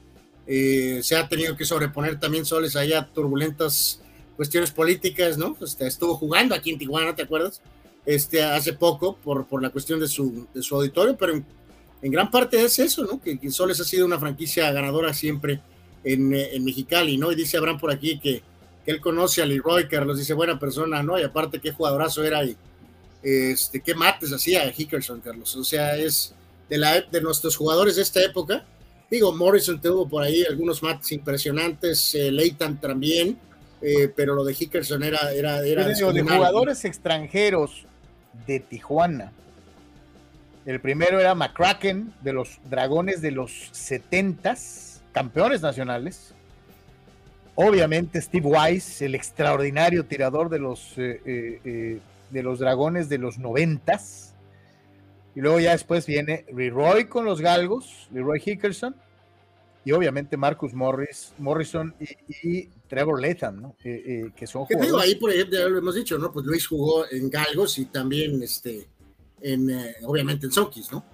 [0.47, 4.01] se ha tenido que sobreponer también Soles ahí a turbulentas
[4.37, 5.57] cuestiones políticas, ¿no?
[5.61, 7.61] Este, estuvo jugando aquí en Tijuana, ¿te acuerdas?
[8.07, 11.45] Este, hace poco por, por la cuestión de su, de su auditorio, pero en,
[12.12, 13.20] gran parte es eso, ¿no?
[13.20, 15.61] Que, que, Soles ha sido una franquicia ganadora siempre
[16.05, 17.33] en, en Mexicali, ¿no?
[17.33, 18.43] Y dice Abraham por aquí que,
[18.85, 21.19] que, él conoce a Leroy Carlos, dice buena persona, ¿no?
[21.19, 22.57] Y aparte qué jugadorazo era y
[23.24, 25.57] este, qué mates hacía Hickerson, Carlos.
[25.57, 26.33] O sea, es
[26.70, 28.65] de, la, de nuestros jugadores de esta época.
[29.11, 33.37] Digo, Morrison tuvo por ahí algunos mates impresionantes, eh, Leighton también,
[33.83, 35.33] eh, pero lo de Hickerson era...
[35.33, 37.87] era, era de jugadores extranjeros
[38.47, 39.33] de Tijuana.
[40.67, 44.57] El primero era McCracken, de los Dragones de los 70
[45.13, 46.35] campeones nacionales.
[47.55, 52.01] Obviamente Steve Weiss, el extraordinario tirador de los, eh, eh, eh,
[52.31, 54.01] de los Dragones de los 90
[55.37, 58.97] Y luego ya después viene Leroy con los Galgos, Leroy Hickerson.
[59.87, 61.95] Y obviamente Marcus Morris, Morrison
[62.43, 63.77] y, Trevor Latham, ¿no?
[63.81, 64.89] que son jugadores.
[64.89, 66.33] Digo, ahí por ejemplo, ya lo hemos dicho, ¿no?
[66.33, 68.89] Pues Luis jugó en Galgos y también, este,
[69.41, 69.71] en,
[70.03, 71.05] obviamente en Sonkis, ¿no?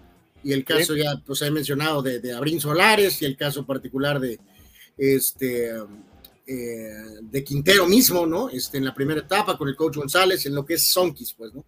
[0.42, 4.18] Y el caso ya, pues he mencionado de, de Abrín Solares y el caso particular
[4.18, 4.40] de,
[4.96, 5.70] este,
[6.46, 8.48] de Quintero mismo, ¿no?
[8.48, 11.52] Este, en la primera etapa con el coach González, en lo que es Sonkis, pues,
[11.52, 11.62] ¿no?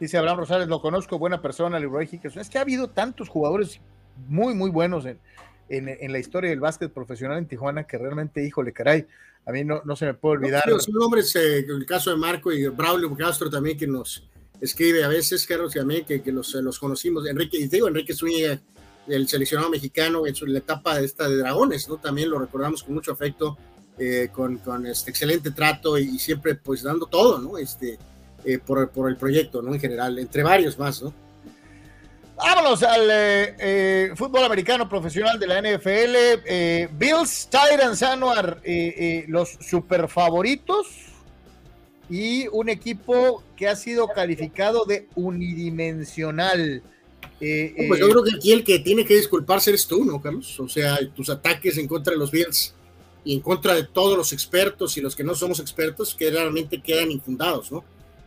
[0.00, 2.42] Dice Abraham Rosales, lo conozco, buena persona, Leroy Hickerson.
[2.42, 3.80] Es que ha habido tantos jugadores
[4.26, 5.20] muy, muy buenos en,
[5.68, 9.06] en, la historia del básquet profesional en Tijuana que realmente, híjole, caray,
[9.44, 10.64] a mí no, no se me puede olvidar.
[10.80, 14.28] son nombres, eh, el caso de Marco y Braulio Castro también que nos
[14.60, 17.26] escribe a veces, Carlos, también que, que los, los conocimos.
[17.28, 18.60] Enrique, y digo, Enrique Zúñiga,
[19.06, 21.96] el seleccionado mexicano en, su, la etapa de esta de Dragones, ¿no?
[21.96, 23.56] También lo recordamos con mucho afecto,
[23.98, 27.58] eh, con, con, este excelente trato y, siempre pues dando todo, ¿no?
[27.58, 27.98] Este,
[28.44, 29.74] eh, por, por el proyecto, ¿no?
[29.74, 31.14] En general, entre varios más, ¿no?
[32.36, 36.42] Vámonos al eh, eh, fútbol americano profesional de la NFL.
[36.44, 38.60] Eh, Bills, Titans, Anuar,
[39.26, 40.86] los super favoritos
[42.10, 46.82] y un equipo que ha sido calificado de unidimensional.
[47.38, 50.60] pues yo creo que aquí el que tiene que disculparse eres tú, ¿no, Carlos?
[50.60, 52.74] O sea, tus ataques en contra de los Bills
[53.24, 56.82] y en contra de todos los expertos y los que no somos expertos que realmente
[56.82, 57.82] quedan infundados, ¿no?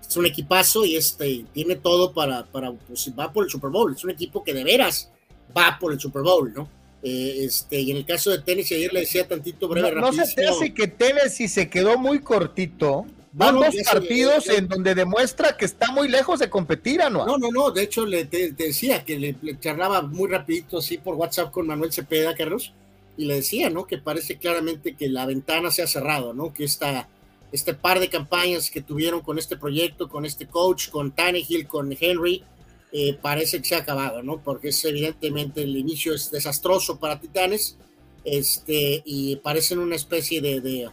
[0.10, 3.94] Es un equipazo y este tiene todo para, para pues, va por el Super Bowl.
[3.94, 5.12] Es un equipo que de veras
[5.56, 6.68] va por el Super Bowl, ¿no?
[7.04, 10.14] Eh, este, y en el caso de Tennessee, ayer le decía tantito breve, No, no
[10.14, 13.06] se te hace que Tennessee se quedó muy cortito.
[13.32, 17.28] Van dos partidos en donde demuestra que está muy lejos de competir, ¿no?
[17.28, 17.70] No, no, no.
[17.70, 21.94] De hecho, le te, decía que le, charlaba muy rapidito así por WhatsApp con Manuel
[21.94, 22.74] Cepeda, Carlos,
[23.16, 23.86] y le decía, ¿no?
[23.86, 26.52] Que parece claramente que la ventana se ha cerrado, ¿no?
[26.52, 27.08] Que esta
[27.52, 31.96] este par de campañas que tuvieron con este proyecto, con este coach, con Tannehill, con
[32.00, 32.44] Henry,
[32.92, 34.42] eh, parece que se ha acabado, ¿no?
[34.42, 37.78] Porque es evidentemente el inicio es desastroso para Titanes,
[38.24, 40.90] este, y parecen una especie de, de,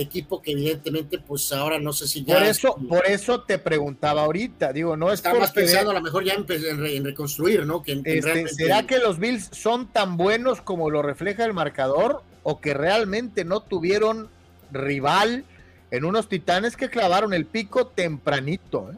[0.00, 2.38] equipo que evidentemente, pues ahora no sé si ya...
[2.38, 5.18] Por eso, por eso te preguntaba ahorita, digo, no es...
[5.18, 7.82] Está más pensando a lo mejor ya en, reconstruir, ¿no?
[7.82, 12.60] Que, este, ¿Será que los Bills son tan buenos como lo refleja el marcador o
[12.60, 14.28] que realmente no tuvieron
[14.72, 15.44] rival?
[15.90, 18.90] En unos titanes que clavaron el pico tempranito.
[18.92, 18.96] ¿eh?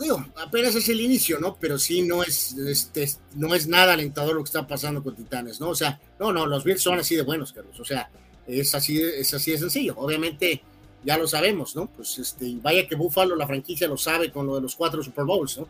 [0.00, 1.56] Digo, apenas es el inicio, ¿no?
[1.60, 5.60] Pero sí no es, este, no es nada alentador lo que está pasando con Titanes,
[5.60, 5.70] ¿no?
[5.70, 7.78] O sea, no, no, los Bills son así de buenos, Carlos.
[7.78, 8.08] O sea,
[8.46, 9.94] es así, es así de sencillo.
[9.96, 10.62] Obviamente,
[11.04, 11.86] ya lo sabemos, ¿no?
[11.86, 15.24] Pues este, vaya que Buffalo, la franquicia, lo sabe con lo de los cuatro Super
[15.24, 15.68] Bowls, ¿no?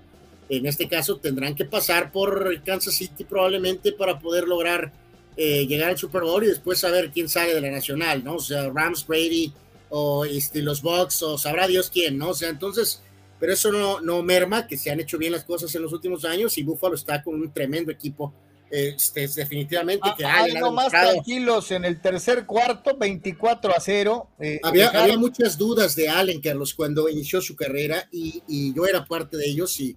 [0.49, 4.93] En este caso tendrán que pasar por Kansas City probablemente para poder lograr
[5.37, 8.35] eh, llegar al Super Bowl y después saber quién sale de la nacional, ¿no?
[8.35, 9.53] O sea, Rams, Brady,
[9.91, 12.31] o este, los Bucks o sabrá Dios quién, ¿no?
[12.31, 13.03] O sea, entonces,
[13.39, 16.25] pero eso no, no merma que se han hecho bien las cosas en los últimos
[16.25, 18.33] años y Buffalo está con un tremendo equipo.
[18.71, 24.29] Este, definitivamente que ah, hay más tranquilos en el tercer cuarto, 24 a 0.
[24.39, 28.87] Eh, había, había, muchas dudas de Allen, Carlos, cuando inició su carrera y, y, yo
[28.87, 29.97] era parte de ellos y,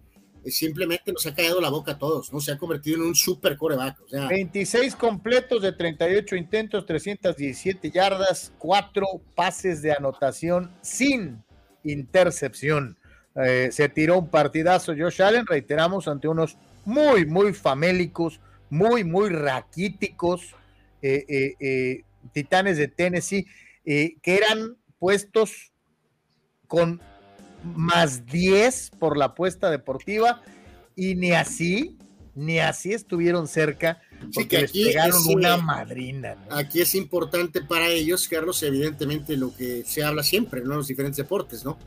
[0.51, 2.39] simplemente nos ha caído la boca a todos, ¿no?
[2.39, 4.01] Se ha convertido en un super coreback.
[4.01, 9.05] O sea, 26 completos de 38 intentos, 317 yardas, 4
[9.35, 11.43] pases de anotación sin
[11.83, 12.97] intercepción.
[13.35, 18.39] Eh, se tiró un partidazo Josh Allen, reiteramos, ante unos muy, muy famélicos,
[18.69, 20.55] muy, muy raquíticos
[21.01, 23.45] eh, eh, titanes de Tennessee,
[23.83, 25.73] que eran puestos
[26.67, 27.01] con
[27.63, 30.41] más 10 por la apuesta deportiva
[30.95, 31.97] y ni así,
[32.35, 34.01] ni así estuvieron cerca
[34.33, 36.35] porque les pegaron una madrina.
[36.49, 40.75] Aquí es importante para ellos, Carlos, evidentemente lo que se habla siempre, ¿no?
[40.75, 41.77] Los diferentes deportes, ¿no?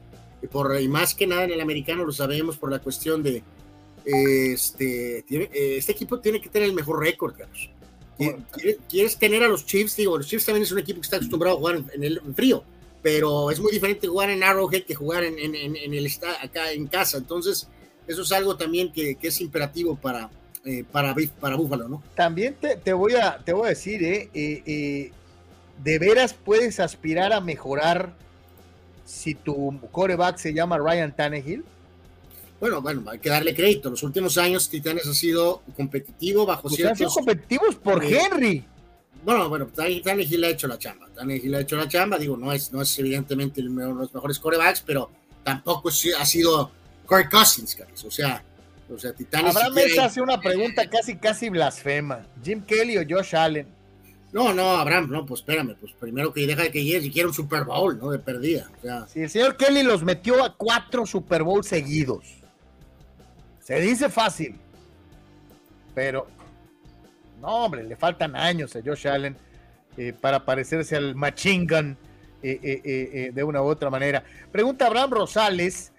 [0.42, 3.42] Y, por, y más que nada en el americano lo sabemos por la cuestión de,
[4.04, 7.70] este, tiene, este equipo tiene que tener el mejor récord, Carlos.
[8.88, 9.96] ¿Quieres, tener a los Chiefs?
[9.96, 12.64] Digo, los Chiefs también es un equipo que está acostumbrado a jugar en, el frío
[13.06, 16.12] pero es muy diferente jugar en Arrowhead que jugar en, el
[16.42, 17.18] acá en casa.
[17.18, 17.68] Entonces,
[18.04, 20.28] eso es algo también que, es imperativo para,
[20.64, 22.02] eh, para, para Búfalo, ¿no?
[22.16, 24.28] También te, voy, a, te voy a decir, ¿eh?
[24.34, 25.12] Eh, ¿eh?
[25.84, 28.12] de veras puedes aspirar a mejorar
[29.04, 31.64] si tu coreback se llama Ryan Tannehill?
[32.58, 33.88] Bueno, bueno, hay que darle crédito.
[33.88, 36.90] Los últimos años Titanes ha sido competitivo bajo pues ciertos...
[36.90, 38.64] Han sido competitivos por Henry
[39.24, 41.08] bueno, bueno, Tannehill ha hecho la chamba.
[41.14, 42.18] Tannehill ha hecho la chamba.
[42.18, 45.10] Digo, no es, no es evidentemente el mejor, los mejores corebacks, pero
[45.42, 46.70] tampoco ha sido
[47.06, 48.04] Corey Cousins, Carlos.
[48.04, 48.42] O sea,
[48.92, 49.54] o sea, Titanes.
[49.54, 52.26] Abraham Mesa hace una pregunta casi, casi blasfema.
[52.42, 53.66] ¿Jim Kelly o Josh Allen?
[54.32, 57.34] No, no, Abraham, no, pues espérame, pues primero que deja de que llegue siquiera un
[57.34, 58.10] Super Bowl, ¿no?
[58.10, 58.70] De perdida.
[58.78, 59.06] O sea.
[59.06, 62.24] Sí, el señor Kelly los metió a cuatro Super Bowl seguidos.
[63.60, 64.56] Se dice fácil,
[65.94, 66.28] pero
[67.46, 69.36] no, hombre, le faltan años a Josh Allen
[69.96, 71.96] eh, para parecerse al Machine Gun
[72.42, 74.24] eh, eh, de una u otra manera.
[74.50, 75.92] Pregunta Abraham Rosales.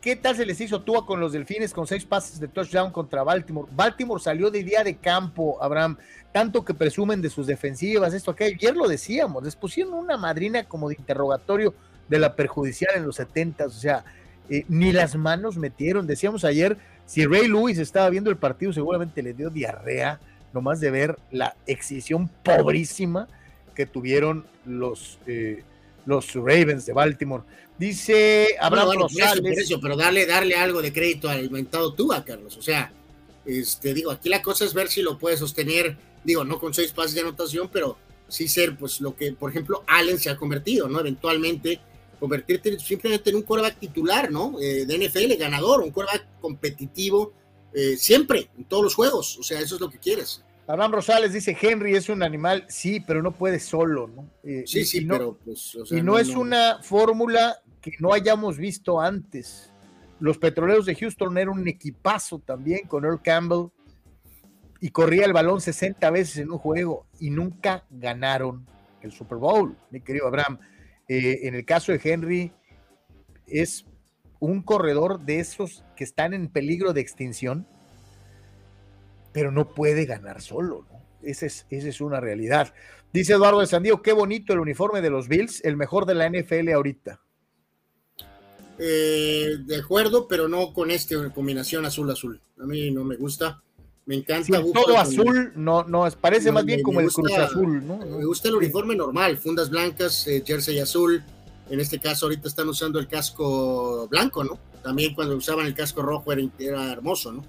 [0.00, 3.22] ¿Qué tal se les hizo Tua con los Delfines con seis pases de touchdown contra
[3.22, 3.68] Baltimore?
[3.72, 5.96] Baltimore salió de día de campo, Abraham,
[6.32, 8.44] tanto que presumen de sus defensivas, esto acá.
[8.44, 11.74] Ayer lo decíamos, les pusieron una madrina como de interrogatorio
[12.08, 14.04] de la perjudicial en los 70, o sea,
[14.68, 16.06] ni las manos metieron.
[16.06, 16.76] Decíamos ayer,
[17.06, 20.18] si Ray Lewis estaba viendo el partido, seguramente le dio diarrea
[20.52, 23.28] nomás de ver la exhibición pobrísima
[23.74, 25.62] que tuvieron los, eh,
[26.06, 27.44] los Ravens de Baltimore.
[27.78, 29.68] Dice Abraham Rosales.
[29.80, 32.56] pero darle, darle algo de crédito al inventado Tua, Carlos.
[32.56, 32.92] O sea,
[33.44, 36.92] este, digo, aquí la cosa es ver si lo puede sostener, digo, no con seis
[36.92, 37.96] pases de anotación, pero
[38.28, 41.00] sí ser, pues, lo que, por ejemplo, Allen se ha convertido, ¿no?
[41.00, 41.80] Eventualmente,
[42.20, 44.54] convertirte simplemente en un quarterback titular, ¿no?
[44.60, 47.32] Eh, de NFL, ganador, un quarterback competitivo,
[47.74, 49.38] eh, siempre, en todos los juegos.
[49.38, 50.44] O sea, eso es lo que quieres.
[50.66, 54.30] Abraham Rosales dice, Henry es un animal, sí, pero no puede solo, ¿no?
[54.44, 55.76] Eh, sí, sí, pero pues...
[55.90, 59.72] y no, es una fórmula que no hayamos visto antes.
[60.20, 63.70] Los Petroleros de Houston eran un equipazo también con Earl Campbell
[64.80, 68.66] y corría el balón 60 veces en un juego y nunca ganaron
[69.00, 70.58] el Super Bowl, mi querido Abraham.
[71.08, 72.52] Eh, en el caso de Henry,
[73.46, 73.84] es
[74.42, 77.64] un corredor de esos que están en peligro de extinción,
[79.32, 81.00] pero no puede ganar solo, ¿no?
[81.22, 82.74] Esa es, es una realidad.
[83.12, 86.28] Dice Eduardo de Sandío, qué bonito el uniforme de los Bills, el mejor de la
[86.28, 87.20] NFL ahorita.
[88.80, 92.40] Eh, de acuerdo, pero no con este combinación azul-azul.
[92.60, 93.62] A mí no me gusta.
[94.06, 94.60] Me encanta.
[94.74, 97.98] todo azul, no, no, parece más bien como el cruz azul, ¿no?
[97.98, 101.22] Me gusta el uniforme normal, fundas blancas, eh, jersey azul,
[101.70, 104.58] en este caso, ahorita están usando el casco blanco, ¿no?
[104.82, 107.44] También cuando usaban el casco rojo era, hermoso, ¿no?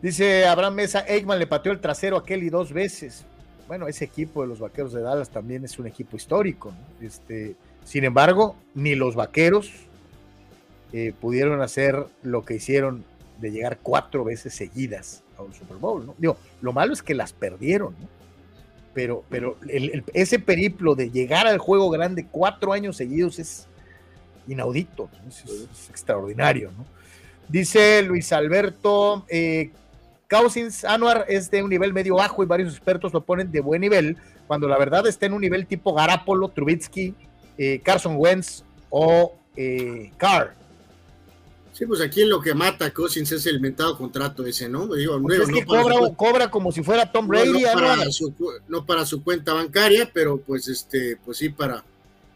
[0.00, 3.24] Dice Abraham Mesa, Eggman le pateó el trasero a Kelly dos veces.
[3.66, 6.70] Bueno, ese equipo de los Vaqueros de Dallas también es un equipo histórico.
[6.70, 7.06] ¿no?
[7.06, 9.70] Este, sin embargo, ni los Vaqueros
[10.92, 13.04] eh, pudieron hacer lo que hicieron
[13.40, 16.06] de llegar cuatro veces seguidas a un Super Bowl.
[16.06, 16.14] ¿no?
[16.16, 17.94] Digo, lo malo es que las perdieron.
[18.00, 18.17] ¿no?
[18.98, 19.56] Pero, pero
[20.12, 23.68] ese periplo de llegar al juego grande cuatro años seguidos es
[24.48, 26.72] inaudito, es, extraordinario.
[26.76, 26.84] ¿no?
[27.48, 29.70] Dice Luis Alberto, eh,
[30.28, 33.82] Cousins Anuar es de un nivel medio bajo y varios expertos lo ponen de buen
[33.82, 34.16] nivel,
[34.48, 37.14] cuando la verdad está en un nivel tipo Garapolo, Trubitsky,
[37.56, 40.56] eh, Carson Wentz o eh, Carr.
[41.78, 44.92] Sí, pues aquí lo que mata a Cousins es el mentado contrato ese, ¿no?
[44.92, 45.64] Digo, pues es que
[46.16, 47.52] cobra, como si fuera Tom Brady.
[47.52, 48.34] No, para, su,
[48.66, 51.84] no, para su, cuenta bancaria, pero pues este, pues sí, para,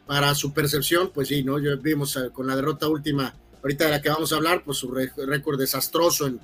[0.06, 1.59] para su percepción, pues sí, ¿no?
[1.59, 4.78] Ya vimos eh, con la derrota última, ahorita de la que vamos a hablar, pues
[4.78, 6.39] su récord desastroso en,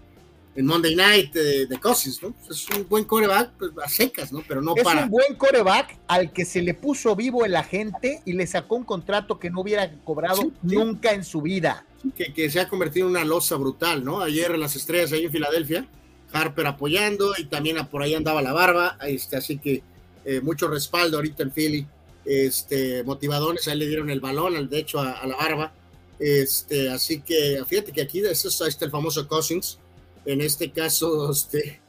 [0.59, 2.35] en Monday Night de, Cousins, ¿no?
[2.51, 4.43] Es un buen coreback, pues a secas, ¿no?
[4.47, 5.01] Pero no es para.
[5.01, 8.74] Es un buen coreback al que se le puso vivo el agente y le sacó
[8.74, 11.86] un contrato que no hubiera cobrado nunca en su vida.
[12.16, 14.20] Que, que, se ha convertido en una losa brutal, ¿no?
[14.20, 15.86] Ayer en las estrellas ahí en Filadelfia,
[16.32, 19.85] Harper apoyando y también por ahí andaba la barba, este, así que
[20.24, 21.86] eh, mucho respaldo ahorita en Philly,
[22.24, 25.72] este, motivadones, ahí le dieron el balón, de hecho, a, la barba.
[26.18, 29.78] Este, así que fíjate que aquí está el famoso Cousins,
[30.28, 31.80] en este caso, este,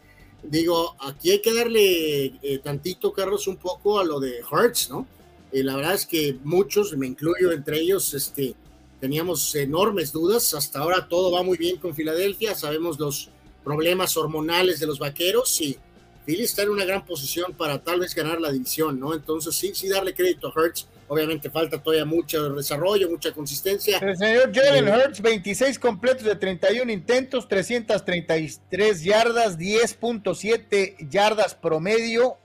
[0.42, 5.06] digo, aquí hay que darle eh, tantito, Carlos, un poco a lo de Hertz, ¿no?
[5.52, 8.56] Eh, la verdad es que muchos, me incluyo entre ellos, este,
[9.02, 10.54] teníamos enormes dudas.
[10.54, 13.30] Hasta ahora todo va muy bien con Filadelfia, sabemos los
[13.66, 15.78] problemas hormonales de los vaqueros y
[16.26, 19.14] Philly está en una gran posición para tal vez ganar la división, ¿no?
[19.14, 23.98] Entonces sí, sí darle crédito a Hertz Obviamente falta todavía mucho desarrollo, mucha consistencia.
[23.98, 32.38] El señor Jalen eh, Hurts, 26 completos de 31 intentos, 333 yardas, 10.7 yardas promedio,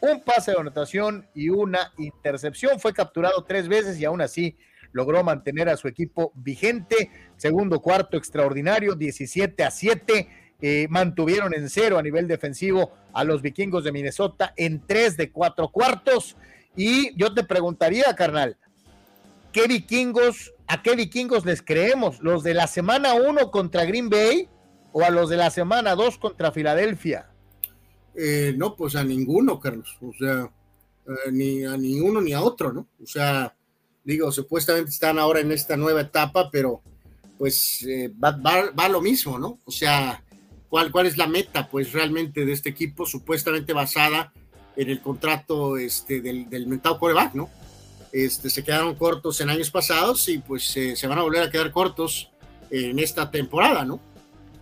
[0.00, 2.78] un pase de anotación y una intercepción.
[2.78, 4.56] Fue capturado tres veces y aún así
[4.92, 7.10] logró mantener a su equipo vigente.
[7.36, 10.28] Segundo cuarto extraordinario, 17 a 7.
[10.64, 15.32] Eh, mantuvieron en cero a nivel defensivo a los vikingos de Minnesota en tres de
[15.32, 16.36] cuatro cuartos.
[16.76, 18.56] Y yo te preguntaría, carnal,
[19.52, 22.20] ¿qué vikingos, a qué vikingos les creemos?
[22.20, 24.48] ¿Los de la semana 1 contra Green Bay
[24.92, 27.28] o a los de la semana 2 contra Filadelfia?
[28.14, 29.96] Eh, no, pues a ninguno, Carlos.
[30.00, 30.50] O sea,
[31.06, 32.88] eh, ni a ni uno ni a otro, ¿no?
[33.02, 33.54] O sea,
[34.04, 36.82] digo, supuestamente están ahora en esta nueva etapa, pero
[37.38, 39.58] pues eh, va, va, lo mismo, ¿no?
[39.64, 40.22] O sea,
[40.68, 44.32] ¿cuál, ¿cuál es la meta, pues realmente de este equipo supuestamente basada
[44.76, 47.50] en el contrato este, del, del mentado coreback, ¿no?
[48.12, 51.72] Este, se quedaron cortos en años pasados y pues se van a volver a quedar
[51.72, 52.30] cortos
[52.70, 54.00] en esta temporada, ¿no?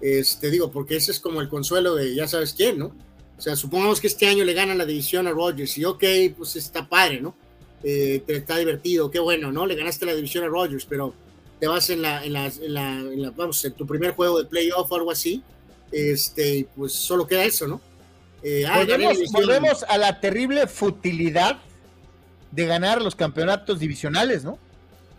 [0.01, 2.93] Este, digo, porque ese es como el consuelo de ya sabes quién, ¿no?
[3.39, 6.05] O sea, supongamos que este año le ganan la división a Rodgers y ok,
[6.37, 7.35] pues está padre, ¿no?
[7.82, 9.66] Eh, te, está divertido, qué bueno, ¿no?
[9.66, 11.15] Le ganaste la división a Rodgers, pero
[11.59, 14.91] te vas en la, en la, en la, vamos, en tu primer juego de playoff
[14.91, 15.43] o algo así,
[15.93, 17.81] este, pues solo queda eso, ¿no?
[18.42, 18.84] Eh, ah,
[19.32, 21.58] volvemos, a la terrible futilidad
[22.50, 24.58] de ganar los campeonatos divisionales, ¿no?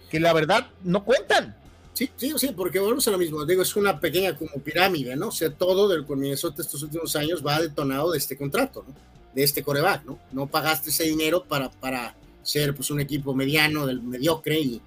[0.10, 1.56] Que la verdad no cuentan.
[1.94, 3.46] Sí, sí, sí, porque volvemos a lo mismo.
[3.46, 5.28] Digo, es una pequeña como pirámide, ¿no?
[5.28, 8.94] O sea, todo del con Minnesota estos últimos años va detonado de este contrato, ¿no?
[9.34, 10.20] De este coreback, ¿no?
[10.32, 14.82] No pagaste ese dinero para, para ser pues un equipo mediano, del mediocre y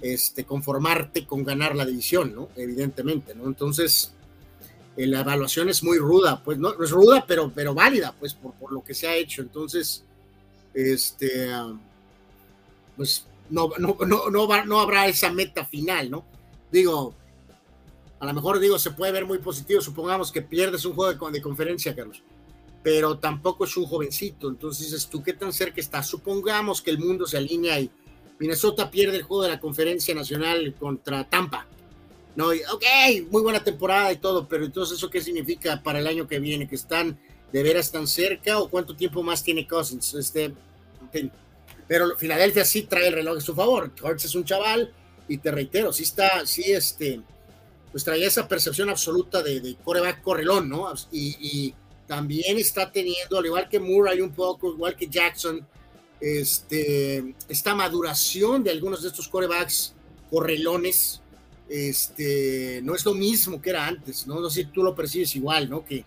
[0.00, 2.48] este, conformarte con ganar la división, ¿no?
[2.56, 3.46] Evidentemente, ¿no?
[3.46, 4.12] Entonces,
[5.06, 8.72] la evaluación es muy ruda, pues no, es ruda, pero, pero válida, pues por, por,
[8.72, 9.42] lo que se ha hecho.
[9.42, 10.04] Entonces,
[10.74, 11.48] este,
[12.96, 16.24] pues no, no, no, no, no habrá esa meta final, ¿no?
[16.70, 17.14] Digo,
[18.18, 21.32] a lo mejor digo, se puede ver muy positivo, supongamos que pierdes un juego de,
[21.32, 22.22] de conferencia, Carlos,
[22.82, 26.02] pero tampoco es un jovencito, entonces dices tú, ¿qué tan cerca está?
[26.02, 27.90] Supongamos que el mundo se alinea y
[28.38, 31.66] Minnesota pierde el juego de la conferencia nacional contra Tampa
[32.40, 32.84] no, ok,
[33.30, 36.66] muy buena temporada y todo, pero entonces eso qué significa para el año que viene,
[36.66, 37.18] que están
[37.52, 40.54] de veras tan cerca o cuánto tiempo más tiene Cousins, este,
[41.86, 44.90] pero Filadelfia sí trae el reloj a su favor, Hurts es un chaval
[45.28, 47.20] y te reitero, sí está, sí este,
[47.92, 50.90] pues trae esa percepción absoluta de, de coreback correlón, ¿no?
[51.12, 51.74] Y, y,
[52.06, 55.64] también está teniendo, al igual que Murray un poco, igual que Jackson,
[56.20, 59.94] este, esta maduración de algunos de estos corebacks
[60.28, 61.19] correlones
[61.70, 64.40] este, no es lo mismo que era antes, ¿no?
[64.40, 65.84] No sé si tú lo percibes igual, ¿no?
[65.84, 66.04] Que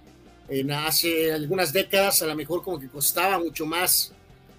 [0.76, 4.11] hace algunas décadas a lo mejor como que costaba mucho más,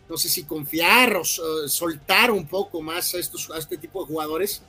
[0.09, 4.07] no sé si confiar o soltar un poco más a, estos, a este tipo de
[4.07, 4.63] jugadores,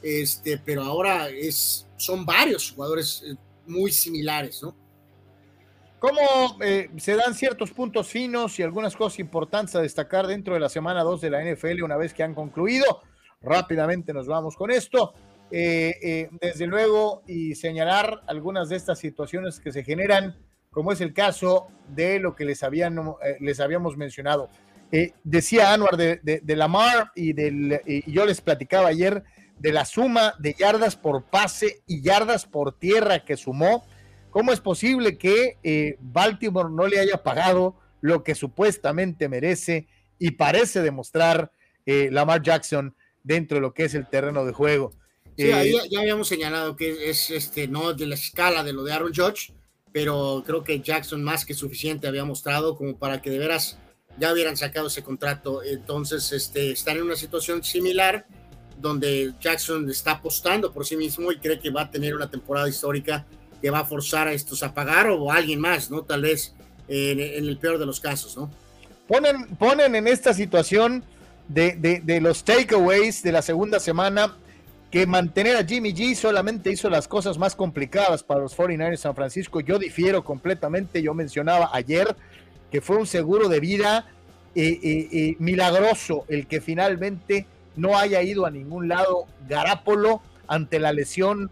[0.00, 3.34] este, pero ahora es, son varios jugadores eh,
[3.66, 4.74] muy similares, ¿no?
[5.98, 10.60] ¿Cómo eh, se dan ciertos puntos finos y algunas cosas importantes a destacar dentro de
[10.60, 13.02] la semana 2 de la NFL una vez que han concluido?
[13.42, 15.12] Rápidamente nos vamos con esto.
[15.50, 20.36] Eh, eh, desde luego, y señalar algunas de estas situaciones que se generan,
[20.70, 24.48] como es el caso de lo que les, habían, eh, les habíamos mencionado.
[25.24, 29.24] decía Anwar de, Lamar y, del, y yo les platicaba ayer
[29.58, 33.84] de la suma de yardas por pase y yardas por tierra que sumó.
[34.30, 40.80] ¿Cómo es posible que Baltimore no le haya pagado lo que supuestamente merece y parece
[40.82, 41.50] demostrar
[41.84, 42.94] Lamar Jackson
[43.24, 44.92] dentro de lo que es el terreno de juego?
[45.36, 48.84] Sí, ahí eh, ya habíamos señalado que es este, no de la escala de lo
[48.84, 49.52] de Aaron Judge,
[49.92, 53.78] pero creo que Jackson más que suficiente había mostrado como para que de veras
[54.18, 55.62] ya hubieran sacado ese contrato.
[55.62, 58.26] Entonces, este, están en una situación similar
[58.78, 62.68] donde Jackson está apostando por sí mismo y cree que va a tener una temporada
[62.68, 63.26] histórica
[63.60, 66.02] que va a forzar a estos a pagar o a alguien más, ¿no?
[66.02, 66.54] Tal vez
[66.88, 68.50] en, el peor de los casos, ¿no?
[69.06, 71.04] Ponen, ponen en esta situación
[71.48, 74.36] de, de, de los takeaways de la segunda semana
[74.90, 78.96] que mantener a Jimmy G solamente hizo las cosas más complicadas para los 49ers de
[78.96, 79.60] San Francisco.
[79.60, 81.00] Yo difiero completamente.
[81.00, 82.16] Yo mencionaba ayer
[82.72, 84.08] que fue un seguro de vida
[84.56, 87.46] eh, eh, eh, milagroso el que finalmente
[87.76, 91.50] no haya ido a ningún lado Garapolo ante la lesión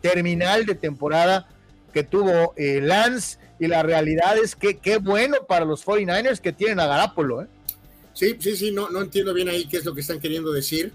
[0.00, 1.48] terminal de temporada
[1.92, 3.38] que tuvo Lance.
[3.58, 7.46] Y la realidad es que qué bueno para los 49ers que tienen a Garapolo.
[8.12, 10.92] Sí, sí, sí, no, no entiendo bien ahí qué es lo que están queriendo decir.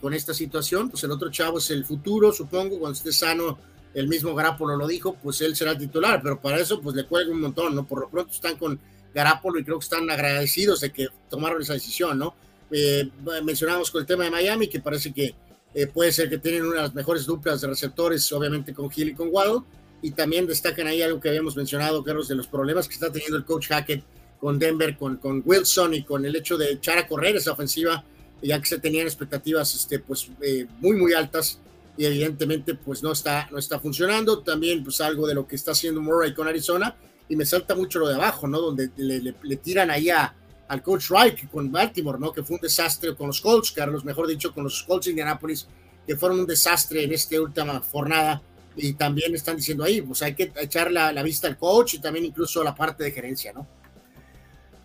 [0.00, 0.90] Con esta situación.
[0.90, 3.58] Pues el otro chavo es el futuro, supongo, cuando esté sano,
[3.94, 7.32] el mismo Garapolo lo dijo, pues él será titular, pero para eso pues le cuelga
[7.32, 7.86] un montón, ¿no?
[7.86, 8.78] Por lo pronto están con
[9.14, 12.34] Garapolo y creo que están agradecidos de que tomaron esa decisión, ¿no?
[12.70, 13.08] Eh,
[13.44, 15.34] mencionamos con el tema de Miami, que parece que
[15.72, 19.10] eh, puede ser que tienen una de las mejores duplas de receptores, obviamente con Gil
[19.10, 19.62] y con Waddle,
[20.02, 23.36] y también destacan ahí algo que habíamos mencionado, Carlos, de los problemas que está teniendo
[23.36, 24.02] el coach Hackett
[24.40, 28.04] con Denver, con, con Wilson y con el hecho de echar a correr esa ofensiva,
[28.48, 31.58] ya que se tenían expectativas este, pues, eh, muy, muy altas
[31.96, 34.40] y evidentemente pues no está, no está funcionando.
[34.40, 36.96] También pues algo de lo que está haciendo Murray con Arizona
[37.28, 38.60] y me salta mucho lo de abajo, ¿no?
[38.60, 40.34] Donde le, tiran ahí a,
[40.68, 42.32] al coach Reich con Baltimore, ¿no?
[42.32, 45.66] Que fue un desastre con los Colts, Carlos, mejor dicho, con los Colts de Indianapolis,
[46.06, 48.42] que fueron un desastre en esta última jornada.
[48.76, 51.98] Y también están diciendo ahí, pues hay que echar la, la vista al coach y
[52.00, 53.66] también incluso a la parte de gerencia, ¿no?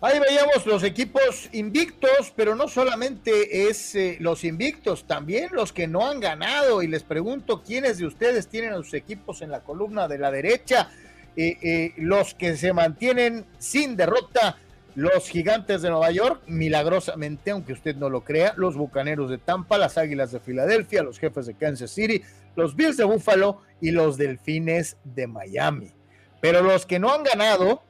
[0.02, 5.86] Ahí veíamos los equipos invictos, pero no solamente es eh, los invictos, también los que
[5.86, 6.82] no han ganado.
[6.82, 10.30] Y les pregunto, ¿quiénes de ustedes tienen a sus equipos en la columna de la
[10.30, 10.88] derecha?
[11.36, 14.56] Eh, eh, los que se mantienen sin derrota,
[14.94, 19.76] los gigantes de Nueva York, milagrosamente, aunque usted no lo crea, los bucaneros de Tampa,
[19.76, 22.22] las águilas de Filadelfia, los jefes de Kansas City,
[22.56, 25.92] los Bills de Buffalo y los delfines de Miami.
[26.40, 27.82] Pero los que no han ganado,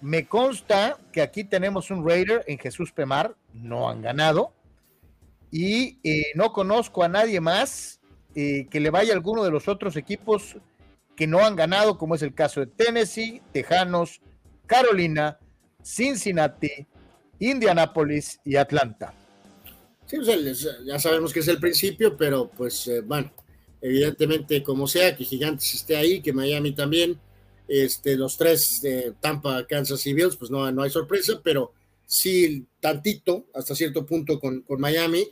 [0.00, 4.52] me consta que aquí tenemos un Raider en Jesús Pemar, no han ganado.
[5.50, 8.00] Y eh, no conozco a nadie más
[8.34, 10.56] eh, que le vaya a alguno de los otros equipos
[11.16, 14.20] que no han ganado, como es el caso de Tennessee, Tejanos,
[14.66, 15.38] Carolina,
[15.82, 16.86] Cincinnati,
[17.40, 19.12] Indianapolis y Atlanta.
[20.06, 20.16] Sí,
[20.86, 23.32] ya sabemos que es el principio, pero pues eh, bueno,
[23.80, 27.18] evidentemente como sea, que Gigantes esté ahí, que Miami también,
[27.70, 31.72] este, los tres de Tampa, Kansas y Bills, pues no, no hay sorpresa, pero
[32.04, 35.28] sí tantito, hasta cierto punto con, con Miami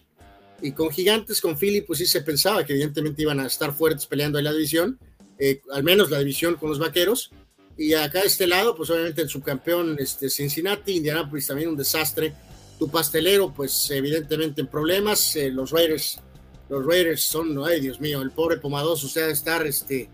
[0.63, 4.07] y con Gigantes, con Philly, pues sí se pensaba que evidentemente iban a estar fuertes
[4.07, 5.01] peleando en la división,
[5.37, 7.33] eh, al menos la división con los Vaqueros.
[7.77, 12.33] Y acá de este lado, pues obviamente el subcampeón este, Cincinnati, Indianapolis también un desastre.
[12.79, 15.35] Tu pastelero, pues evidentemente en problemas.
[15.35, 16.21] Eh, los Raiders,
[16.69, 20.09] los Raiders son, ay Dios mío, el pobre Pomadoso, o sea, estar este,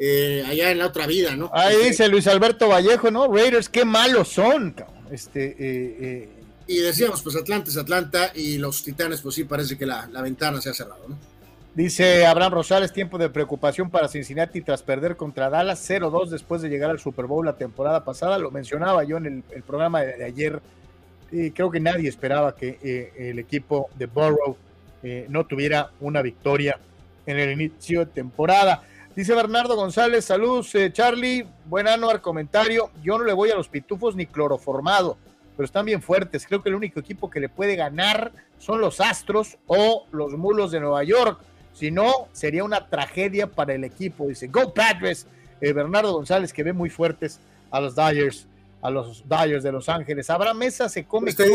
[0.00, 1.50] eh, allá en la otra vida, ¿no?
[1.52, 3.26] Ahí este, dice Luis Alberto Vallejo, ¿no?
[3.26, 4.74] Raiders, qué malos son,
[5.10, 6.28] Este, eh, eh.
[6.68, 10.60] Y decíamos, pues Atlanta es Atlanta y los Titanes, pues sí, parece que la, ventana
[10.60, 11.18] se ha cerrado, ¿no?
[11.74, 16.68] Dice Abraham Rosales, tiempo de preocupación para Cincinnati tras perder contra Dallas 0-2 después de
[16.68, 18.38] llegar al Super Bowl la temporada pasada.
[18.38, 20.60] Lo mencionaba yo en el, programa de, ayer.
[21.30, 24.56] Y creo que nadie esperaba que el equipo de Burrow
[25.28, 26.80] no tuviera una victoria
[27.26, 28.82] en el inicio de temporada.
[29.18, 32.92] Dice Bernardo González, saludos eh, Charlie, buen anuar comentario.
[33.02, 35.18] Yo no le voy a los pitufos ni cloroformado,
[35.56, 36.46] pero están bien fuertes.
[36.46, 38.30] Creo que el único equipo que le puede ganar
[38.60, 41.40] son los Astros o los Mulos de Nueva York.
[41.72, 44.28] Si no, sería una tragedia para el equipo.
[44.28, 45.26] Dice, Go Padres.
[45.60, 47.40] Eh, Bernardo González, que ve muy fuertes
[47.72, 48.46] a los Dyers,
[48.82, 50.30] a los Dyers de Los Ángeles.
[50.30, 50.88] ¿Habrá mesa?
[50.88, 51.34] ¿Se come?
[51.34, 51.50] Pues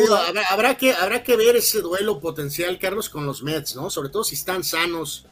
[0.52, 3.90] habrá, que, habrá que ver ese duelo potencial, Carlos, con los Mets, ¿no?
[3.90, 5.30] Sobre todo si están sanos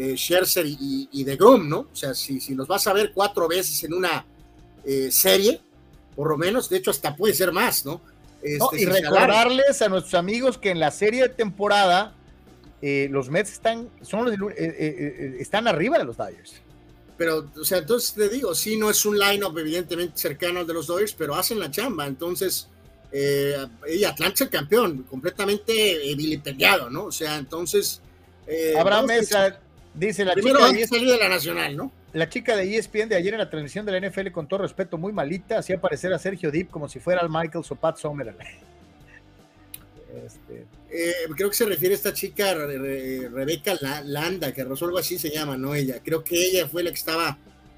[0.00, 1.88] eh, Scherzer y, de Grum, ¿no?
[1.92, 4.24] O sea, si, si, los vas a ver cuatro veces en una
[4.84, 5.60] eh, serie,
[6.14, 8.00] por lo menos, de hecho hasta puede ser más, ¿no?
[8.40, 12.14] Este, y recordarles a nuestros amigos que en la serie de temporada
[12.80, 14.32] eh, los Mets están, son
[15.40, 16.54] están arriba de los Dodgers.
[17.16, 20.74] Pero, o sea, entonces te digo, sí, no es un line-up evidentemente cercano al de
[20.74, 22.68] los Dodgers, pero hacen la chamba, entonces,
[23.12, 27.06] y Atlanta es el campeón, completamente vilipendiado, ¿no?
[27.06, 28.00] O sea, entonces...
[28.78, 29.60] Habrá mesa,
[29.98, 31.92] Dice la chica de, de la Nacional, ¿no?
[32.12, 34.96] La chica de ESPN de ayer en la transmisión de la NFL, con todo respeto,
[34.96, 37.98] muy malita, hacía aparecer a Sergio Deep como si fuera al Michael o Pat
[40.24, 40.66] Este...
[40.90, 45.56] Eh, creo que se refiere a esta chica, Rebeca Landa, que algo así se llama,
[45.56, 45.74] ¿no?
[45.74, 46.00] Ella.
[46.02, 47.36] Creo que ella fue la que estaba,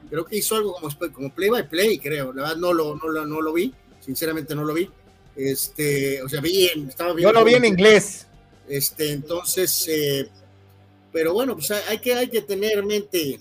[0.08, 2.32] creo que hizo algo como, como play by play, creo.
[2.32, 4.88] La verdad no lo, no, lo, no lo vi, sinceramente no lo vi.
[5.34, 7.28] Este, o sea, vi estaba bien.
[7.28, 8.26] Yo lo vi en inglés.
[8.68, 10.28] Este, entonces, eh,
[11.12, 13.38] pero bueno, pues hay que, hay que tener mente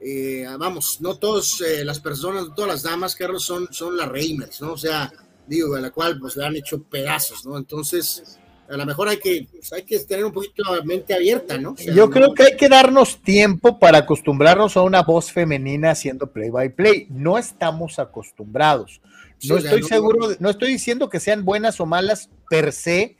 [0.00, 4.60] eh, vamos, no todas las personas, no todas las damas, Carlos, son, son las Reimers,
[4.62, 4.72] ¿no?
[4.72, 5.12] O sea,
[5.46, 7.58] digo, a la cual pues le han hecho pedazos, ¿no?
[7.58, 8.38] Entonces,
[8.70, 11.76] a lo mejor hay que, pues, hay que tener un poquito la mente abierta, ¿no?
[11.76, 16.48] Yo creo que hay que darnos tiempo para acostumbrarnos a una voz femenina haciendo play
[16.48, 17.06] by play.
[17.10, 19.02] No estamos acostumbrados.
[19.42, 23.16] No estoy seguro, no estoy diciendo que sean buenas o malas per se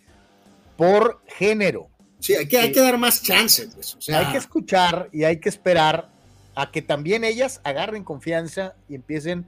[0.76, 1.88] por género.
[2.20, 3.68] Sí, hay que, hay que dar más chance.
[3.74, 6.10] Pues, o sea, hay que escuchar y hay que esperar
[6.54, 9.46] a que también ellas agarren confianza y empiecen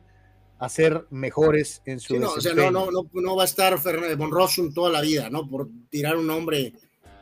[0.59, 3.77] a ser mejores en su sí, no, o sea, no, no, no, va a estar
[4.17, 5.49] Von Rossum toda la vida, ¿no?
[5.49, 6.73] Por tirar un nombre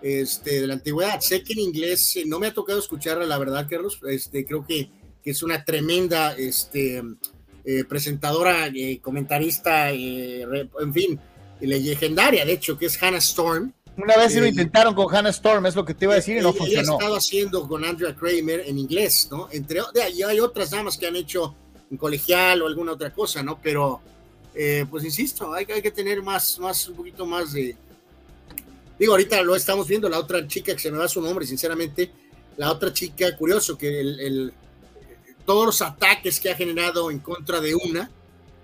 [0.02, 1.20] este, de la antigüedad.
[1.20, 3.98] Sé que en inglés eh, no me ha tocado escucharla, la verdad, Carlos.
[4.08, 4.90] Este, creo que,
[5.22, 7.02] que es una tremenda este,
[7.64, 11.18] eh, presentadora, eh, comentarista, en fin,
[11.60, 13.72] legendaria, de hecho, que es Hannah Storm.
[14.02, 16.40] Una vez lo intentaron con Hannah Storm, es lo que te iba a decir, y
[16.40, 16.94] no funcionó.
[16.94, 19.48] estado haciendo con Andrea Kramer en inglés, ¿no?
[19.50, 19.80] Entre,
[20.14, 21.54] y hay otras damas que han hecho
[21.90, 23.58] en colegial o alguna otra cosa, ¿no?
[23.62, 24.00] Pero,
[24.54, 27.76] eh, pues insisto, hay, hay, que tener más, más, un poquito más de...
[28.98, 32.10] Digo, ahorita lo estamos viendo, la otra chica que se me va su nombre, sinceramente,
[32.56, 34.52] la otra chica, curioso, que el,
[35.44, 38.10] todos los ataques que ha generado en contra de una,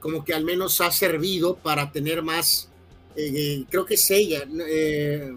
[0.00, 2.68] como que al menos ha servido para tener más,
[3.16, 5.32] eh, eh, creo que es ella, eh,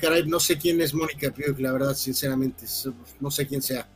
[0.00, 2.64] caray, no sé quién es Mónica la verdad, sinceramente,
[3.20, 3.88] no sé quién sea.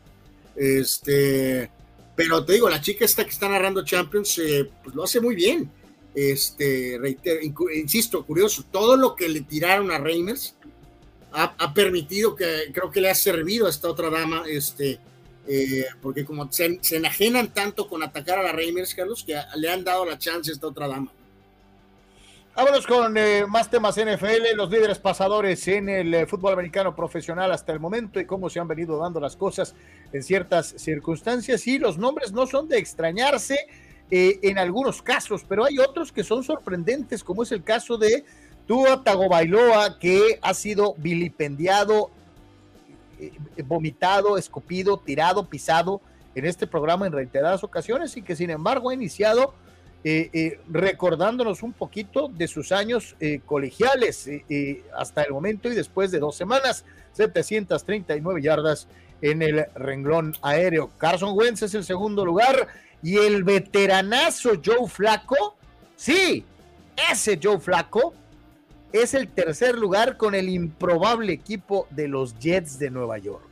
[0.56, 1.70] Este,
[2.16, 5.34] pero te digo, la chica esta que está narrando Champions, eh, pues lo hace muy
[5.34, 5.70] bien.
[6.14, 7.40] Este, reitero,
[7.74, 10.54] insisto, curioso, todo lo que le tiraron a Reimers
[11.32, 15.00] ha, permitido que creo que le ha servido a esta otra dama, este,
[15.48, 19.82] eh, porque como se, enajenan tanto con atacar a la Reimers, Carlos, que le han
[19.82, 21.12] dado la chance a esta otra dama.
[22.56, 27.50] Vámonos con eh, más temas NFL, los líderes pasadores en el eh, fútbol americano profesional
[27.50, 29.74] hasta el momento y cómo se han venido dando las cosas
[30.12, 31.66] en ciertas circunstancias.
[31.66, 33.58] Y los nombres no son de extrañarse
[34.08, 38.24] eh, en algunos casos, pero hay otros que son sorprendentes, como es el caso de
[38.68, 42.12] Tua Tagovailoa, que ha sido vilipendiado,
[43.64, 46.00] vomitado, escupido, tirado, pisado
[46.36, 49.54] en este programa en reiteradas ocasiones y que sin embargo ha iniciado
[50.06, 54.28] eh, eh, recordándonos un poquito de sus años eh, colegiales
[54.94, 58.86] hasta el momento y después de dos semanas, 739 yardas
[59.22, 60.90] en el renglón aéreo.
[60.98, 62.68] Carson Wentz es el segundo lugar
[63.02, 65.56] y el veteranazo Joe Flaco,
[65.96, 66.44] sí,
[67.10, 68.12] ese Joe Flaco
[68.92, 73.48] es el tercer lugar con el improbable equipo de los Jets de Nueva York.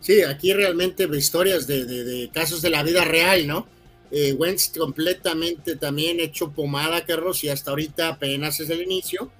[0.00, 3.66] Sí, aquí realmente historias de casos de la vida real, ¿no?
[4.10, 9.30] Eh, Wentz completamente también hecho pomada, Carlos, y hasta ahorita apenas es el inicio.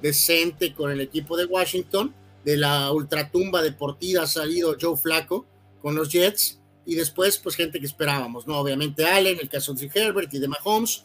[0.00, 2.14] Decente con el equipo de Washington.
[2.44, 5.46] De la ultratumba deportiva ha salido Joe Flaco
[5.80, 6.58] con los Jets.
[6.86, 8.58] Y después, pues gente que esperábamos, ¿no?
[8.58, 11.04] Obviamente Allen, el caso de Herbert y de Mahomes.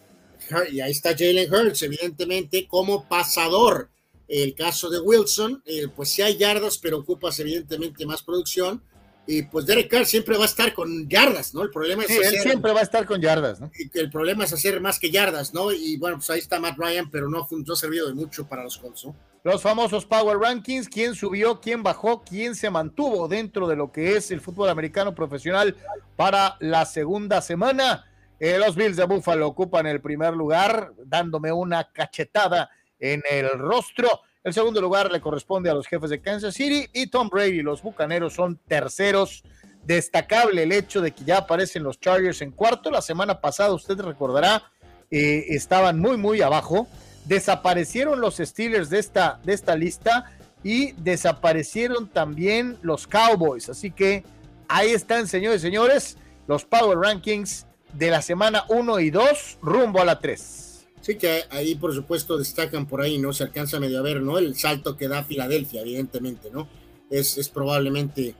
[0.72, 3.90] Y ahí está Jalen Hurts, evidentemente, como pasador.
[4.28, 8.82] El caso de Wilson, eh, pues sí hay yardas, pero ocupas evidentemente más producción
[9.32, 11.62] y pues Derek Carr siempre va a estar con yardas, ¿no?
[11.62, 13.70] El problema es él siempre va a estar con yardas, ¿no?
[13.78, 15.72] Y el problema es hacer más que yardas, ¿no?
[15.72, 18.64] Y bueno, pues ahí está Matt Ryan, pero no, no ha servido de mucho para
[18.64, 19.16] los Colts, ¿no?
[19.44, 24.18] Los famosos Power Rankings, quién subió, quién bajó, quién se mantuvo dentro de lo que
[24.18, 25.76] es el fútbol americano profesional
[26.16, 28.06] para la segunda semana.
[28.40, 34.10] Eh, los Bills de Buffalo ocupan el primer lugar, dándome una cachetada en el rostro.
[34.44, 37.62] El segundo lugar le corresponde a los jefes de Kansas City y Tom Brady.
[37.62, 39.44] Los Bucaneros son terceros.
[39.84, 42.90] Destacable el hecho de que ya aparecen los Chargers en cuarto.
[42.90, 44.64] La semana pasada, usted recordará,
[45.12, 46.88] eh, estaban muy, muy abajo.
[47.26, 50.32] Desaparecieron los Steelers de esta, de esta lista
[50.64, 53.68] y desaparecieron también los Cowboys.
[53.68, 54.24] Así que
[54.70, 56.18] ahí están, señores y señores,
[56.48, 60.69] los Power Rankings de la semana 1 y 2 rumbo a la 3.
[61.18, 63.34] Que ahí por supuesto destacan por ahí, ¿no?
[63.34, 64.38] Se alcanza medio a ver, ¿no?
[64.38, 66.70] El salto que da Filadelfia, evidentemente, ¿no?
[67.10, 68.36] Es, es probablemente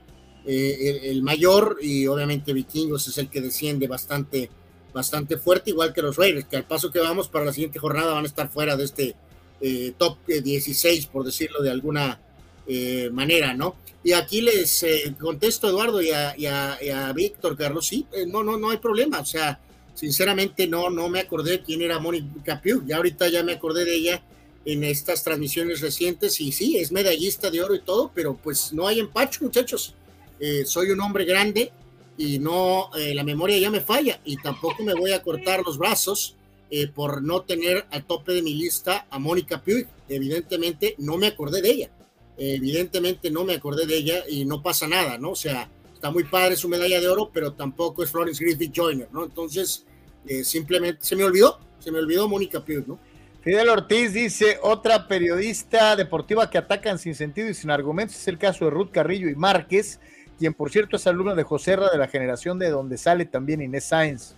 [0.46, 4.50] eh, el, mayor y obviamente Vikingos es el que desciende bastante,
[4.94, 8.14] bastante fuerte, igual que los Raiders, que al paso que vamos para la siguiente jornada
[8.14, 9.16] van a estar fuera de este
[9.60, 12.20] eh, top 16, por decirlo de alguna
[12.66, 13.76] eh, manera, ¿no?
[14.02, 14.86] Y aquí les
[15.18, 19.26] contesto Eduardo y a, y a Víctor, Carlos, sí, no, no, no hay problema, o
[19.26, 19.60] sea
[20.00, 23.96] Sinceramente no, no me acordé quién era Mónica Piu, ya ahorita ya me acordé de
[23.96, 24.22] ella
[24.64, 28.86] en estas transmisiones recientes y sí, es medallista de oro y todo, pero pues no
[28.86, 29.94] hay empacho muchachos.
[30.38, 31.70] Eh, soy un hombre grande
[32.16, 35.76] y no, eh, la memoria ya me falla y tampoco me voy a cortar los
[35.76, 36.34] brazos
[36.70, 39.86] eh, por no tener al tope de mi lista a Mónica Piu.
[40.08, 41.90] Evidentemente no me acordé de ella,
[42.38, 45.32] evidentemente no me acordé de ella y no pasa nada, ¿no?
[45.32, 45.68] O sea,
[46.00, 49.22] Está muy padre su medalla de oro, pero tampoco es Florence Griffith Joyner, ¿no?
[49.22, 49.84] Entonces,
[50.26, 52.98] eh, simplemente se me olvidó, se me olvidó Mónica Pierce, ¿no?
[53.42, 58.36] Fidel Ortiz dice, otra periodista deportiva que atacan sin sentido y sin argumentos es el
[58.36, 59.98] caso de Ruth Carrillo y Márquez,
[60.38, 63.62] quien por cierto es alumno de José Ra de la generación de donde sale también
[63.62, 64.34] Inés Sáenz.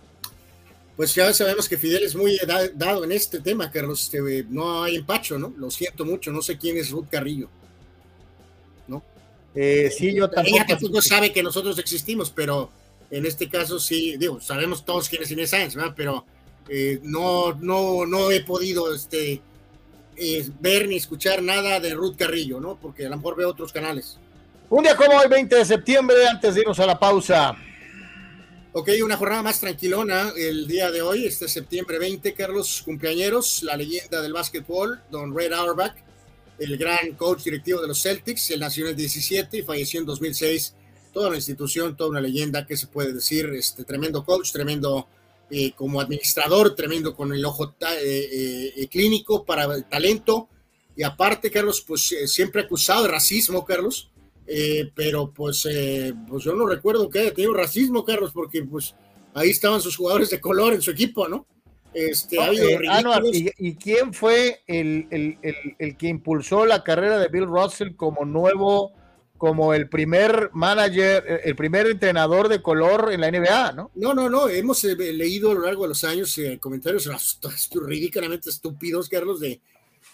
[0.95, 2.39] Pues ya sabemos que Fidel es muy
[2.75, 4.03] dado en este tema, Carlos.
[4.03, 5.51] Este, no hay empacho, ¿no?
[5.57, 7.49] Lo siento mucho, no sé quién es Ruth Carrillo.
[8.87, 9.03] ¿No?
[9.55, 10.55] Eh, sí, yo tampoco.
[10.55, 12.69] Ella tampoco sabe que nosotros existimos, pero
[13.13, 15.93] en este caso sí, digo, sabemos todos quién es Inés Sáenz, ¿verdad?
[15.95, 16.25] Pero
[16.67, 19.39] eh, no, no, no he podido este,
[20.17, 22.75] eh, ver ni escuchar nada de Ruth Carrillo, ¿no?
[22.81, 24.17] Porque a lo mejor veo otros canales.
[24.69, 27.55] Un día como hoy, 20 de septiembre, antes de irnos a la pausa.
[28.71, 33.77] Ok, una jornada más tranquilona el día de hoy, este septiembre 20, Carlos cumpleañeros, la
[33.77, 35.93] leyenda del básquetbol, don Red Auerbach,
[36.57, 40.07] el gran coach directivo de los Celtics, él nació en el 17 y falleció en
[40.07, 40.73] 2006,
[41.13, 43.45] toda una institución, toda una leyenda, ¿qué se puede decir?
[43.53, 45.07] Este tremendo coach, tremendo
[45.49, 50.49] eh, como administrador, tremendo con el ojo eh, eh, clínico para el talento,
[50.95, 54.11] y aparte, Carlos, pues siempre acusado de racismo, Carlos,
[54.95, 58.95] pero pues, eh, pues yo no recuerdo que haya tenido racismo, Carlos, porque pues
[59.33, 61.47] ahí estaban sus jugadores de color en su equipo, ¿no?
[61.93, 67.95] Este, eh, ¿y, quién fue el, el, el, que impulsó la carrera de Bill Russell
[67.95, 68.93] como nuevo,
[69.43, 73.91] como el primer manager, el primer entrenador de color en la NBA, ¿no?
[73.93, 77.09] No, no, no, hemos leído a lo largo de los años comentarios
[77.85, 79.59] ridículamente estúpidos, Carlos, de,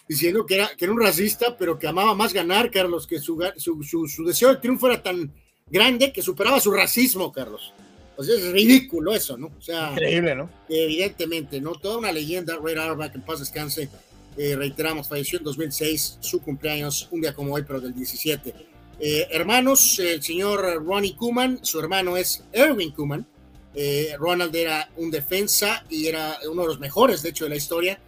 [0.07, 3.37] diciendo que era, que era un racista, pero que amaba más ganar, Carlos, que su,
[3.55, 5.31] su, deseo de triunfo era tan
[5.67, 7.71] grande que superaba su racismo, Carlos.
[8.17, 9.51] O sea, es ridículo eso, ¿no?
[9.55, 10.49] O sea, increíble, ¿no?
[10.67, 11.73] Evidentemente, ¿no?
[11.75, 13.89] Toda una leyenda, Ray Auerbach, en paz descanse,
[14.37, 18.68] eh, reiteramos, falleció en 2006, su cumpleaños, un día como hoy, pero del 17.
[18.99, 23.25] Eh, hermanos, el señor Ronnie Kuman, su hermano es Erwin Kuman.
[23.73, 27.55] Eh, Ronald era un defensa y era uno de los mejores, de hecho, de la
[27.55, 27.99] historia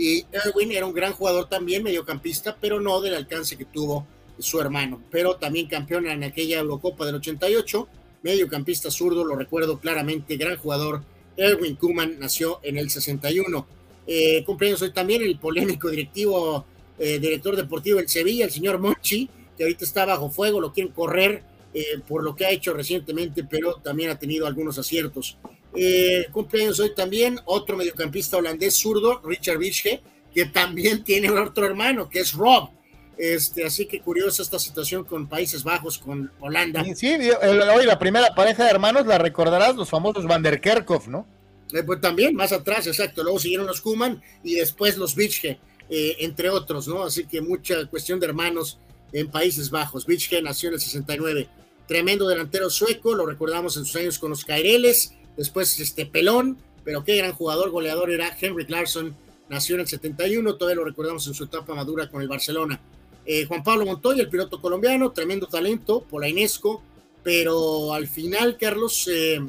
[0.00, 4.06] y Erwin era un gran jugador también, mediocampista, pero no del alcance que tuvo
[4.38, 5.02] su hermano.
[5.10, 7.86] Pero también campeón en aquella Eurocopa del 88,
[8.22, 11.02] mediocampista zurdo, lo recuerdo claramente, gran jugador.
[11.36, 13.66] Erwin Kuman nació en el 61.
[14.06, 16.64] Eh, cumpleaños hoy también el polémico directivo,
[16.98, 19.28] eh, director deportivo del Sevilla, el señor Monchi,
[19.60, 21.42] que ahorita está bajo fuego, lo quieren correr
[21.74, 25.36] eh, por lo que ha hecho recientemente, pero también ha tenido algunos aciertos.
[25.74, 30.00] Eh, cumpleaños hoy también otro mediocampista holandés zurdo, Richard Bische,
[30.34, 32.70] que también tiene otro hermano, que es Rob.
[33.18, 36.82] Este, así que curiosa esta situación con Países Bajos, con Holanda.
[36.94, 41.26] Sí, hoy la primera pareja de hermanos la recordarás, los famosos Van der Kerkhoff, ¿no?
[41.74, 43.22] Eh, pues también, más atrás, exacto.
[43.22, 45.60] Luego siguieron los Kuman y después los Bische,
[45.90, 47.02] eh, entre otros, ¿no?
[47.02, 48.78] Así que mucha cuestión de hermanos
[49.12, 50.06] en Países Bajos.
[50.06, 51.48] Bische nació en el 69.
[51.86, 57.02] Tremendo delantero sueco, lo recordamos en sus años con los Caireles después este pelón, pero
[57.02, 59.16] qué gran jugador, goleador era Henry Clarkson,
[59.48, 62.80] nació en el 71, todavía lo recordamos en su etapa madura con el Barcelona.
[63.24, 66.82] Eh, Juan Pablo Montoya, el piloto colombiano, tremendo talento, polainesco,
[67.22, 69.40] pero al final, Carlos, eh,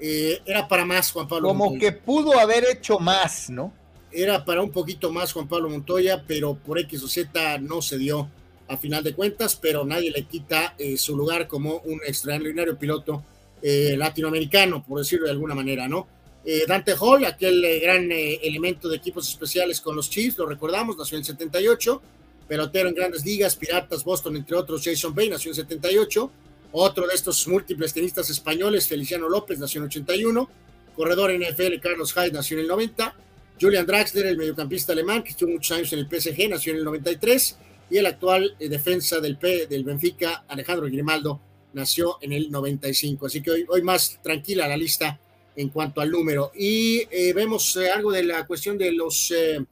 [0.00, 3.72] eh, era para más Juan Pablo Como que pudo haber hecho más, ¿no?
[4.10, 7.98] Era para un poquito más Juan Pablo Montoya, pero por X o Z no se
[7.98, 8.30] dio
[8.68, 13.24] a final de cuentas, pero nadie le quita su lugar como un extraordinario piloto
[13.60, 16.06] eh, latinoamericano, por decirlo de alguna manera, ¿no?
[16.44, 20.96] Eh, Dante Hall, aquel eh, gran elemento de equipos especiales con los Chiefs, lo recordamos,
[20.96, 22.00] nació en 78,
[22.46, 26.30] pelotero en grandes ligas, Piratas, Boston, entre otros, Jason Bay, nació en 78,
[26.70, 30.48] otro de estos múltiples tenistas españoles, Feliciano López, nació en 81,
[30.94, 33.16] corredor NFL, Carlos Hyde, nació en el 90,
[33.60, 36.84] Julian Draxler, el mediocampista alemán, que estuvo muchos años en el PSG, nació en el
[36.84, 37.58] 93,
[37.90, 41.40] y el actual defensa del, P, del Benfica, Alejandro Grimaldo,
[41.72, 43.26] nació en el 95.
[43.26, 45.18] Así que hoy, más tranquila la lista
[45.56, 46.52] en cuanto al número.
[46.54, 49.64] Y eh, vemos eh, algo de la cuestión de los eh,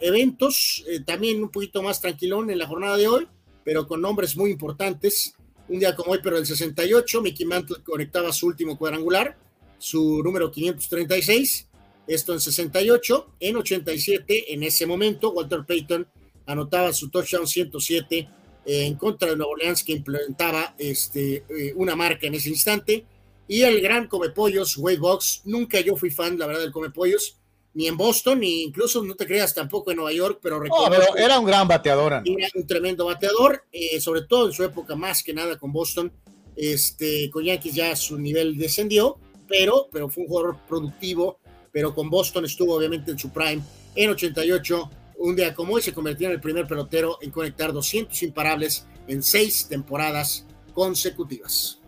[0.00, 3.28] eventos, también un poquito más tranquilón en la jornada de hoy,
[3.62, 5.34] pero con nombres muy importantes.
[5.68, 9.36] Un día como hoy, pero el 68, Mickey Mantle conectaba su último cuadrangular,
[9.78, 11.68] su número 536.
[12.06, 13.34] Esto en 68.
[13.38, 16.08] En 87, en ese momento, Walter Payton
[16.50, 18.28] anotaba su touchdown 107
[18.66, 23.04] en contra de Nueva Orleans que implementaba este, eh, una marca en ese instante.
[23.48, 27.36] Y el gran Comepollos, Wade Box, nunca yo fui fan, la verdad, del Comepollos,
[27.74, 31.16] ni en Boston, ni incluso, no te creas, tampoco en Nueva York, pero recuerdo.
[31.16, 32.12] era un gran bateador.
[32.24, 36.12] Era un tremendo bateador, eh, sobre todo en su época, más que nada con Boston.
[36.54, 39.18] Este, con Yankees ya su nivel descendió,
[39.48, 41.38] pero, pero fue un jugador productivo,
[41.72, 43.62] pero con Boston estuvo obviamente en su prime
[43.94, 44.90] en 88
[45.20, 49.22] un día como hoy se convirtió en el primer pelotero en conectar 200 imparables en
[49.22, 51.78] seis temporadas consecutivas.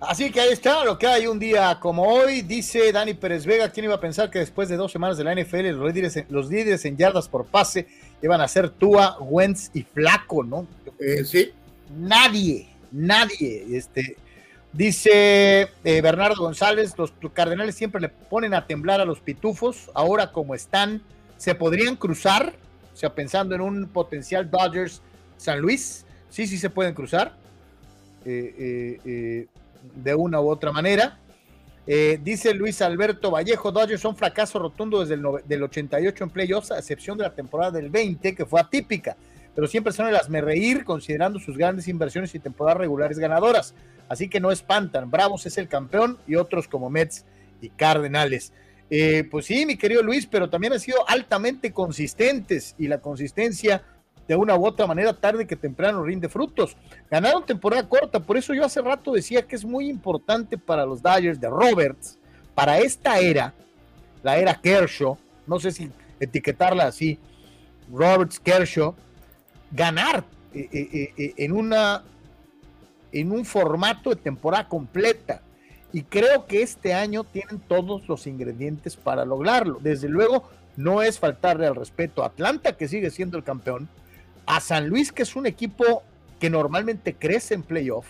[0.00, 2.42] Así que ahí está lo que hay un día como hoy.
[2.42, 5.34] Dice Dani Pérez Vega, ¿quién iba a pensar que después de dos semanas de la
[5.34, 7.88] NFL los líderes en, los líderes en yardas por pase
[8.22, 10.66] iban a ser Tua, Wentz y Flaco, ¿no?
[11.00, 11.52] Eh, sí.
[11.96, 13.66] Nadie, nadie.
[13.72, 14.16] Este,
[14.72, 19.90] dice eh, Bernardo González, los Cardenales siempre le ponen a temblar a los pitufos.
[19.94, 21.02] Ahora como están,
[21.44, 22.54] ¿se podrían cruzar?
[22.94, 25.02] O sea, pensando en un potencial Dodgers
[25.36, 26.06] San Luis.
[26.30, 27.36] Sí, sí se pueden cruzar.
[28.24, 29.46] Eh, eh
[29.94, 31.18] de una u otra manera.
[31.86, 36.70] Eh, dice Luis Alberto Vallejo, Dodgers son fracaso rotundo desde el del 88 en playoffs,
[36.70, 39.18] a excepción de la temporada del 20, que fue atípica,
[39.54, 43.74] pero siempre son el reír considerando sus grandes inversiones y temporadas regulares ganadoras.
[44.08, 47.26] Así que no espantan, Bravos es el campeón y otros como Mets
[47.60, 48.54] y Cardenales.
[48.96, 53.82] Eh, pues sí, mi querido Luis, pero también han sido altamente consistentes y la consistencia
[54.28, 56.76] de una u otra manera, tarde que temprano rinde frutos.
[57.10, 61.02] Ganaron temporada corta, por eso yo hace rato decía que es muy importante para los
[61.02, 62.20] Dodgers de Roberts,
[62.54, 63.52] para esta era,
[64.22, 65.90] la era Kershaw, no sé si
[66.20, 67.18] etiquetarla así,
[67.92, 68.94] Roberts Kershaw,
[69.72, 72.04] ganar eh, eh, eh, en, una,
[73.10, 75.42] en un formato de temporada completa.
[75.94, 79.78] Y creo que este año tienen todos los ingredientes para lograrlo.
[79.80, 83.88] Desde luego, no es faltarle al respeto a Atlanta, que sigue siendo el campeón,
[84.44, 86.02] a San Luis, que es un equipo
[86.40, 88.06] que normalmente crece en playoff,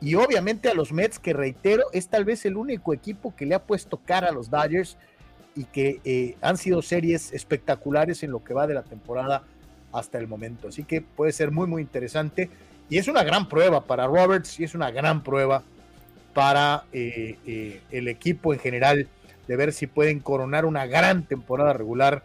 [0.00, 3.54] y obviamente a los Mets, que reitero, es tal vez el único equipo que le
[3.54, 4.96] ha puesto cara a los Dodgers
[5.54, 9.44] y que eh, han sido series espectaculares en lo que va de la temporada
[9.92, 10.66] hasta el momento.
[10.66, 12.50] Así que puede ser muy, muy interesante.
[12.90, 15.62] Y es una gran prueba para Roberts y es una gran prueba
[16.38, 19.08] para eh, eh, el equipo en general
[19.48, 22.22] de ver si pueden coronar una gran temporada regular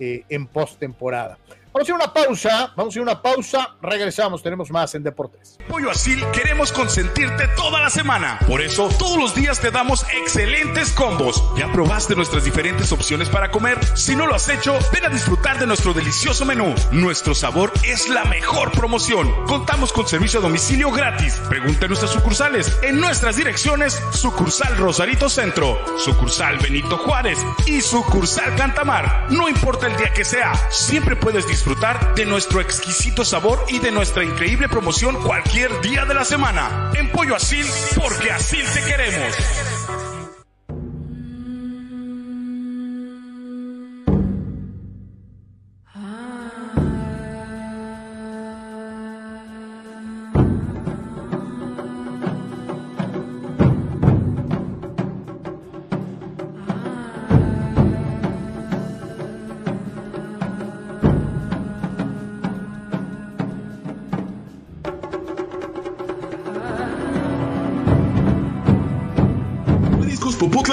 [0.00, 1.38] en postemporada.
[1.74, 4.94] Vamos a ir a una pausa, vamos a ir a una pausa, regresamos, tenemos más
[4.94, 5.56] en Deportes.
[5.66, 8.38] Pollo Asil queremos consentirte toda la semana.
[8.46, 11.42] Por eso, todos los días te damos excelentes combos.
[11.56, 13.78] ¿Ya probaste nuestras diferentes opciones para comer?
[13.96, 16.74] Si no lo has hecho, ven a disfrutar de nuestro delicioso menú.
[16.90, 19.32] Nuestro sabor es la mejor promoción.
[19.46, 21.40] Contamos con servicio a domicilio gratis.
[21.48, 28.54] Pregunta en nuestras sucursales, en nuestras direcciones, sucursal Rosarito Centro, sucursal Benito Juárez y sucursal
[28.56, 29.28] Cantamar.
[29.30, 33.78] No importa el día que sea, siempre puedes disfrutar disfrutar de nuestro exquisito sabor y
[33.78, 36.90] de nuestra increíble promoción cualquier día de la semana.
[36.92, 37.64] En Pollo Asil,
[37.94, 39.32] porque así te queremos.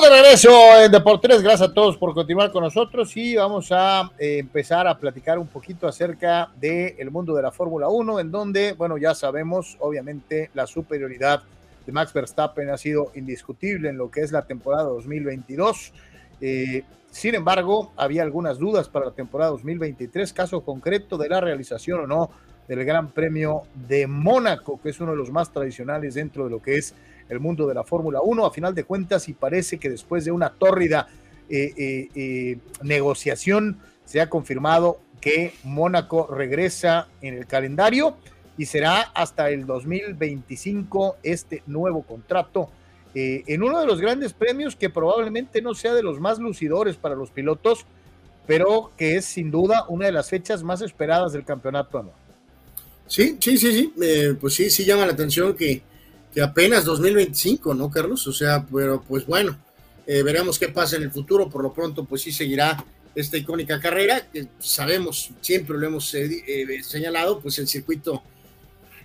[0.00, 1.42] Estamos de regreso en Deportes.
[1.42, 5.46] Gracias a todos por continuar con nosotros y vamos a eh, empezar a platicar un
[5.46, 10.66] poquito acerca del mundo de la Fórmula 1, en donde, bueno, ya sabemos, obviamente, la
[10.66, 11.42] superioridad
[11.84, 15.92] de Max Verstappen ha sido indiscutible en lo que es la temporada 2022.
[16.40, 22.00] Eh, sin embargo, había algunas dudas para la temporada 2023, caso concreto de la realización
[22.00, 22.30] o no
[22.66, 26.62] del Gran Premio de Mónaco, que es uno de los más tradicionales dentro de lo
[26.62, 26.94] que es
[27.30, 28.44] el mundo de la Fórmula 1.
[28.44, 31.08] A final de cuentas, y parece que después de una tórrida
[31.48, 38.16] eh, eh, eh, negociación, se ha confirmado que Mónaco regresa en el calendario
[38.56, 42.70] y será hasta el 2025 este nuevo contrato
[43.12, 47.16] en uno de los grandes premios que probablemente no sea de los más lucidores para
[47.16, 47.84] los pilotos,
[48.46, 52.14] pero que es sin duda una de las fechas más esperadas del campeonato anual.
[53.08, 53.92] Sí, sí, sí, sí,
[54.40, 55.82] pues sí, sí llama la atención que,
[56.32, 58.26] que apenas 2025, ¿no, Carlos?
[58.26, 59.58] O sea, pero pues bueno,
[60.06, 61.48] eh, veremos qué pasa en el futuro.
[61.48, 62.84] Por lo pronto, pues sí seguirá
[63.14, 68.22] esta icónica carrera, que sabemos, siempre lo hemos eh, eh, señalado, pues el circuito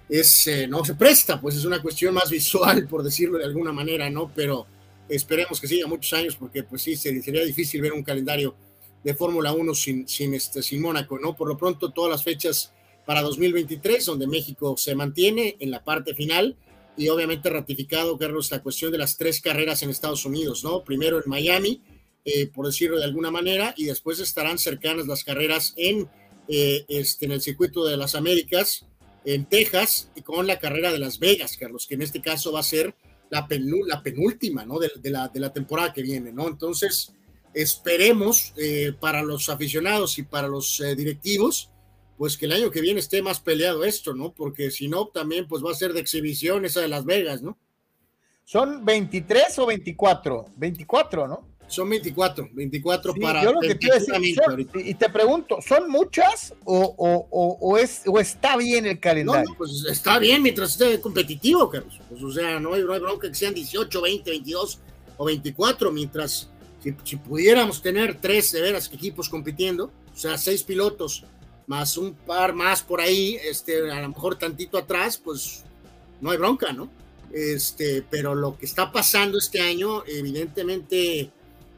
[0.08, 4.10] es, no se presta, pues es una cuestión más visual, por decirlo de alguna manera,
[4.12, 4.32] ¿no?
[4.36, 4.68] Pero
[5.10, 8.56] esperemos que siga muchos años, porque pues sí, sería difícil ver un calendario
[9.04, 11.36] de Fórmula 1 sin, sin, este, sin Mónaco, ¿no?
[11.36, 12.72] Por lo pronto, todas las fechas
[13.06, 16.56] para 2023, donde México se mantiene en la parte final
[16.98, 20.84] y obviamente ratificado, Carlos, la cuestión de las tres carreras en Estados Unidos, ¿no?
[20.84, 21.82] Primero en Miami,
[22.24, 26.10] eh, por decirlo de alguna manera, y después estarán cercanas las carreras en,
[26.48, 28.86] eh, este, en el circuito de las Américas,
[29.26, 32.62] en Texas, y con la carrera de Las Vegas, Carlos, que en este caso va
[32.62, 32.96] a ser
[33.30, 34.80] la, penúltima, ¿no?
[34.80, 36.48] De, la, de la temporada que viene, ¿no?
[36.48, 37.12] Entonces,
[37.54, 41.70] esperemos eh, para los aficionados y para los directivos,
[42.18, 44.34] pues que el año que viene esté más peleado esto, ¿no?
[44.34, 47.58] Porque si no, también pues va a ser de exhibición esa de Las Vegas, ¿no?
[48.44, 50.46] ¿Son 23 o 24?
[50.56, 51.48] 24, ¿no?
[51.68, 53.44] Son 24, 24 Sí, para...
[53.44, 57.28] yo lo que te iba a decir, son- y te pregunto, ¿son muchas o, o-
[57.32, 59.50] o- o es, o está bien el No, calendario?
[59.50, 62.00] no, pues está bien mientras esté competitivo, Carlos.
[62.08, 64.80] Pues, o sea, no hay, no hay bronca que sean 18, 20, 22
[65.18, 66.50] o 24, mientras
[66.84, 71.24] si, si pudiéramos tener tres de veras equipos compitiendo, o sea, seis pilotos
[71.68, 75.64] más un par más por ahí, este, a lo mejor tantito atrás, pues
[76.22, 76.90] no hay bronca, ¿no?
[77.32, 81.32] Este, pero lo que está pasando este año, evidentemente,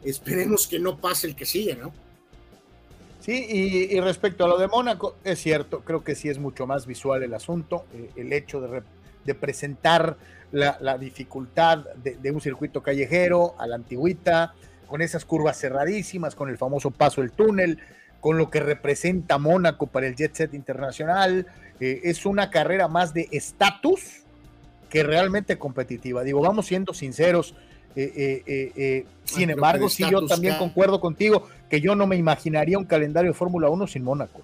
[0.03, 1.91] esperemos que no pase el que sigue, ¿no?
[3.21, 6.85] Sí, y, respecto a lo de Mónaco, es cierto, creo que sí es mucho más
[6.85, 8.83] visual el asunto, eh, el hecho de,
[9.25, 10.17] de presentar
[10.53, 14.53] la, la dificultad de, de un circuito callejero a la antigüita,
[14.87, 17.79] con esas curvas cerradísimas, con el famoso paso del túnel,
[18.19, 21.47] con lo que representa Mónaco para el jet set internacional,
[21.79, 24.23] eh, es una carrera más de estatus
[24.89, 26.23] que realmente competitiva.
[26.23, 27.53] Digo, vamos siendo sinceros.
[27.95, 32.85] eh, eh, sin embargo, sí, yo también concuerdo contigo que yo no me imaginaría un
[32.85, 34.41] calendario de Fórmula 1 sin Mónaco.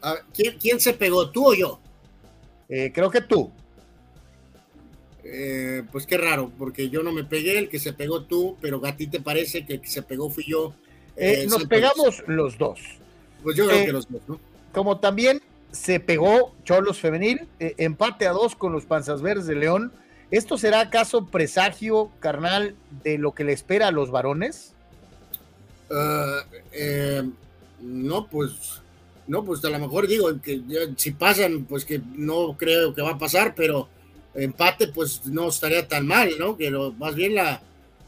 [0.00, 1.80] A ver, ¿quién, quién se pegó, tú o yo?
[2.68, 3.50] Creo que tú.
[5.28, 8.80] Eh, pues qué raro, porque yo no me pegué, el que se pegó tú, pero
[8.86, 10.74] a ti te parece que el que se pegó fui yo.
[11.16, 12.80] Eh, Eh, nos pegamos los dos.
[13.42, 14.38] Pues yo creo que los dos, ¿no?
[14.72, 15.42] Como también
[15.72, 19.92] se pegó Cholos Femenil, empate a dos con los Panzas Verdes de León.
[20.30, 24.74] ¿Esto será acaso presagio, carnal, de lo que le espera a los varones?
[27.80, 28.82] No, pues,
[29.26, 30.62] no, pues a lo mejor digo que
[30.96, 33.88] si pasan, pues que no creo que va a pasar, pero
[34.36, 36.56] empate, pues no estaría tan mal, ¿no?
[36.56, 37.62] Que lo- más bien la,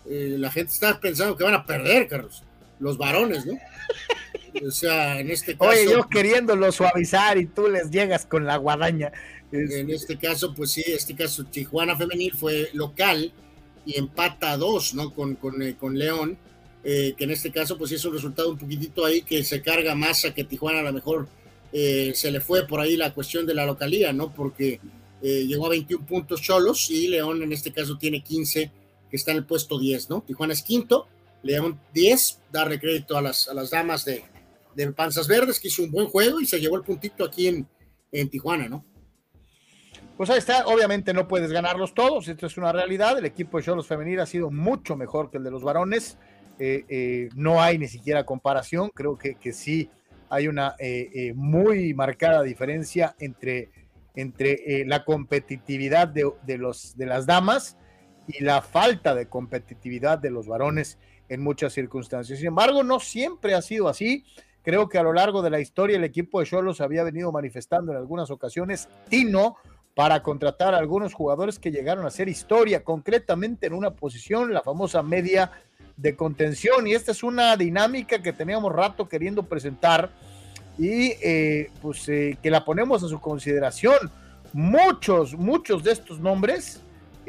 [0.09, 2.43] eh, la gente está pensando que van a perder, Carlos,
[2.81, 3.55] los varones, ¿no?
[4.67, 5.71] O sea, en este caso.
[5.71, 9.13] Oye, yo queriéndolo suavizar y tú les llegas con la guadaña.
[9.53, 13.33] En este caso, pues sí, este caso Tijuana Femenil fue local
[13.87, 15.15] y empata a dos, ¿no?
[15.15, 16.37] Con, con, eh, con León,
[16.83, 19.63] eh, que en este caso, pues sí es un resultado un poquitito ahí que se
[19.63, 21.29] carga más a que Tijuana a lo mejor
[21.73, 24.33] eh, se le fue por ahí la cuestión de la localía, ¿no?
[24.35, 24.81] Porque
[25.23, 28.71] eh, llegó a 21 puntos Cholos y León en este caso tiene 15,
[29.11, 30.23] que está en el puesto 10, ¿no?
[30.23, 31.09] Tijuana es quinto,
[31.43, 34.25] León 10, darle crédito a las, a las damas de,
[34.75, 37.67] de Panzas Verdes, que hizo un buen juego y se llevó el puntito aquí en,
[38.13, 38.85] en Tijuana, ¿no?
[40.17, 43.65] Pues ahí está, obviamente no puedes ganarlos todos, esto es una realidad, el equipo de
[43.65, 46.19] Cholos Femenil ha sido mucho mejor que el de los varones,
[46.59, 49.89] eh, eh, no hay ni siquiera comparación, creo que, que sí
[50.29, 53.71] hay una eh, muy marcada diferencia entre,
[54.15, 57.77] entre eh, la competitividad de, los, de las damas
[58.27, 60.99] y la falta de competitividad de los varones
[61.29, 62.39] en muchas circunstancias.
[62.39, 64.25] Sin embargo, no siempre ha sido así.
[64.63, 67.93] Creo que a lo largo de la historia el equipo de Cholos había venido manifestando
[67.93, 69.57] en algunas ocasiones tino
[69.95, 74.63] para contratar a algunos jugadores que llegaron a hacer historia, concretamente en una posición, la
[74.63, 75.51] famosa media
[75.97, 76.87] de contención.
[76.87, 80.13] Y esta es una dinámica que teníamos rato queriendo presentar
[80.79, 84.11] y eh, pues eh, que la ponemos a su consideración.
[84.53, 86.81] Muchos, muchos de estos nombres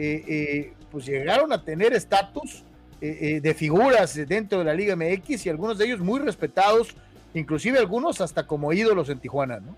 [0.02, 2.64] eh, eh, pues llegaron a tener estatus
[3.02, 6.96] eh, de figuras dentro de la Liga MX y algunos de ellos muy respetados,
[7.34, 9.76] inclusive algunos hasta como ídolos en Tijuana, ¿no?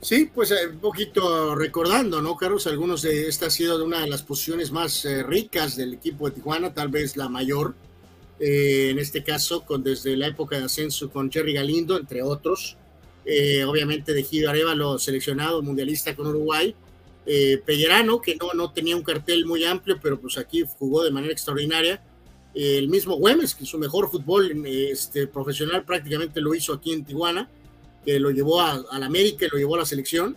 [0.00, 2.66] Sí, pues un poquito recordando, ¿no, Carlos?
[2.66, 6.72] Algunos de esta ha sido una de las posiciones más ricas del equipo de Tijuana,
[6.72, 7.74] tal vez la mayor,
[8.38, 12.76] eh, en este caso, con desde la época de ascenso con Jerry Galindo, entre otros.
[13.24, 16.74] Eh, obviamente de Gido Arevalo, seleccionado mundialista con Uruguay.
[17.26, 21.10] Eh, Pellerano, que no, no tenía un cartel muy amplio, pero pues aquí jugó de
[21.10, 22.00] manera extraordinaria.
[22.54, 26.92] Eh, el mismo Güemes, que su mejor fútbol eh, este, profesional prácticamente lo hizo aquí
[26.92, 27.50] en Tijuana
[28.06, 30.36] que lo llevó a, a la América y lo llevó a la selección.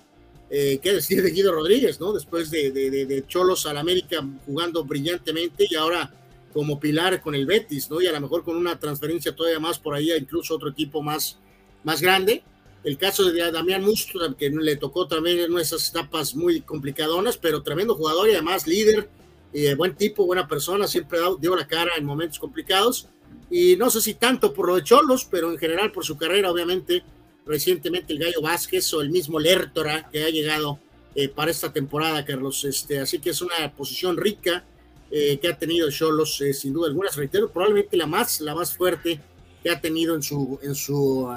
[0.50, 2.12] Eh, ¿Qué decir de Guido Rodríguez, no?
[2.12, 6.12] Después de, de, de, de Cholos al América jugando brillantemente y ahora
[6.54, 8.02] como pilar con el Betis, ¿no?
[8.02, 11.40] Y a lo mejor con una transferencia todavía más por ahí, incluso otro equipo más,
[11.84, 12.44] más grande.
[12.84, 17.62] El caso de Damián Musto, que le tocó también en esas etapas muy complicadonas, pero
[17.62, 19.10] tremendo jugador y además líder
[19.52, 23.08] eh, buen tipo, buena persona, siempre dio la cara en momentos complicados.
[23.50, 27.04] Y no sé si tanto por lo Cholos, pero en general por su carrera, obviamente,
[27.46, 30.80] recientemente el Gallo Vázquez o el mismo Lertora que ha llegado
[31.16, 32.64] eh, para esta temporada, Carlos.
[32.64, 34.64] Este, así que es una posición rica
[35.12, 37.10] eh, que ha tenido Cholos, sin duda alguna.
[37.16, 39.20] Reitero, probablemente la más, la más fuerte
[39.64, 41.30] que ha tenido en su, en su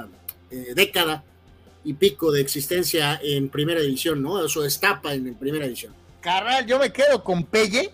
[0.75, 1.25] década
[1.85, 4.45] y pico de existencia en primera división, ¿no?
[4.45, 5.95] Eso destapa en, en primera división.
[6.21, 7.91] Carnal, yo me quedo con Pelle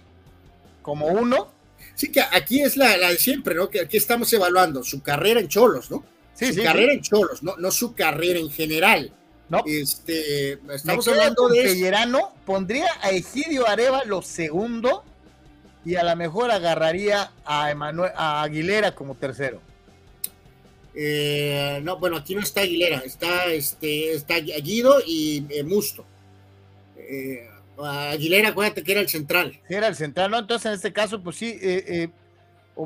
[0.83, 1.49] como uno.
[1.95, 3.69] Sí, que aquí es la, de siempre, ¿no?
[3.69, 6.05] Que aquí estamos evaluando su carrera en Cholos, ¿no?
[6.35, 9.13] Sí, su carrera en Cholos, no, no su carrera en general.
[9.49, 9.65] No.
[9.67, 11.63] Este, estamos hablando de.
[11.63, 15.03] Pellerano pondría a Egidio Areva lo segundo
[15.85, 19.61] y a lo mejor agarraría a, Emanuel, a Aguilera como tercero.
[20.95, 26.05] Eh, no, bueno, aquí no está Aguilera, está, este, está Guido y eh, Musto.
[26.97, 27.49] Eh,
[27.81, 29.61] Aguilera, acuérdate que era el central.
[29.69, 30.39] Era el central, ¿no?
[30.39, 31.57] Entonces en este caso, pues sí,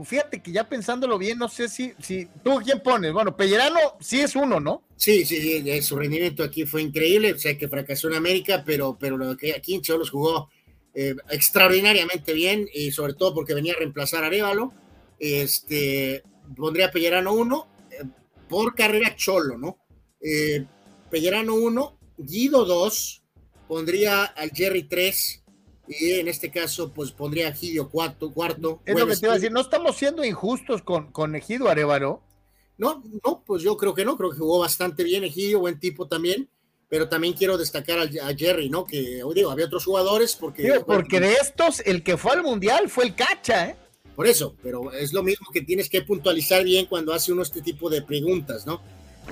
[0.04, 3.12] fíjate que ya pensándolo bien, no sé si, si tú quién pones.
[3.12, 4.82] Bueno, Pellerano sí es uno, ¿no?
[4.96, 9.16] Sí, sí, su rendimiento aquí fue increíble, o sea que fracasó en América, pero, pero
[9.16, 10.50] lo que aquí en Cholos jugó
[10.94, 14.72] extraordinariamente bien, y sobre todo porque venía a reemplazar a Arevalo.
[15.18, 16.22] Este,
[16.56, 17.68] pondría Pellerano uno,
[18.48, 19.78] por carrera Cholo, ¿no?
[20.20, 20.66] Eh,
[21.10, 23.22] Pellerano 1, Guido 2,
[23.66, 25.44] pondría al Jerry 3
[25.88, 28.30] y en este caso pues pondría a Gidio 4.
[28.32, 31.68] Cuarto, es lo que te iba a decir, no estamos siendo injustos con, con Egidio
[31.68, 32.22] Arevaro.
[32.76, 36.06] No, no, pues yo creo que no, creo que jugó bastante bien Egidio, buen tipo
[36.06, 36.50] también,
[36.92, 38.84] pero también quiero destacar a, Jerry, ¿no?
[38.84, 40.82] Que digo, había otros jugadores porque...
[40.84, 43.76] porque de estos, el que fue al Mundial fue el Cacha, ¿eh?
[44.14, 47.62] Por eso, pero es lo mismo que tienes que puntualizar bien cuando hace uno este
[47.62, 48.82] tipo de preguntas, ¿no?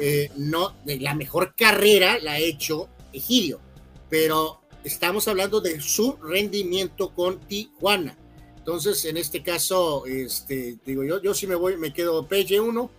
[0.00, 3.60] Eh, no, la mejor carrera la ha hecho Egidio,
[4.08, 8.16] pero estamos hablando de su rendimiento con Tijuana.
[8.56, 12.90] Entonces, en este caso, este, digo yo, yo sí me voy, me quedo Pelle 1,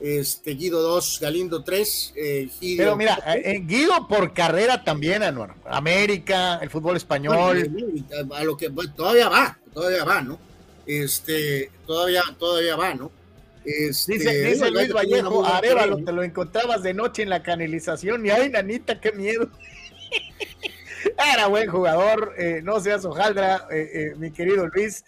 [0.00, 5.54] este, Guido 2, Galindo 3, eh, Pero mira, eh, Guido por carrera también, Anuar.
[5.66, 7.70] América, el fútbol español.
[8.32, 10.38] a lo que todavía va, todavía va, ¿no?
[10.86, 13.10] este, todavía, todavía va, ¿no?
[13.64, 18.50] Este, dice, Luis Vallejo, Arevalo, te lo encontrabas de noche en la canalización y ay,
[18.50, 19.48] nanita, qué miedo.
[21.34, 25.04] Era buen jugador, eh, no seas hojaldra, eh, eh, mi querido Luis.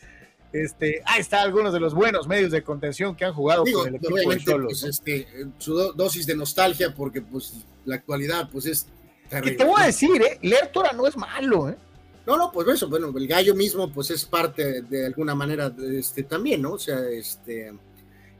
[0.53, 3.97] Este, ahí está algunos de los buenos medios de contención que han jugado con el
[3.97, 4.81] equipo de Cholos.
[4.81, 5.27] Pues, este,
[5.59, 7.55] su dosis de nostalgia, porque pues
[7.85, 8.87] la actualidad pues es
[9.29, 9.57] terrible.
[9.57, 11.77] te voy a decir, eh, Lertora no es malo, eh.
[12.27, 16.25] No, no, pues eso, bueno, el gallo mismo, pues es parte de alguna manera, este,
[16.25, 16.73] también, ¿no?
[16.73, 17.73] O sea, este.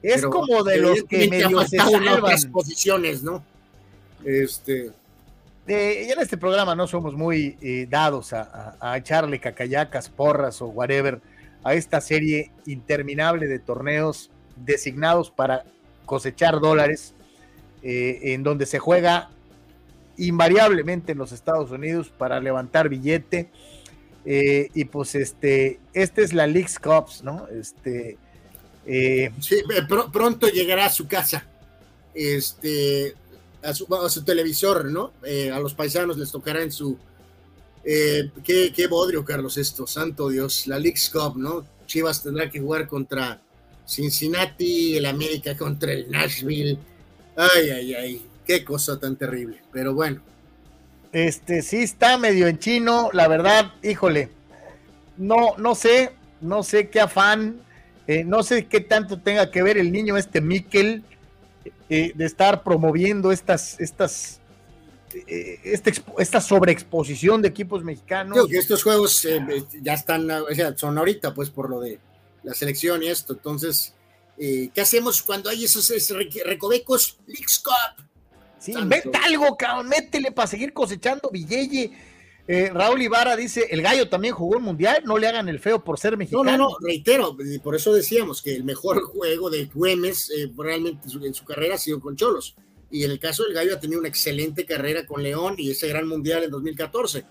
[0.03, 2.53] Es como de los que medio se salvan.
[2.53, 3.45] posiciones, ¿no?
[4.25, 4.91] Este.
[5.67, 11.21] ya en este programa no somos muy eh, dados a, echarle cacayacas, porras o whatever
[11.67, 15.65] a esta serie interminable de torneos designados para
[16.05, 17.13] cosechar dólares,
[17.83, 19.31] eh, en donde se juega
[20.17, 23.51] invariablemente en los Estados Unidos para levantar billete
[24.25, 27.49] eh, y pues este, este es la Leagues Cups, ¿no?
[27.49, 28.17] Este,
[28.87, 29.57] eh, sí,
[30.13, 31.49] pronto llegará a su casa,
[32.15, 33.17] este,
[33.65, 35.11] a su, a su televisor, ¿no?
[35.53, 36.97] a los paisanos les tocará en su...
[38.45, 41.65] qué, qué bodrio, Carlos, esto, santo Dios, la Leagues Cup, ¿no?
[41.87, 43.41] Chivas tendrá que jugar contra
[43.87, 46.79] Cincinnati, el América contra el Nashville.
[47.37, 49.63] Ay, ay, ay, qué cosa tan terrible.
[49.73, 50.21] Pero bueno,
[51.13, 54.29] este sí está medio en chino, la verdad, híjole.
[55.17, 57.57] No, no sé, no sé qué afán,
[58.07, 61.05] eh, no sé qué tanto tenga que ver el niño este Miquel
[61.89, 64.41] eh, de estar promoviendo estas, estas,
[65.27, 68.35] eh, este esta sobreexposición de equipos mexicanos.
[68.35, 69.27] Creo que estos juegos
[69.81, 71.99] ya están, o sea, son ahorita, pues por lo de
[72.43, 73.33] la selección y esto.
[73.35, 73.95] Entonces,
[74.37, 77.19] ¿qué hacemos cuando hay esos, esos recovecos?
[77.27, 78.07] Leagues Cup
[78.59, 78.75] Sí,
[79.25, 81.93] algo, cabrón, métele para seguir cosechando Villeye.
[82.49, 85.83] Eh, Raúl Ibarra dice, el gallo también jugó el Mundial, no le hagan el feo
[85.83, 86.45] por ser mexicano.
[86.45, 91.09] No, no, no, reitero, por eso decíamos que el mejor juego de Güemes eh, realmente
[91.23, 92.57] en su, carrera ha sido con Cholos.
[92.91, 95.89] Y en el caso del gallo ha tenido una excelente carrera con León y ese
[95.89, 97.25] gran Mundial en 2014.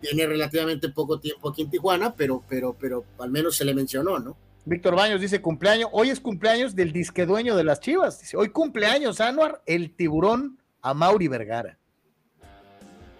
[0.00, 4.18] Tiene relativamente poco tiempo aquí en Tijuana, pero, pero, pero al menos se le mencionó,
[4.18, 4.36] ¿no?
[4.64, 8.20] Víctor Baños dice cumpleaños, hoy es cumpleaños del disque dueño de las Chivas.
[8.20, 11.78] Dice, hoy cumpleaños, Anuar, el tiburón a Mauri Vergara?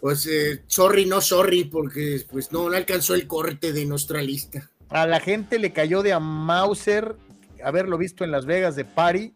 [0.00, 4.70] Pues eh, sorry, no sorry, porque pues no, alcanzó el corte de nuestra lista.
[4.88, 7.16] A la gente le cayó de a Mauser
[7.62, 9.34] haberlo visto en Las Vegas de Pari,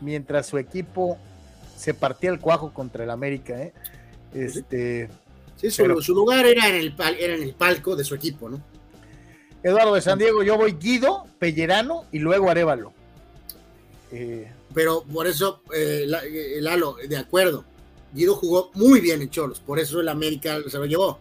[0.00, 1.18] mientras su equipo
[1.80, 3.60] se partía el cuajo contra el América.
[3.60, 3.72] ¿eh?
[4.34, 5.08] Este,
[5.56, 8.62] sí, su, lugar era en, el, era en el palco de su equipo, ¿no?
[9.62, 12.92] Eduardo de San Diego, yo voy Guido, Pellerano y luego Arevalo.
[14.12, 17.64] Eh, Pero por eso, eh, eh, Lalo, de acuerdo,
[18.12, 21.18] Guido jugó muy bien en Cholos, por eso el América se lo llevó.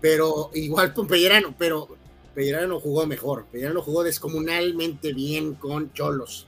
[0.00, 1.88] Pero igual con Pellerano, pero
[2.34, 3.44] Pellerano jugó mejor.
[3.46, 6.46] Pellerano jugó descomunalmente bien con Cholos.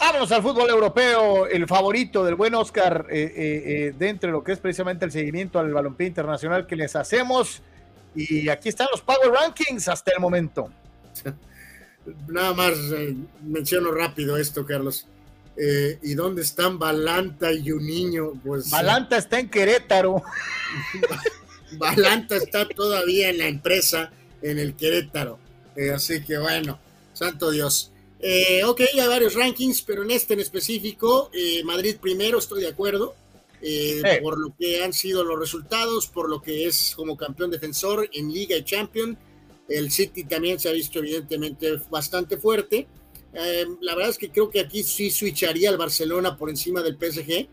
[0.00, 5.04] Vámonos al fútbol europeo, el favorito del buen Oscar dentro de lo que es precisamente
[5.04, 7.62] el seguimiento al balompié internacional que les hacemos.
[8.14, 10.70] Y aquí están los Power Rankings hasta el momento.
[12.28, 15.06] Nada más eh, menciono rápido esto, Carlos.
[15.56, 18.32] Eh, ¿Y dónde están Balanta y un niño?
[18.44, 20.22] Pues, Balanta está en Querétaro.
[21.72, 24.10] Balanta está todavía en la empresa,
[24.42, 25.38] en el Querétaro.
[25.76, 26.78] Eh, así que bueno,
[27.12, 27.89] santo Dios.
[28.66, 31.30] Ok, hay varios rankings, pero en este en específico,
[31.64, 33.14] Madrid primero, estoy de acuerdo.
[34.22, 38.32] Por lo que han sido los resultados, por lo que es como campeón defensor en
[38.32, 39.18] Liga y Champion
[39.70, 42.86] el City también se ha visto evidentemente bastante fuerte.
[43.32, 46.96] Eh, la verdad es que creo que aquí sí switcharía el Barcelona por encima del
[46.96, 47.48] PSG.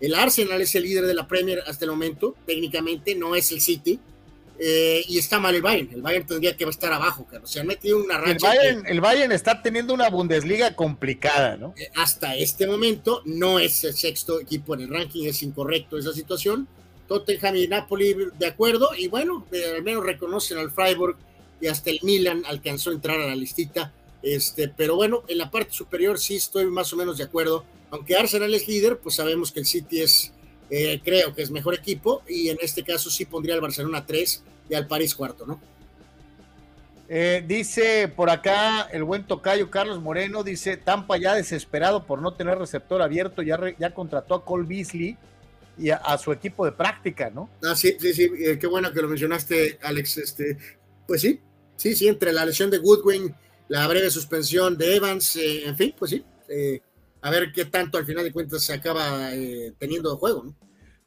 [0.00, 3.60] El Arsenal es el líder de la Premier hasta el momento, técnicamente no es el
[3.60, 4.00] City.
[4.62, 5.90] Eh, y está mal el Bayern.
[5.90, 7.50] El Bayern tendría que estar abajo, Carlos.
[7.50, 8.52] Se han metido una racha.
[8.86, 11.72] El Bayern, está teniendo una Bundesliga complicada, ¿no?
[11.78, 16.12] Eh, hasta este momento no es el sexto equipo en el ranking, es incorrecto esa
[16.12, 16.68] situación.
[17.08, 21.16] Tottenham y Napoli de acuerdo, y bueno, al menos reconocen al Freiburg
[21.60, 23.92] y hasta el Milan alcanzó a entrar a la listita.
[24.22, 27.64] Este, pero bueno, en la parte superior sí estoy más o menos de acuerdo.
[27.90, 30.32] Aunque Arsenal es líder, pues sabemos que el City es,
[30.70, 34.44] eh, creo que es mejor equipo, y en este caso sí pondría al Barcelona 3
[34.68, 35.60] y al París cuarto, ¿no?
[37.12, 42.34] Eh, dice por acá el buen tocayo Carlos Moreno, dice Tampa ya desesperado por no
[42.34, 45.16] tener receptor abierto, ya, ya contrató a Cole Beasley
[45.76, 47.50] y a, su equipo de práctica, ¿no?
[47.64, 50.18] Ah, sí, sí, sí, eh, qué bueno que lo mencionaste, Alex.
[50.18, 50.56] Este,
[51.06, 51.40] pues sí,
[51.80, 53.34] Sí, sí, entre la lesión de Goodwin,
[53.68, 56.82] la breve suspensión de Evans, eh, en fin, pues sí, eh,
[57.22, 60.54] a ver qué tanto al final de cuentas se acaba eh, teniendo de juego, ¿no?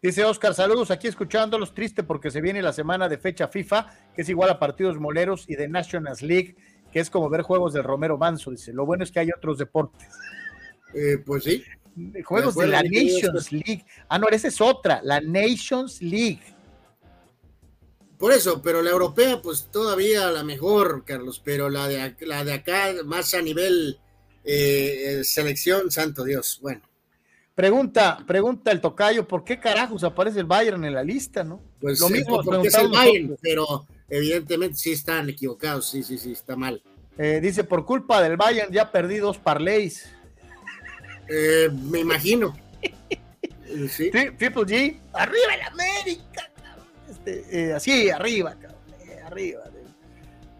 [0.01, 4.23] Dice Oscar, saludos aquí escuchándolos, triste porque se viene la semana de fecha FIFA, que
[4.23, 6.57] es igual a partidos moleros y de Nations League,
[6.91, 8.73] que es como ver juegos del Romero Manso, dice.
[8.73, 10.09] Lo bueno es que hay otros deportes.
[11.25, 11.63] pues sí.
[12.25, 13.85] Juegos de la Nations League.
[14.09, 16.53] Ah, no, esa es otra, la Nations League.
[18.17, 22.53] Por eso, pero la europea, pues todavía la mejor, Carlos, pero la de, la de
[22.53, 23.99] acá, más a nivel
[24.43, 26.59] eh, selección, santo Dios.
[26.61, 26.81] Bueno.
[27.55, 31.61] Pregunta, pregunta el tocayo, ¿por qué carajos aparece el Bayern en la lista, no?
[31.79, 36.31] Pues lo mismo porque es el Bayern, pero evidentemente sí están equivocados, sí, sí, sí,
[36.31, 36.81] está mal.
[37.17, 40.09] Eh, dice, por culpa del Bayern ya perdí dos parlays.
[41.29, 42.57] Eh, me imagino.
[43.89, 44.09] ¿Sí?
[44.09, 46.49] Triple G, arriba el América.
[47.09, 48.55] Este, eh, así, arriba,
[49.07, 49.61] eh, arriba.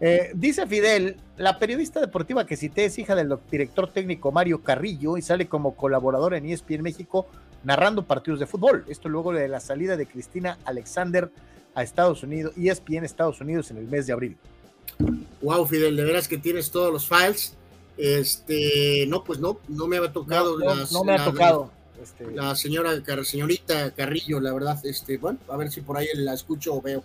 [0.00, 5.16] Eh, dice Fidel, la periodista deportiva que cité es hija del director técnico Mario Carrillo
[5.16, 7.26] y sale como colaborador en ESPN México
[7.64, 8.84] narrando partidos de fútbol.
[8.88, 11.30] Esto luego de la salida de Cristina Alexander
[11.74, 14.36] a Estados Unidos, ESPN Estados Unidos en el mes de abril.
[15.42, 17.54] Wow, Fidel, de veras que tienes todos los files.
[17.96, 20.56] Este, no, pues no, no me había tocado.
[20.92, 21.72] No, me ha tocado.
[22.00, 22.92] Este, la señora,
[23.24, 27.02] señorita Carrillo, la verdad, este, bueno, a ver si por ahí la escucho o veo.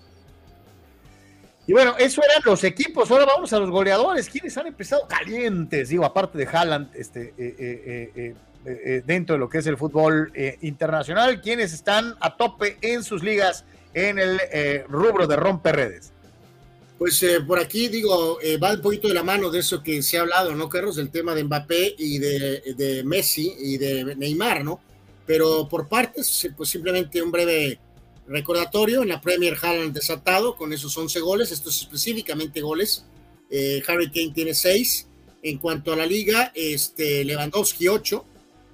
[1.69, 3.11] Y bueno, eso eran los equipos.
[3.11, 4.27] Ahora vamos a los goleadores.
[4.27, 5.89] ¿Quiénes han empezado calientes?
[5.89, 8.35] Digo, aparte de Haaland, este, eh, eh,
[8.65, 13.21] eh, dentro de lo que es el fútbol internacional, ¿quiénes están a tope en sus
[13.21, 14.39] ligas en el
[14.87, 16.01] rubro de romper
[16.97, 20.21] Pues por aquí, digo, va un poquito de la mano de eso que se ha
[20.21, 20.95] hablado, ¿no, Carlos?
[20.95, 24.81] Del tema de Mbappé y de, de Messi y de Neymar, ¿no?
[25.27, 27.79] Pero por partes, pues simplemente un breve
[28.29, 29.01] recordatorio.
[29.01, 31.51] En la Premier Haaland desatado con esos 11 goles.
[31.51, 33.05] Esto es específicamente goles.
[33.49, 35.07] Eh, Harry Kane tiene 6.
[35.41, 38.25] En cuanto a la liga, este, Lewandowski 8.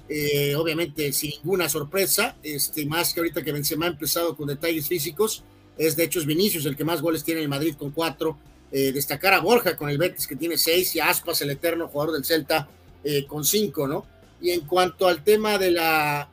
[0.07, 2.37] Eh, obviamente sin ninguna sorpresa.
[2.43, 5.43] Este, más que ahorita que Benzema ha empezado con detalles físicos.
[5.77, 8.37] Es de hecho es Vinicius el que más goles tiene en Madrid con 4.
[8.71, 12.13] Eh, destacar a Borja con el Betis que tiene 6 y Aspas, el eterno jugador
[12.13, 12.67] del Celta,
[13.27, 14.03] con 5, ¿no?
[14.41, 16.27] Y en cuanto al tema de la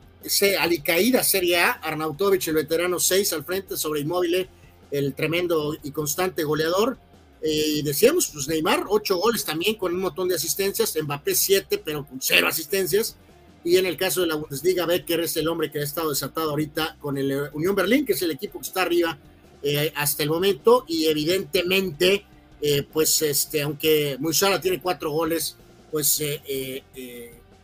[0.59, 4.47] alicaída Serie A, Arnautovic, el veterano 6 al frente sobre Inmóvil,
[4.91, 6.97] el tremendo y constante goleador.
[7.41, 11.81] Eh, y decíamos, pues Neymar, 8 goles también con un montón de asistencias, Mbappé 7,
[11.83, 13.17] pero con cero asistencias.
[13.65, 16.51] Y en el caso de la Bundesliga, Becker es el hombre que ha estado desatado
[16.51, 19.17] ahorita con el eh, Unión Berlín, que es el equipo que está arriba
[19.61, 20.85] eh, hasta el momento.
[20.87, 22.25] Y evidentemente,
[22.93, 25.57] pues este, aunque Musala tiene cuatro goles,
[25.91, 26.21] pues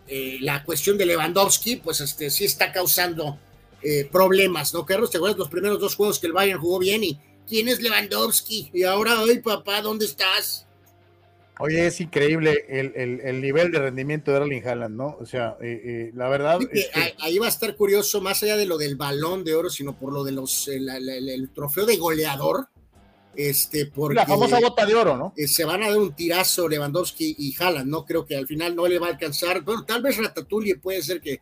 [0.09, 3.37] eh, la cuestión de Lewandowski, pues este, sí está causando
[3.81, 5.11] eh, problemas, ¿no, Carlos?
[5.11, 8.71] ¿Te acuerdas los primeros dos juegos que el Bayern jugó bien y ¿quién es Lewandowski?
[8.73, 10.67] Y ahora, ay papá, ¿dónde estás?
[11.61, 15.17] Oye, es increíble el, nivel de rendimiento de Erling Haaland, ¿no?
[15.19, 16.57] O sea, eh, eh, la verdad.
[17.19, 20.13] Ahí va a estar curioso, más allá de lo del balón de oro, sino por
[20.13, 22.69] lo de los el, trofeo de goleador.
[23.35, 25.33] Este, porque, la famosa bota de oro, ¿no?
[25.37, 28.03] Eh, se van a dar un tirazo Lewandowski y Haaland, ¿no?
[28.03, 29.61] Creo que al final no le va a alcanzar.
[29.61, 31.39] Bueno, tal vez Ratatouille puede ser que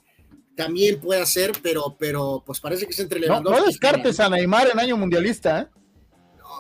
[0.56, 3.60] también pueda ser, pero, pero pues parece que es entre Lewandowski.
[3.60, 5.68] No, descartes a Neymar en año mundialista, ¿eh?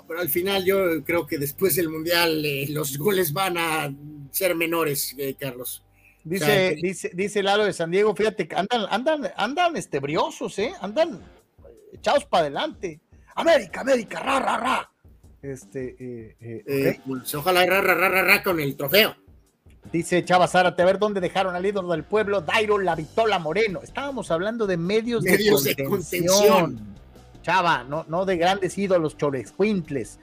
[0.08, 3.94] pero al final yo creo que después del Mundial eh, los goles van a
[4.32, 5.84] ser menores, eh, Carlos.
[6.24, 10.74] Dice, dice, dice Lalo de San Diego, fíjate, andan, andan, andan estebriosos, ¿eh?
[10.82, 11.22] Andan
[11.94, 12.99] echados para adelante.
[13.36, 14.91] América, América, ra, ra, ra.
[15.48, 15.95] Este,
[16.40, 19.15] eh, pues, ojalá ra, ra, ra, ra, con el trofeo.
[19.91, 23.80] Dice Chava Zárate, a ver dónde dejaron al ídolo del pueblo, Dairo La Vitola Moreno.
[23.82, 26.98] Estábamos hablando de medios, de, contención.
[27.41, 30.19] Chava, no, no de grandes ídolos chorescuintles.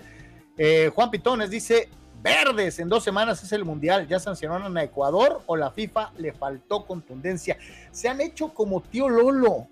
[0.59, 1.88] Eh, Juan Pitones dice,
[2.22, 6.32] verdes, en dos semanas es el Mundial, ya sancionaron a Ecuador o la FIFA le
[6.32, 7.56] faltó contundencia.
[7.90, 9.68] Se han hecho como tío Lolo.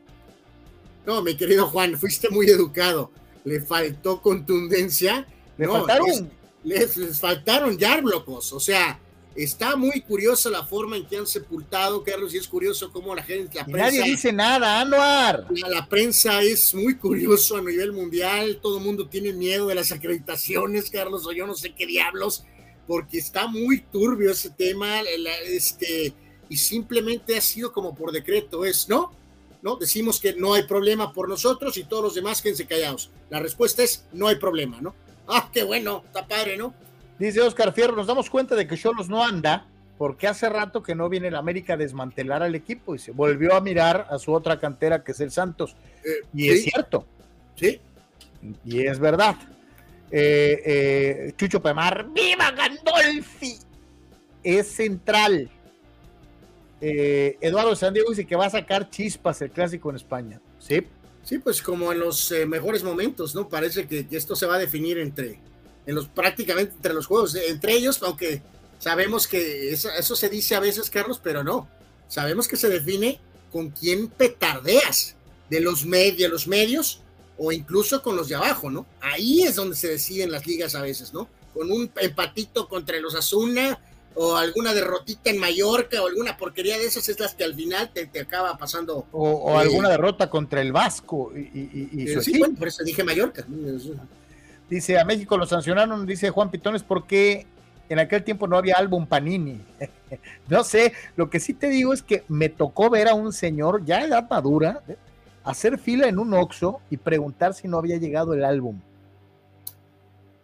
[1.05, 3.11] No, mi querido Juan, fuiste muy educado.
[3.45, 5.27] Le faltó contundencia.
[5.59, 6.31] Le faltaron.
[6.65, 7.77] Les, les, faltaron
[8.27, 9.01] o sea,
[9.35, 13.23] Está muy curiosa la forma en que han sepultado, Carlos, y es curioso cómo la
[13.23, 15.47] gente, la prensa, Nadie dice nada, Anuar.
[15.71, 19.91] La, prensa es muy curioso a nivel mundial, todo el mundo tiene miedo de las
[19.91, 22.45] acreditaciones, Carlos, o yo no sé qué diablos,
[22.87, 25.01] porque está muy turbio ese tema,
[25.47, 26.13] este,
[26.51, 29.13] y simplemente ha sido como por decreto, es, ¿no?
[29.63, 29.77] ¿No?
[29.77, 33.11] Decimos que no hay problema por nosotros y todos los demás quédense callados.
[33.31, 34.95] La respuesta es, no hay problema, ¿no?
[35.29, 36.75] Ah, qué bueno, está padre, ¿no?
[37.19, 39.67] Dice Oscar Fierro, nos damos cuenta de que Cholos no anda
[40.03, 43.55] porque hace rato que no viene el América a desmantelar al equipo y se volvió
[43.55, 45.77] a mirar a su otra cantera que es el Santos.
[46.05, 47.07] Eh, y es cierto.
[47.55, 47.81] Sí.
[48.65, 49.37] Y es verdad.
[50.11, 53.57] Eh, eh, Chucho Pemar, ¡viva Gandolfi!
[54.43, 55.49] Es central.
[56.81, 60.41] Eduardo San Diego dice que va a sacar chispas el clásico en España.
[60.59, 60.85] Sí.
[61.25, 63.49] Sí, pues como en los mejores momentos, ¿no?
[63.49, 65.39] Parece que esto se va a definir entre,
[65.87, 68.43] en los prácticamente entre los juegos, entre ellos, aunque
[68.79, 71.69] sabemos que eso, se dice a veces, Carlos, pero no.
[72.09, 73.21] Sabemos que se define
[73.51, 75.17] con quién petardeas,
[75.49, 77.03] de los, de los medios
[77.37, 78.87] o incluso con los de abajo, ¿no?
[79.01, 81.29] Ahí es donde se deciden las ligas a veces, ¿no?
[81.53, 83.79] Con un empatito contra los Asuna
[84.15, 87.91] o alguna derrotita en Mallorca o alguna porquería de esas es las que al final
[87.93, 89.07] te, acaba pasando.
[89.13, 93.05] O, alguna eh, derrota contra el Vasco y, y, eh, sí, bueno, por eso dije
[93.05, 93.45] Mallorca.
[94.69, 97.47] Dice, a México lo sancionaron, dice Juan Pitones, porque
[97.89, 99.61] en aquel tiempo no había álbum Panini.
[100.49, 103.85] no sé, lo que sí te digo es que me tocó ver a un señor
[103.85, 104.97] ya de edad madura ¿eh?
[105.45, 108.81] hacer fila en un Oxxo y preguntar si no había llegado el álbum.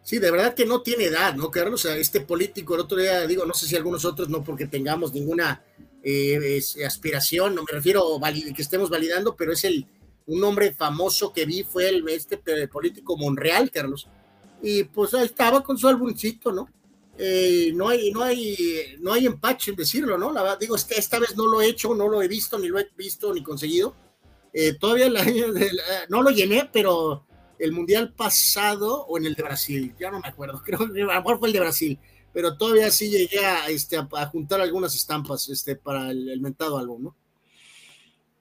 [0.08, 1.84] Sí, de verdad que no tiene edad, ¿no, Carlos?
[1.84, 5.62] Este político, el otro día digo, no sé si algunos otros no porque tengamos ninguna
[6.02, 9.86] eh, aspiración, no me refiero a que estemos validando, pero es el,
[10.24, 14.08] un hombre famoso que vi fue el este político Monreal, Carlos,
[14.62, 16.70] y pues ahí estaba con su álbumcito, ¿no?
[17.18, 20.32] Eh, no hay, no hay, no hay empache en decirlo, ¿no?
[20.32, 22.88] La digo, esta vez no lo he hecho, no lo he visto, ni lo he
[22.96, 23.94] visto, ni conseguido.
[24.54, 25.10] Eh, todavía
[26.08, 27.26] no lo llené, pero
[27.58, 31.04] el mundial pasado o en el de Brasil, ya no me acuerdo, creo que a
[31.04, 31.98] lo mejor fue el de Brasil,
[32.32, 36.78] pero todavía sí llegué a, este, a, juntar algunas estampas este, para el, el mentado
[36.78, 37.16] álbum, ¿no?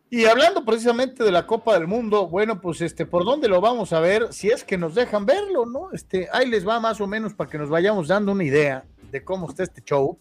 [0.09, 3.91] Y hablando precisamente de la Copa del Mundo, bueno, pues este, ¿por dónde lo vamos
[3.91, 4.31] a ver?
[4.31, 5.91] Si es que nos dejan verlo, ¿no?
[5.91, 9.23] Este, ahí les va más o menos para que nos vayamos dando una idea de
[9.25, 10.17] cómo está este show.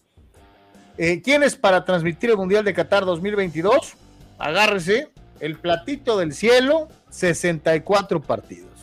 [0.97, 3.93] Eh, ¿Quién es para transmitir el Mundial de Qatar 2022?
[4.37, 5.09] Agárrese,
[5.39, 8.76] el platito del cielo, 64 partidos.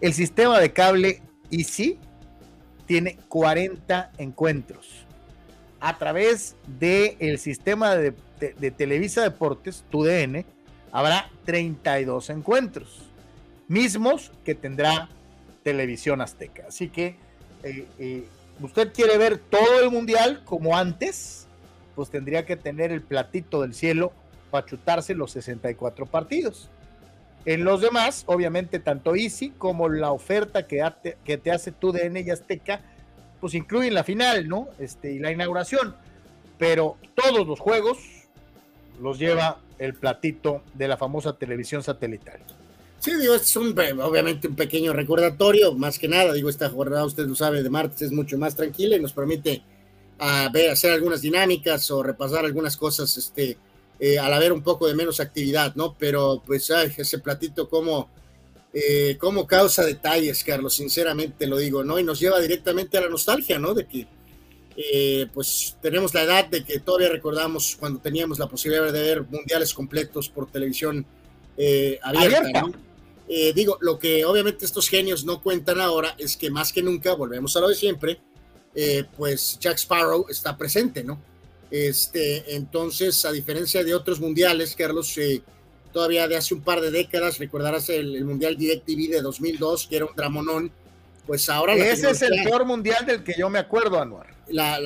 [0.00, 1.98] El sistema de cable Easy
[2.86, 5.06] tiene 40 encuentros
[5.78, 8.12] a través del sistema de
[8.70, 10.44] Televisa Deportes, TUDN,
[10.92, 13.02] habrá 32 encuentros,
[13.68, 15.08] mismos que tendrá
[15.62, 16.64] Televisión Azteca.
[16.68, 17.16] Así que
[17.62, 18.24] eh, eh,
[18.60, 21.46] usted quiere ver todo el mundial como antes,
[21.94, 24.12] pues tendría que tener el platito del cielo
[24.50, 26.70] para chutarse los 64 partidos.
[27.44, 30.84] En los demás, obviamente, tanto Easy como la oferta que,
[31.24, 32.82] que te hace TUDN y Azteca,
[33.40, 34.68] pues incluyen la final, ¿no?
[34.78, 35.94] Este, y la inauguración.
[36.58, 37.98] Pero todos los juegos
[39.00, 42.40] los lleva el platito de la famosa televisión satelital.
[42.98, 47.26] Sí, digo, es un, obviamente un pequeño recordatorio, más que nada, digo, esta jornada, usted
[47.26, 49.62] lo sabe, de martes es mucho más tranquila y nos permite
[50.18, 53.56] a ver, hacer algunas dinámicas o repasar algunas cosas, este,
[54.00, 55.94] eh, al haber un poco de menos actividad, ¿no?
[55.98, 58.08] Pero pues ese platito como
[58.72, 61.98] eh, cómo causa detalles, Carlos, sinceramente lo digo, ¿no?
[61.98, 63.74] Y nos lleva directamente a la nostalgia, ¿no?
[63.74, 64.06] De que,
[64.76, 69.22] eh, pues, tenemos la edad de que todavía recordamos cuando teníamos la posibilidad de ver
[69.22, 71.04] mundiales completos por televisión
[71.56, 72.64] eh, abierta,
[73.54, 77.56] digo, lo que obviamente estos genios no cuentan ahora es que más que nunca, volvemos
[77.56, 78.20] a lo de siempre,
[79.16, 81.20] pues Jack Sparrow está presente, ¿no?
[81.70, 85.16] Este, entonces, a diferencia de otros mundiales, Carlos,
[85.92, 90.06] todavía de hace un par de décadas, recordarás el, Mundial DirecTV de 2002, que era
[90.06, 90.72] un dramonón,
[91.26, 91.74] pues ahora...
[91.74, 94.26] Ese es el peor mundial del que yo me acuerdo, Anuar.
[94.48, 94.78] La,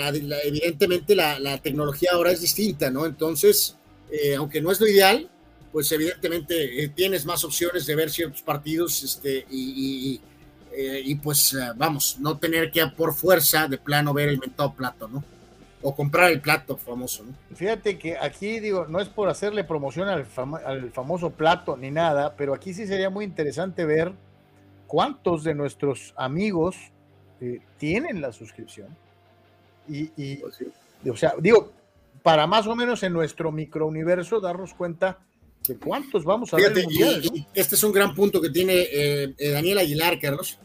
[0.44, 3.06] evidentemente la, tecnología ahora es distinta, ¿no?
[3.06, 3.77] Entonces,
[4.11, 5.31] eh, aunque no es lo ideal,
[5.73, 10.20] pues evidentemente eh, tienes más opciones de ver ciertos partidos este, y,
[10.73, 15.09] eh, y pues vamos, no tener que por fuerza de plano ver el mentado plato,
[15.09, 15.24] ¿no?
[15.86, 17.24] O comprar el plato famoso.
[17.24, 17.35] ¿no?
[17.55, 20.24] Fíjate que aquí digo, no es por hacerle promoción al,
[20.93, 24.12] famoso plato ni nada, pero aquí sí sería muy interesante ver
[24.86, 26.74] cuántos de nuestros amigos
[27.43, 28.89] eh, tienen la suscripción.
[29.86, 30.65] Y, pues
[31.11, 31.70] o sea, digo,
[32.23, 35.19] para más o menos en nuestro microuniverso darnos cuenta
[35.69, 36.73] de cuántos vamos a ver.
[37.52, 40.59] Este es un gran punto que tiene eh, eh, Daniel Aguilar, Carlos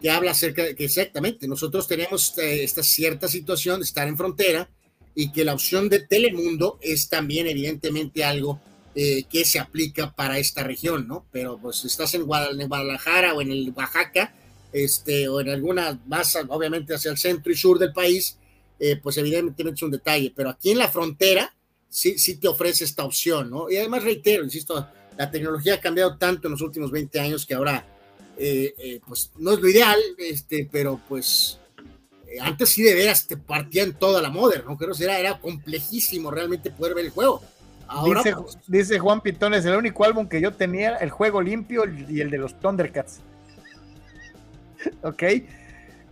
[0.00, 4.16] que habla acerca de que exactamente nosotros tenemos eh, esta cierta situación de estar en
[4.16, 4.68] frontera
[5.14, 8.60] y que la opción de Telemundo es también evidentemente algo
[8.94, 11.26] eh, que se aplica para esta región, ¿no?
[11.32, 14.34] Pero pues estás en, Guadalajara o en el Oaxaca,
[14.72, 18.38] este, o en alguna más, obviamente hacia el centro y sur del país,
[18.78, 21.54] eh, pues evidentemente es un detalle, pero aquí en la frontera
[21.88, 23.70] sí, sí te ofrece esta opción, ¿no?
[23.70, 24.86] Y además reitero, insisto,
[25.16, 27.95] la tecnología ha cambiado tanto en los últimos 20 años que ahora
[28.38, 31.58] eh, eh, pues no es lo ideal, este, pero pues
[32.28, 34.76] eh, antes sí de veras te partían toda la moda, ¿no?
[34.76, 37.42] Creo que era, era complejísimo realmente poder ver el juego.
[38.04, 42.20] dice, pues, dice, Juan Pitones, el único álbum que yo tenía, el juego limpio y
[42.20, 43.20] el de los Thundercats.
[45.02, 45.22] ok.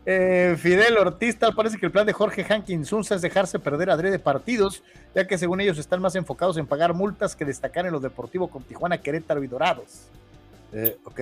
[0.07, 4.19] Fidel Ortiz, tal parece que el plan de Jorge Hankins es dejarse perder a de
[4.19, 4.83] partidos,
[5.15, 8.49] ya que según ellos están más enfocados en pagar multas que destacar en lo deportivo
[8.49, 10.09] con Tijuana, Querétaro y Dorados.
[11.05, 11.21] ok.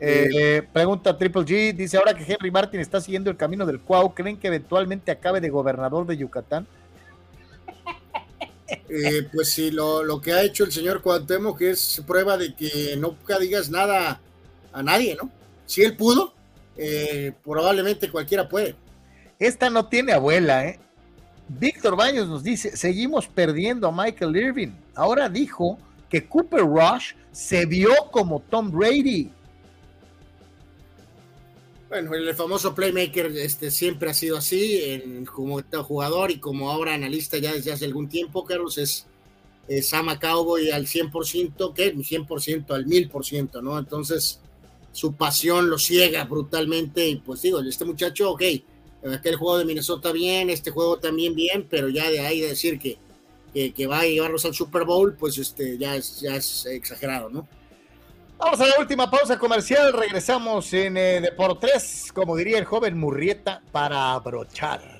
[0.00, 4.14] Eh, pregunta Triple G, dice ahora que Henry Martin está siguiendo el camino del Cuau,
[4.14, 6.66] ¿creen que eventualmente acabe de gobernador de Yucatán?
[8.88, 13.36] Eh, pues sí, lo, que ha hecho el señor Cuauhtémoc es prueba de que nunca
[13.38, 14.20] digas nada
[14.72, 15.28] a nadie, ¿no?
[15.66, 16.34] Si él pudo,
[16.76, 18.76] eh, probablemente cualquiera puede.
[19.40, 20.78] Esta no tiene abuela, ¿eh?
[21.48, 24.72] Víctor Baños nos dice, seguimos perdiendo a Michael Irving.
[24.94, 25.78] Ahora dijo
[26.08, 29.32] que Cooper Rush se vio como Tom Brady.
[31.90, 36.94] Bueno, el famoso playmaker este, siempre ha sido así, en, como jugador y como ahora
[36.94, 39.08] analista ya desde hace algún tiempo, Carlos, es,
[39.66, 41.92] es ama Cowboy al 100%, ¿qué?
[41.92, 43.76] 100% al 1000%, ¿no?
[43.76, 44.38] Entonces,
[44.92, 48.42] su pasión lo ciega brutalmente y pues digo, este muchacho, ok,
[49.12, 52.98] aquel juego de Minnesota bien, este juego también bien, pero ya de ahí decir que,
[53.52, 57.30] que, que va a llevarlos al Super Bowl, pues este, ya, es, ya es exagerado,
[57.30, 57.48] ¿no?
[58.40, 59.92] Vamos a la última pausa comercial.
[59.92, 64.99] Regresamos en eh, Deportes, como diría el joven Murrieta, para abrochar.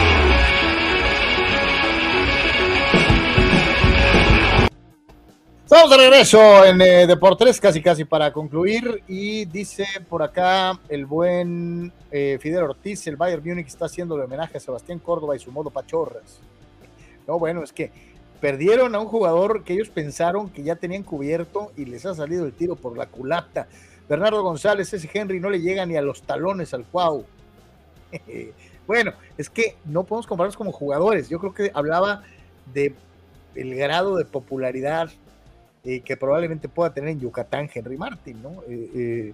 [5.71, 9.03] Estamos de regreso en eh, Deportes, casi casi para concluir.
[9.07, 14.23] Y dice por acá el buen eh, Fidel Ortiz: el Bayern Múnich está haciendo el
[14.23, 16.41] homenaje a Sebastián Córdoba y su modo pachorras.
[17.25, 17.89] No, bueno, es que
[18.41, 22.45] perdieron a un jugador que ellos pensaron que ya tenían cubierto y les ha salido
[22.45, 23.69] el tiro por la culata.
[24.09, 27.23] Bernardo González, ese Henry no le llega ni a los talones al Cuau.
[28.87, 31.29] bueno, es que no podemos compararlos como jugadores.
[31.29, 32.23] Yo creo que hablaba
[32.73, 32.93] de
[33.55, 35.09] el grado de popularidad
[35.83, 38.61] eh, que probablemente pueda tener en Yucatán Henry Martin, ¿no?
[38.67, 39.33] Eh, eh,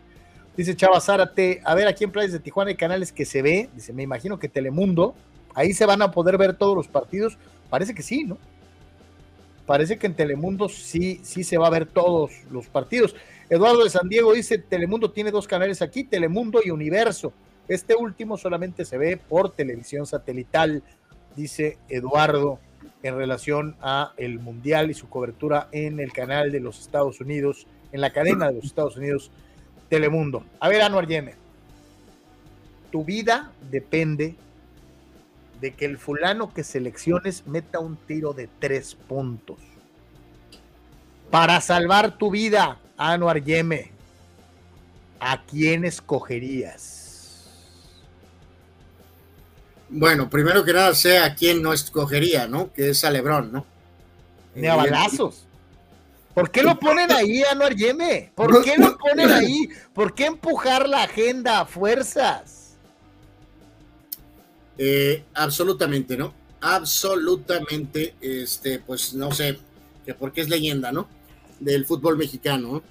[0.55, 3.69] dice Chava Zárate, a ver, aquí en Playas de Tijuana hay canales que se ve,
[3.75, 5.13] dice, me imagino que Telemundo,
[5.53, 7.37] ahí se van a poder ver todos los partidos,
[7.69, 8.37] parece que sí, ¿no?
[9.65, 13.13] Parece que en Telemundo sí, sí se va a ver todos los partidos.
[13.49, 17.33] Eduardo de San Diego dice, Telemundo tiene dos canales aquí, Telemundo y Universo.
[17.67, 20.81] Este último solamente se ve por televisión satelital,
[21.35, 22.59] dice Eduardo
[23.03, 27.67] en relación a el mundial y su cobertura en el canal de los Estados Unidos,
[27.91, 29.31] en la cadena de los Estados Unidos,
[29.89, 30.43] Telemundo.
[30.59, 31.35] A ver, Anuar Yeme,
[32.91, 34.35] tu vida depende
[35.61, 39.57] de que el fulano que selecciones meta un tiro de tres puntos.
[41.31, 43.91] Para salvar tu vida, Anuar Yeme,
[45.19, 47.06] ¿a quién escogerías?
[49.89, 52.73] Bueno, primero que nada, sé a quién no escogería, ¿no?
[52.73, 53.65] Que es a Lebron, ¿no?
[54.55, 55.45] Ni a eh, balazos.
[56.33, 58.31] ¿Por qué lo ponen ahí, Anuar Yeme?
[58.35, 59.69] ¿Por qué lo ponen ahí?
[59.93, 62.75] ¿Por qué empujar la agenda a fuerzas?
[64.77, 66.33] Eh, absolutamente, ¿no?
[66.61, 69.57] Absolutamente, este, pues no sé,
[70.05, 71.07] que porque es leyenda, ¿no?
[71.59, 72.83] Del fútbol mexicano.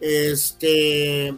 [0.00, 1.34] Este,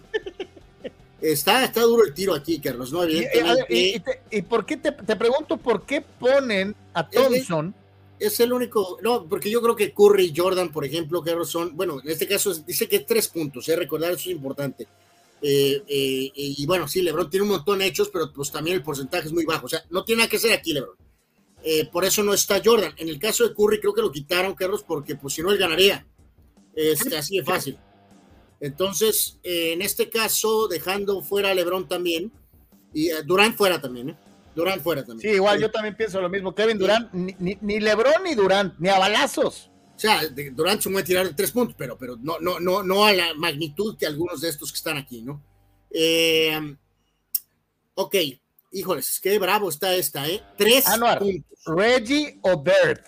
[1.25, 3.09] Está, está duro el tiro aquí, Carlos, ¿no?
[3.09, 7.75] Y, por qué te, pregunto por qué ponen a Thompson?
[8.19, 11.75] Es, el único, no, porque yo creo que Curry y Jordan, por ejemplo, Carlos, son,
[11.75, 13.77] bueno, en este caso dice que tres puntos, ¿eh?
[13.77, 14.87] recordar eso es importante.
[15.41, 19.27] Eh, eh, y bueno, sí, LeBron tiene un montón hechos, pero pues también el porcentaje
[19.27, 19.65] es muy bajo.
[19.65, 20.97] O sea, no tiene nada que hacer aquí, LeBron.
[21.63, 22.93] Eh, por eso no está Jordan.
[22.99, 25.57] En el caso de Curry, creo que lo quitaron, Carlos, porque pues si no, él
[25.57, 26.07] ganaría.
[26.75, 27.79] Este, así de fácil.
[28.61, 32.33] Entonces, eh, en este caso, dejando fuera a Lebron también,
[32.93, 34.17] y eh, Durán fuera también, ¿eh?
[34.55, 35.29] Durán fuera también.
[35.29, 36.55] Sí, igual yo también pienso lo mismo.
[36.55, 39.71] Kevin Durán, ni, ni, Lebron ni Durán, ni a balazos.
[39.97, 43.05] O sea, Durán se puede tirar de tres puntos, pero, pero no, no, no, no
[43.05, 45.43] a la magnitud que algunos de estos que están aquí, ¿no?
[45.91, 46.77] Eh,
[47.95, 48.15] ok,
[48.73, 50.43] híjoles, qué bravo está esta, ¿eh?
[50.57, 51.29] Tres puntos.
[51.67, 53.07] Reggie o Bert.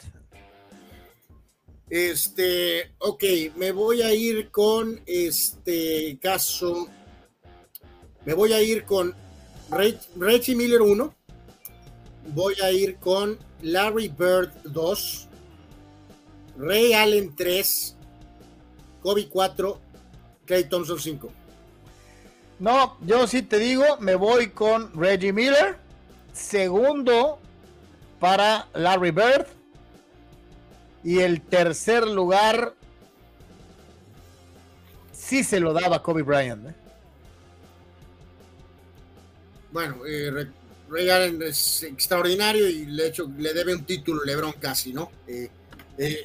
[1.88, 3.24] Este, ok,
[3.56, 6.88] me voy a ir con este caso.
[8.24, 9.14] Me voy a ir con
[9.70, 11.14] Reggie Miller 1.
[12.34, 15.28] Voy a ir con Larry Bird 2.
[16.58, 17.96] Ray Allen 3.
[19.00, 19.80] Kobe 4.
[20.44, 21.30] Clay Thompson 5.
[22.58, 25.76] No, yo sí te digo, me voy con Reggie Miller.
[26.32, 27.38] Segundo
[28.18, 29.46] para Larry Bird.
[31.06, 32.74] Y el tercer lugar
[35.12, 36.66] sí se lo daba Kobe Bryant.
[36.66, 36.74] ¿eh?
[39.70, 40.48] Bueno, eh,
[40.90, 45.12] Ray Allen es extraordinario y le, hecho, le debe un título LeBron casi, ¿no?
[45.28, 45.48] Eh,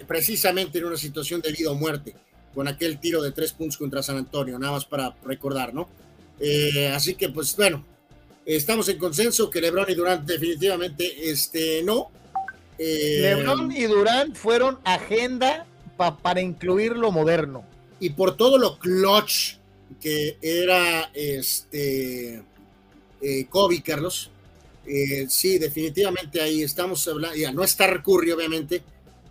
[0.07, 2.15] precisamente en una situación de vida o muerte,
[2.51, 5.89] con aquel tiro de tres puntos contra San Antonio, nada más para recordar, ¿no?
[6.91, 7.85] así que, pues bueno,
[8.47, 12.09] estamos en consenso que LeBron y Durant definitivamente este, no,
[12.83, 15.67] eh, Lebron y Durant fueron agenda
[16.23, 17.63] para incluir lo moderno.
[17.99, 19.57] Y por todo lo clutch
[20.01, 22.41] que era este
[23.21, 24.31] eh, Kobe, Carlos.
[24.87, 27.37] Eh, sí, definitivamente ahí estamos hablando.
[27.37, 28.81] Ya, no está Curry, obviamente.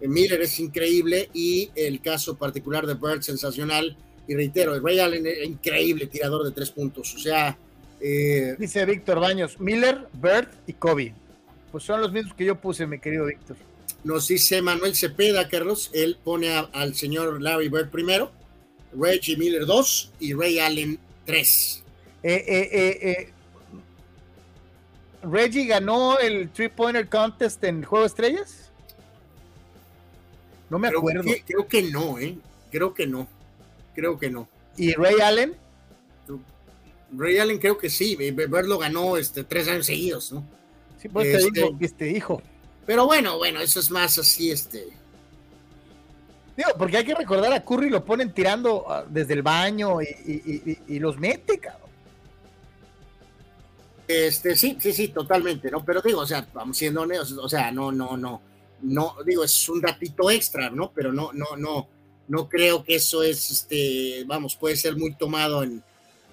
[0.03, 3.97] Miller es increíble y el caso particular de Bird, sensacional.
[4.29, 7.13] Y reitero, Ray Allen increíble tirador de tres puntos.
[7.17, 7.59] O sea.
[7.99, 11.15] Dice Víctor Baños, Miller, Bird y Kobe.
[11.73, 13.57] Pues son los mismos que yo puse, mi querido Víctor.
[14.03, 15.91] Nos dice Manuel Cepeda, Carlos.
[15.93, 18.33] Él pone al señor Larry Bird primero,
[18.93, 21.85] Reggie Miller 2 y Ray Allen 3.
[22.23, 23.33] Eh, eh, eh,
[25.23, 28.71] ¿Reggie ganó el Three Pointer Contest en Juego de Estrellas?
[30.71, 31.23] No me acuerdo.
[31.47, 32.39] creo que no, ¿eh?
[32.71, 33.29] Creo que no.
[33.95, 34.49] Creo que no.
[34.77, 35.57] ¿Y Ray Allen?
[37.13, 38.17] Ray Allen creo que sí.
[38.17, 40.45] Bird lo ganó este, tres años seguidos, ¿no?
[41.01, 42.43] Sí, pues te este, digo, este hijo.
[42.85, 44.89] Pero bueno, bueno, eso es más así, este.
[46.57, 50.99] Digo, porque hay que recordar a Curry lo ponen tirando ah, desde el baño y,
[50.99, 51.89] los mete, cabrón.
[54.07, 55.85] Este, sí, sí, sí, totalmente, ¿no?
[55.85, 58.43] Pero digo, o sea, vamos siendo honestos, o sea, no, no, no,
[58.83, 60.93] no, digo, es un ratito extra, ¿no?
[60.93, 61.89] Pero no, no, no,
[62.29, 65.83] no creo que eso es, este, vamos, puede ser muy tomado en,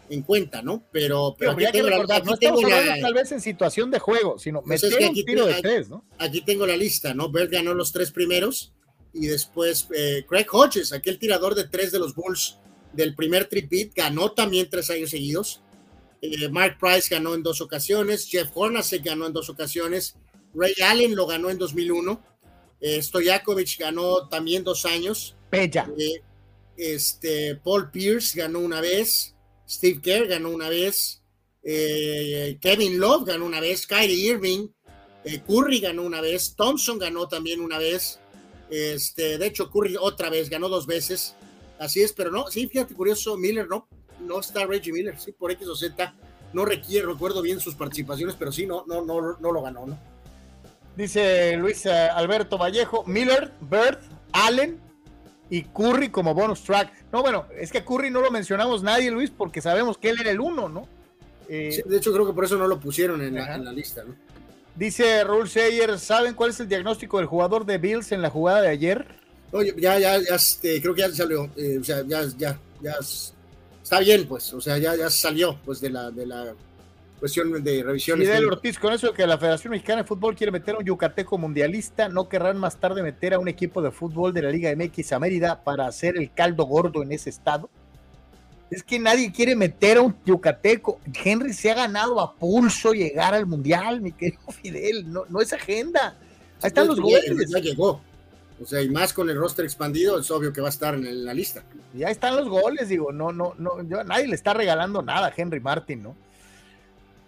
[0.09, 0.83] en cuenta, ¿no?
[0.91, 4.39] Pero, pero aquí tengo la, aquí no tengo la, tal vez en situación de juego,
[4.39, 6.05] sino pues meter un tiro de tres, ¿no?
[6.17, 7.29] Aquí tengo la lista, ¿no?
[7.29, 8.73] Bert ganó los tres primeros
[9.13, 12.57] y después eh, Craig Hodges, aquel tirador de tres de los Bulls
[12.93, 15.61] del primer tripit, ganó también tres años seguidos.
[16.21, 20.15] Eh, Mark Price ganó en dos ocasiones, Jeff Hornacek ganó en dos ocasiones,
[20.53, 22.21] Ray Allen lo ganó en 2001,
[22.81, 25.35] eh, Stojakovic ganó también dos años.
[25.51, 25.87] Bella.
[25.97, 26.21] Eh,
[26.75, 29.35] este, Paul Pierce ganó una vez,
[29.69, 31.21] Steve Kerr ganó una vez,
[31.63, 34.69] eh, Kevin Love ganó una vez, Kyrie Irving,
[35.23, 38.19] eh, Curry ganó una vez, Thompson ganó también una vez,
[38.69, 41.35] este, de hecho Curry otra vez, ganó dos veces,
[41.79, 43.87] así es, pero no, sí, fíjate, curioso, Miller no,
[44.21, 46.15] no está Reggie Miller, sí, por X o Z,
[46.53, 49.99] no requiere, recuerdo bien sus participaciones, pero sí, no, no, no, no lo ganó, ¿no?
[50.95, 53.99] Dice Luis eh, Alberto Vallejo, Miller, Bird,
[54.31, 54.79] Allen,
[55.49, 56.91] y Curry como bonus track.
[57.11, 60.31] No, bueno, es que Curry no lo mencionamos nadie, Luis, porque sabemos que él era
[60.31, 60.87] el uno, ¿no?
[61.49, 64.15] Eh, de hecho, creo que por eso no lo pusieron en, la, lista, ¿no?
[64.75, 68.61] Dice Raúl Seyer, ¿saben cuál es el diagnóstico del jugador de Bills en la jugada
[68.61, 69.07] de ayer?
[69.51, 72.95] Oye, ya, ya, ya, este, creo que ya salió, eh, o sea, ya, ya, ya,
[73.81, 76.53] está bien, pues, o sea, ya, ya salió, pues, de la, de la
[77.19, 78.19] cuestión de revisión.
[78.19, 80.85] Fidel Ortiz, con eso de que la Federación Mexicana de Fútbol quiere meter a un
[80.85, 84.73] yucateco mundialista, no querrán más tarde meter a un equipo de fútbol de la Liga
[84.75, 87.69] MX a Mérida para hacer el caldo gordo en ese estado.
[88.69, 90.99] Es que nadie quiere meter a un yucateco.
[91.23, 95.11] Henry se ha ganado a pulso llegar al mundial, mi querido Fidel.
[95.11, 96.17] No, no es agenda.
[96.61, 97.23] Ahí están los goles.
[97.49, 98.01] Ya llegó.
[98.61, 101.25] O sea, y más con el roster expandido, es obvio que va a estar en
[101.25, 101.63] la lista.
[101.93, 105.59] Ya están los goles, digo, no, no, no, nadie le está regalando nada a Henry
[105.59, 106.15] Martin, ¿no?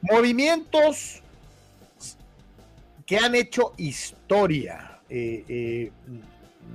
[0.02, 1.22] Movimientos
[3.06, 5.00] que han hecho historia.
[5.10, 5.92] Eh, eh,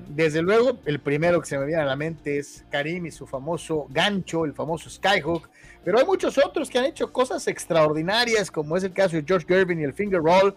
[0.08, 3.26] desde luego, el primero que se me viene a la mente es Karim y su
[3.26, 5.48] famoso gancho, el famoso Skyhook,
[5.84, 9.46] pero hay muchos otros que han hecho cosas extraordinarias, como es el caso de George
[9.46, 10.54] Gervin y el Finger Roll.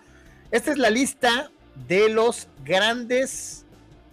[0.51, 1.51] Esta es la lista
[1.87, 3.65] de los grandes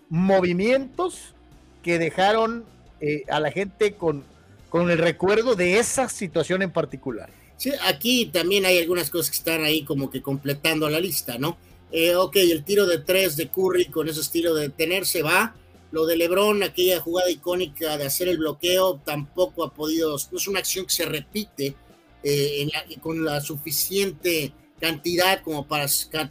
[0.09, 1.35] movimientos
[1.83, 2.65] que dejaron
[3.01, 4.25] eh, a la gente con,
[4.69, 7.31] con el recuerdo de esa situación en particular.
[7.57, 11.57] Sí, aquí también hay algunas cosas que están ahí como que completando la lista, ¿no?
[11.93, 15.55] Eh, ok, el tiro de tres de Curry con ese estilo de detenerse va.
[15.93, 20.59] Lo de Lebron, aquella jugada icónica de hacer el bloqueo, tampoco ha podido, es una
[20.59, 21.77] acción que se repite
[22.25, 22.69] eh,
[23.01, 25.87] con la suficiente cantidad como para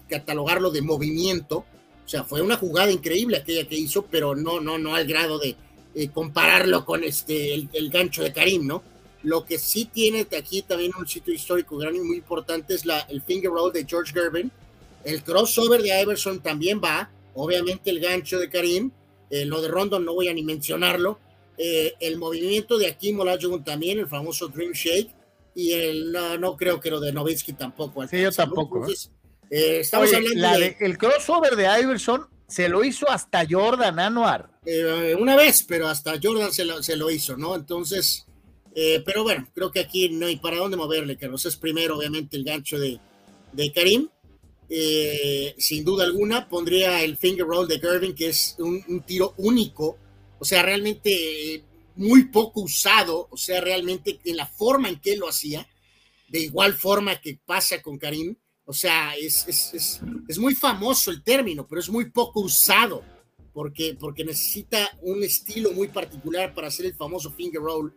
[0.10, 1.66] catalogarlo de movimiento.
[2.06, 5.40] O sea, fue una jugada increíble aquella que hizo, pero no, no, no al grado
[5.40, 5.56] de
[5.96, 8.84] eh, compararlo con este, el gancho de Karim, ¿no?
[9.24, 13.00] Lo que sí tiene aquí también un sitio histórico grande y muy importante es la,
[13.02, 14.52] el finger roll de George Gervin.
[15.06, 17.10] El crossover de Iverson también va.
[17.34, 18.92] Obviamente el gancho de Karim.
[19.30, 21.20] Eh, lo de Rondon no voy a ni mencionarlo.
[21.58, 25.10] Eh, el movimiento de Akim Olajuwon también, el famoso Dream Shake.
[25.56, 28.06] Y el, no, creo que lo de Novitsky tampoco.
[28.08, 28.86] Sí, yo tampoco.
[28.88, 29.80] ¿eh?
[29.80, 34.50] estamos hablando de, El crossover de Iverson se lo hizo hasta Jordan Anuar.
[35.18, 37.56] una vez, pero hasta Jordan se lo, se lo hizo, ¿no?
[37.56, 38.26] Entonces
[38.76, 41.46] eh, pero bueno, creo que aquí no hay para dónde moverle, Carlos.
[41.46, 43.00] Es primero, obviamente, el gancho de,
[43.52, 44.10] de Karim.
[44.70, 49.98] Eh, sin duda alguna, pondría el finger roll de Gervin, que es un, tiro único,
[50.40, 51.64] o sea, realmente eh,
[51.96, 55.68] muy poco usado, o sea, realmente en la forma en que él lo hacía,
[56.28, 58.36] de igual forma que pasa con Karim.
[58.66, 63.04] O sea, es, es, es, es muy famoso el término, pero es muy poco usado
[63.54, 67.94] porque, porque necesita un estilo muy particular para hacer el famoso finger roll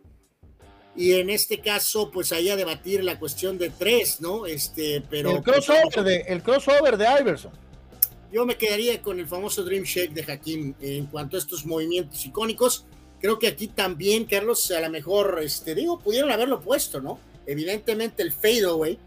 [0.97, 4.47] y en este caso, pues ahí a debatir la cuestión de tres, ¿no?
[4.47, 5.29] Este, pero.
[5.29, 7.51] El crossover, de, el crossover de Iverson.
[8.33, 12.25] Yo me quedaría con el famoso Dream Shake de Hakim en cuanto a estos movimientos
[12.25, 12.85] icónicos.
[13.21, 17.19] Creo que aquí también, Carlos, a lo mejor, este, digo, pudieron haberlo puesto, ¿no?
[17.45, 18.97] Evidentemente el fadeaway,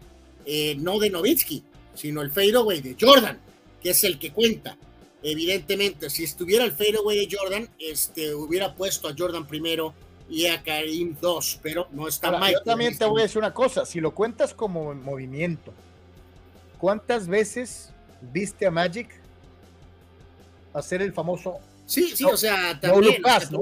[0.45, 1.61] eh, no de Novitsky,
[1.93, 3.37] sino el fadeaway de Jordan,
[3.81, 4.77] que es el que cuenta.
[5.21, 9.93] Evidentemente, si estuviera el fadeaway de Jordan, este, hubiera puesto a Jordan primero
[10.31, 12.53] y a Karim 2, pero no está mal.
[12.53, 15.73] Yo también te voy a decir una cosa, si lo cuentas como movimiento,
[16.77, 19.09] ¿cuántas veces viste a Magic
[20.73, 21.59] hacer el famoso...
[21.85, 23.21] Sí, sí, o sea, también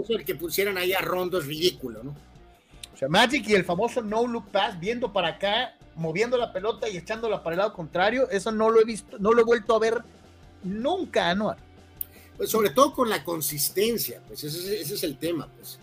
[0.09, 2.11] el, que pusieran ahí a Rondo es ridículo, ¿no?
[2.93, 6.87] O sea, Magic y el famoso no look pass, viendo para acá, moviendo la pelota
[6.87, 9.75] y echándola para el lado contrario, eso no lo he visto, no lo he vuelto
[9.75, 10.03] a ver
[10.63, 11.57] nunca, Anuar.
[12.37, 15.79] Pues sobre todo con la consistencia, pues ese, ese es el tema, pues.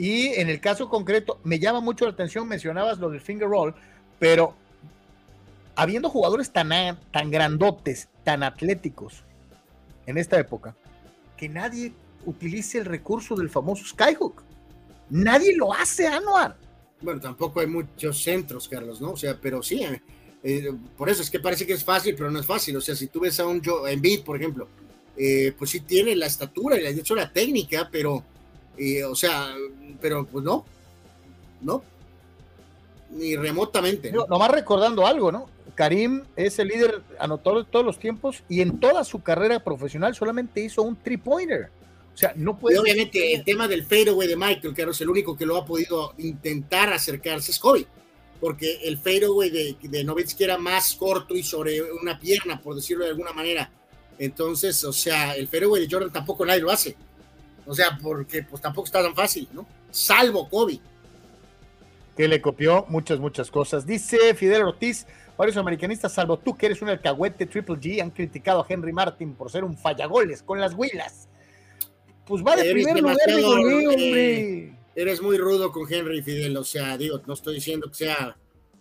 [0.00, 3.74] Y en el caso concreto, me llama mucho la atención, mencionabas lo del finger roll,
[4.18, 4.54] pero
[5.76, 6.70] habiendo jugadores tan,
[7.12, 9.24] tan grandotes, tan atléticos
[10.06, 10.74] en esta época,
[11.36, 11.92] que nadie
[12.24, 14.42] utilice el recurso del famoso Skyhook.
[15.10, 16.56] Nadie lo hace, Anuar.
[17.02, 19.10] Bueno, tampoco hay muchos centros, Carlos, ¿no?
[19.10, 20.00] O sea, pero sí, eh,
[20.42, 22.74] eh, por eso es que parece que es fácil, pero no es fácil.
[22.74, 24.66] O sea, si tú ves a un Joe Embiid, por ejemplo,
[25.14, 28.24] eh, pues sí tiene la estatura y de hecho la técnica, pero,
[29.06, 29.54] o sea,
[30.00, 30.64] pero pues no,
[31.60, 31.82] no,
[33.10, 34.10] ni remotamente.
[34.12, 34.26] ¿no?
[34.26, 35.48] Nomás recordando algo, ¿no?
[35.74, 40.14] Karim es el líder anotador de todos los tiempos y en toda su carrera profesional
[40.14, 41.70] solamente hizo un three-pointer.
[42.12, 42.78] O sea, no puede.
[42.78, 46.12] obviamente, el tema del fadeaway de Michael, que es el único que lo ha podido
[46.18, 47.86] intentar acercarse, es Kobe.
[48.40, 53.04] Porque el fadeaway de, de Novitsky era más corto y sobre una pierna, por decirlo
[53.04, 53.70] de alguna manera.
[54.18, 56.96] Entonces, o sea, el fadeaway de Jordan tampoco nadie lo hace.
[57.70, 59.66] O sea, porque pues tampoco está tan fácil, ¿no?
[59.90, 60.80] Salvo Kobe.
[62.16, 63.86] Que le copió muchas, muchas cosas.
[63.86, 65.06] Dice Fidel Ortiz,
[65.38, 69.34] varios americanistas, salvo tú que eres un alcahuete Triple G, han criticado a Henry Martin
[69.34, 71.28] por ser un fallagoles con las huilas
[72.30, 74.72] pues va de primer lugar hombre.
[74.94, 78.36] Eres muy rudo con Henry Fidel, o sea, digo, no estoy diciendo que sea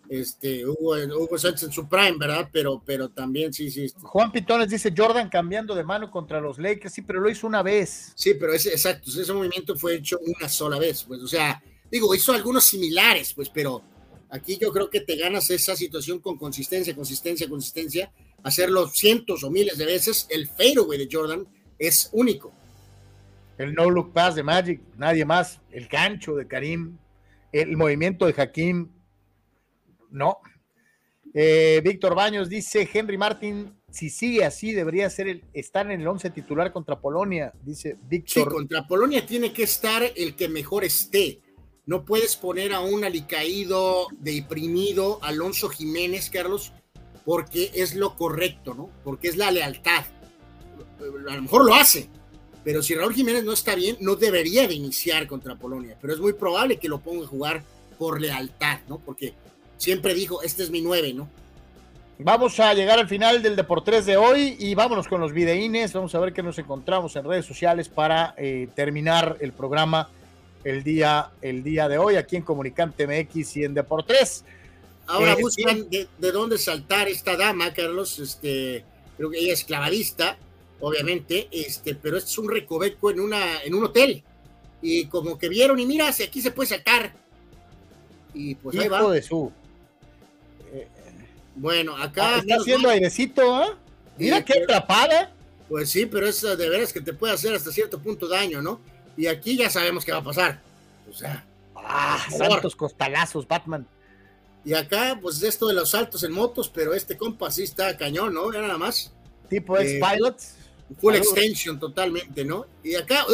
[0.09, 2.49] este Hugo, Hugo Sánchez en su prime, ¿verdad?
[2.51, 3.91] Pero, pero también sí, sí.
[4.01, 7.61] Juan Pitones dice Jordan cambiando de mano contra los Lakers, sí, pero lo hizo una
[7.61, 8.11] vez.
[8.15, 12.13] Sí, pero ese, exacto, ese movimiento fue hecho una sola vez, pues, o sea, digo,
[12.15, 13.81] hizo algunos similares, pues, pero
[14.29, 18.11] aquí yo creo que te ganas esa situación con consistencia, consistencia, consistencia,
[18.43, 21.47] hacerlo cientos o miles de veces, el fadeaway de Jordan
[21.77, 22.53] es único
[23.59, 26.97] el no look pass de Magic, nadie más, el gancho de Karim,
[27.51, 28.87] el movimiento de Hakim,
[30.11, 30.39] no.
[31.33, 36.07] Eh, Víctor Baños dice, Henry Martin, si sigue así, debería ser el, estar en el
[36.07, 38.43] 11 titular contra Polonia, dice Víctor.
[38.43, 41.41] Sí, contra Polonia tiene que estar el que mejor esté.
[41.85, 46.71] No puedes poner a un alicaído, deprimido, Alonso Jiménez, Carlos,
[47.25, 48.89] porque es lo correcto, ¿no?
[49.03, 50.05] Porque es la lealtad.
[51.29, 52.09] A lo mejor lo hace,
[52.63, 56.19] pero si Raúl Jiménez no está bien, no debería de iniciar contra Polonia, pero es
[56.19, 57.63] muy probable que lo ponga a jugar
[57.97, 58.99] por lealtad, ¿no?
[58.99, 59.33] Porque
[59.79, 61.27] siempre dijo, este es mi nueve, ¿no?
[62.19, 65.93] Vamos a llegar al final del Deportes de hoy y vámonos con los videínes.
[65.93, 70.09] Vamos a ver qué nos encontramos en redes sociales para eh, terminar el programa
[70.63, 74.43] el día, el día de hoy aquí en Comunicante MX y en Deportes.
[75.07, 78.19] Ahora eh, buscan de, de, dónde saltar esta dama, Carlos.
[78.19, 78.83] Este,
[79.17, 80.37] creo que ella es clavadista
[80.79, 84.23] obviamente, este, pero es un recoveco en, una, en un hotel.
[84.81, 87.13] Y como que vieron y mira, si aquí se puede sacar.
[88.33, 89.09] Y pues ahí va.
[89.11, 89.51] de su.
[91.59, 92.35] Bueno, acá.
[92.35, 93.67] Ah, está haciendo airecito, ¿eh?
[94.17, 95.31] Mira qué atrapada.
[95.67, 98.79] Pues sí, pero es de veras que te puede hacer hasta cierto punto daño, ¿no?
[99.17, 100.61] Y aquí ya sabemos qué va a pasar.
[101.09, 101.45] O sea.
[101.75, 103.85] Ah, santos costalazos, Batman.
[104.63, 108.33] Y acá, pues esto de los saltos en motos, pero este compa sí está cañón,
[108.33, 108.51] ¿no?
[108.53, 109.11] Ya nada más.
[109.49, 109.77] Tipo.
[109.77, 109.99] Eh,
[110.99, 112.65] Full extension totalmente, ¿no?
[112.83, 113.25] Y acá...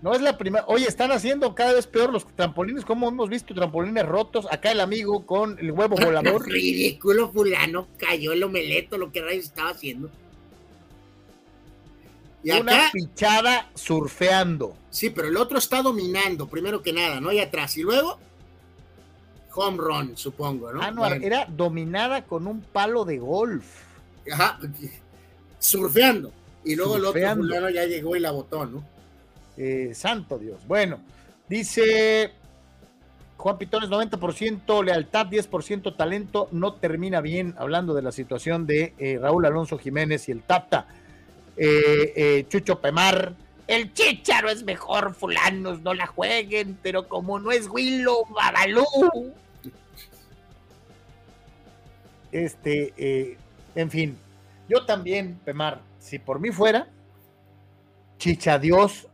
[0.00, 0.64] No es la primera.
[0.68, 2.84] Oye, están haciendo cada vez peor los trampolines.
[2.84, 4.46] como hemos visto trampolines rotos?
[4.50, 6.46] Acá el amigo con el huevo volador.
[6.46, 7.88] Ridículo, fulano.
[7.98, 10.08] Cayó el omeleto, lo que Reyes estaba haciendo.
[12.44, 14.76] Y Una pichada surfeando.
[14.90, 17.32] Sí, pero el otro está dominando, primero que nada, ¿no?
[17.32, 17.76] Y atrás.
[17.76, 18.18] Y luego,
[19.54, 20.80] home run, supongo, ¿no?
[20.80, 23.66] Anuar, era dominada con un palo de golf.
[24.32, 24.60] Ajá,
[25.58, 26.32] surfeando.
[26.64, 28.97] Y luego el otro fulano ya llegó y la botó, ¿no?
[29.60, 30.64] Eh, santo Dios.
[30.68, 31.00] Bueno,
[31.48, 32.30] dice
[33.36, 39.18] Juan Pitones, 90% lealtad, 10% talento, no termina bien, hablando de la situación de eh,
[39.20, 40.86] Raúl Alonso Jiménez y el Tapta.
[41.56, 43.34] Eh, Chucho Pemar,
[43.66, 48.84] el Chicharo es mejor, fulanos, no la jueguen, pero como no es Willow, Babalú.
[52.30, 53.36] Este,
[53.74, 54.16] en fin,
[54.68, 56.86] yo también, Pemar, si por mí fuera,
[58.18, 59.07] Chicha Dios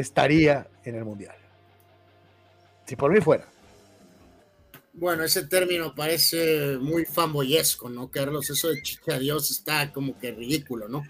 [0.00, 1.36] estaría en el Mundial.
[2.86, 3.46] Si por mí fuera.
[4.92, 8.50] Bueno, ese término parece muy fanboyesco, ¿no, Carlos?
[8.50, 11.04] Eso de Chicha Dios está como que ridículo, ¿no?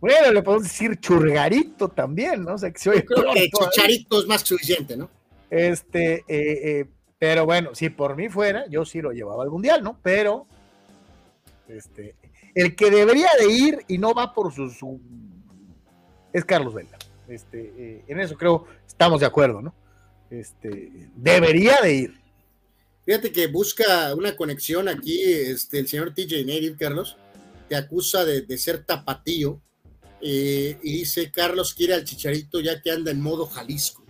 [0.00, 2.54] Bueno, le podemos decir churgarito también, ¿no?
[2.54, 3.50] O sea, que creo que ¿eh?
[3.50, 5.08] chicharito es más suficiente, ¿no?
[5.48, 6.86] Este, eh, eh,
[7.18, 9.96] pero bueno, si por mí fuera, yo sí lo llevaba al mundial, ¿no?
[10.02, 10.46] Pero,
[11.68, 12.16] este,
[12.54, 15.00] el que debería de ir y no va por su,
[16.32, 16.98] es Carlos Vela.
[17.32, 19.74] Este, eh, en eso creo estamos de acuerdo, ¿no?
[20.30, 22.14] Este, debería de ir.
[23.04, 27.16] Fíjate que busca una conexión aquí, este, el señor TJ Native, Carlos,
[27.68, 29.60] te acusa de, ser tapatío
[30.20, 34.04] eh, y dice, Carlos quiere al chicharito ya que anda en modo Jalisco.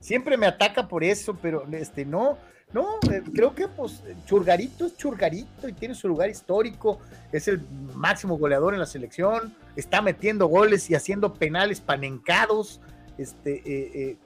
[0.00, 2.38] Siempre me ataca por eso, pero este, no,
[2.72, 7.00] no, eh, creo que pues Churgarito es Churgarito y tiene su lugar histórico,
[7.32, 7.62] es el
[7.94, 12.80] máximo goleador en la selección, está metiendo goles y haciendo penales panencados,
[13.16, 14.16] este, eh, eh,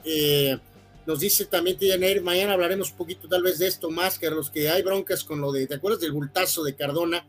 [1.05, 4.49] nos dice también TJ mañana hablaremos un poquito tal vez de esto más, que los
[4.49, 7.25] que hay broncas con lo de, ¿te acuerdas del bultazo de Cardona?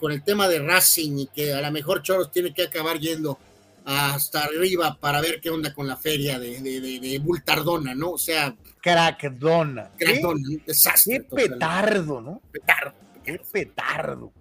[0.00, 3.38] con el tema de Racing y que a lo mejor Choros tiene que acabar yendo
[3.84, 8.12] hasta arriba para ver qué onda con la feria de, de, Bultardona, ¿no?
[8.12, 8.56] O sea.
[8.86, 9.90] Crackdona.
[9.98, 11.26] Crackdona, desastre.
[11.28, 12.40] Qué petardo, ¿no?
[12.52, 12.94] Petardo.
[13.24, 14.32] Qué petardo.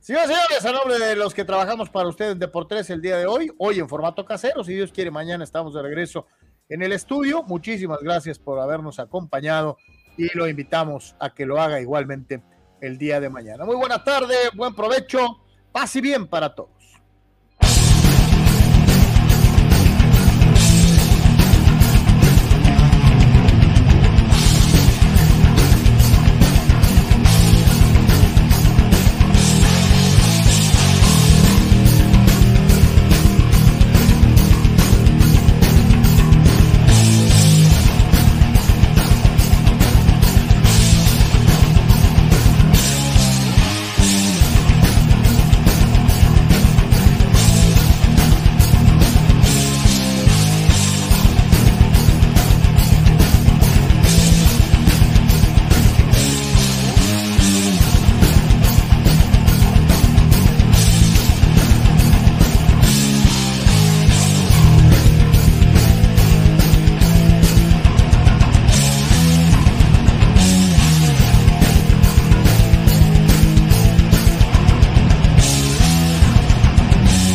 [0.00, 3.18] Señores, señores, a nombre de los que trabajamos para ustedes de por tres el día
[3.18, 6.26] de hoy, hoy en formato casero, si Dios quiere, mañana estamos de regreso
[6.70, 7.42] en el estudio.
[7.42, 9.76] Muchísimas gracias por habernos acompañado
[10.16, 12.42] y lo invitamos a que lo haga igualmente
[12.80, 13.66] el día de mañana.
[13.66, 16.79] Muy buena tarde, buen provecho, paz y bien para todos.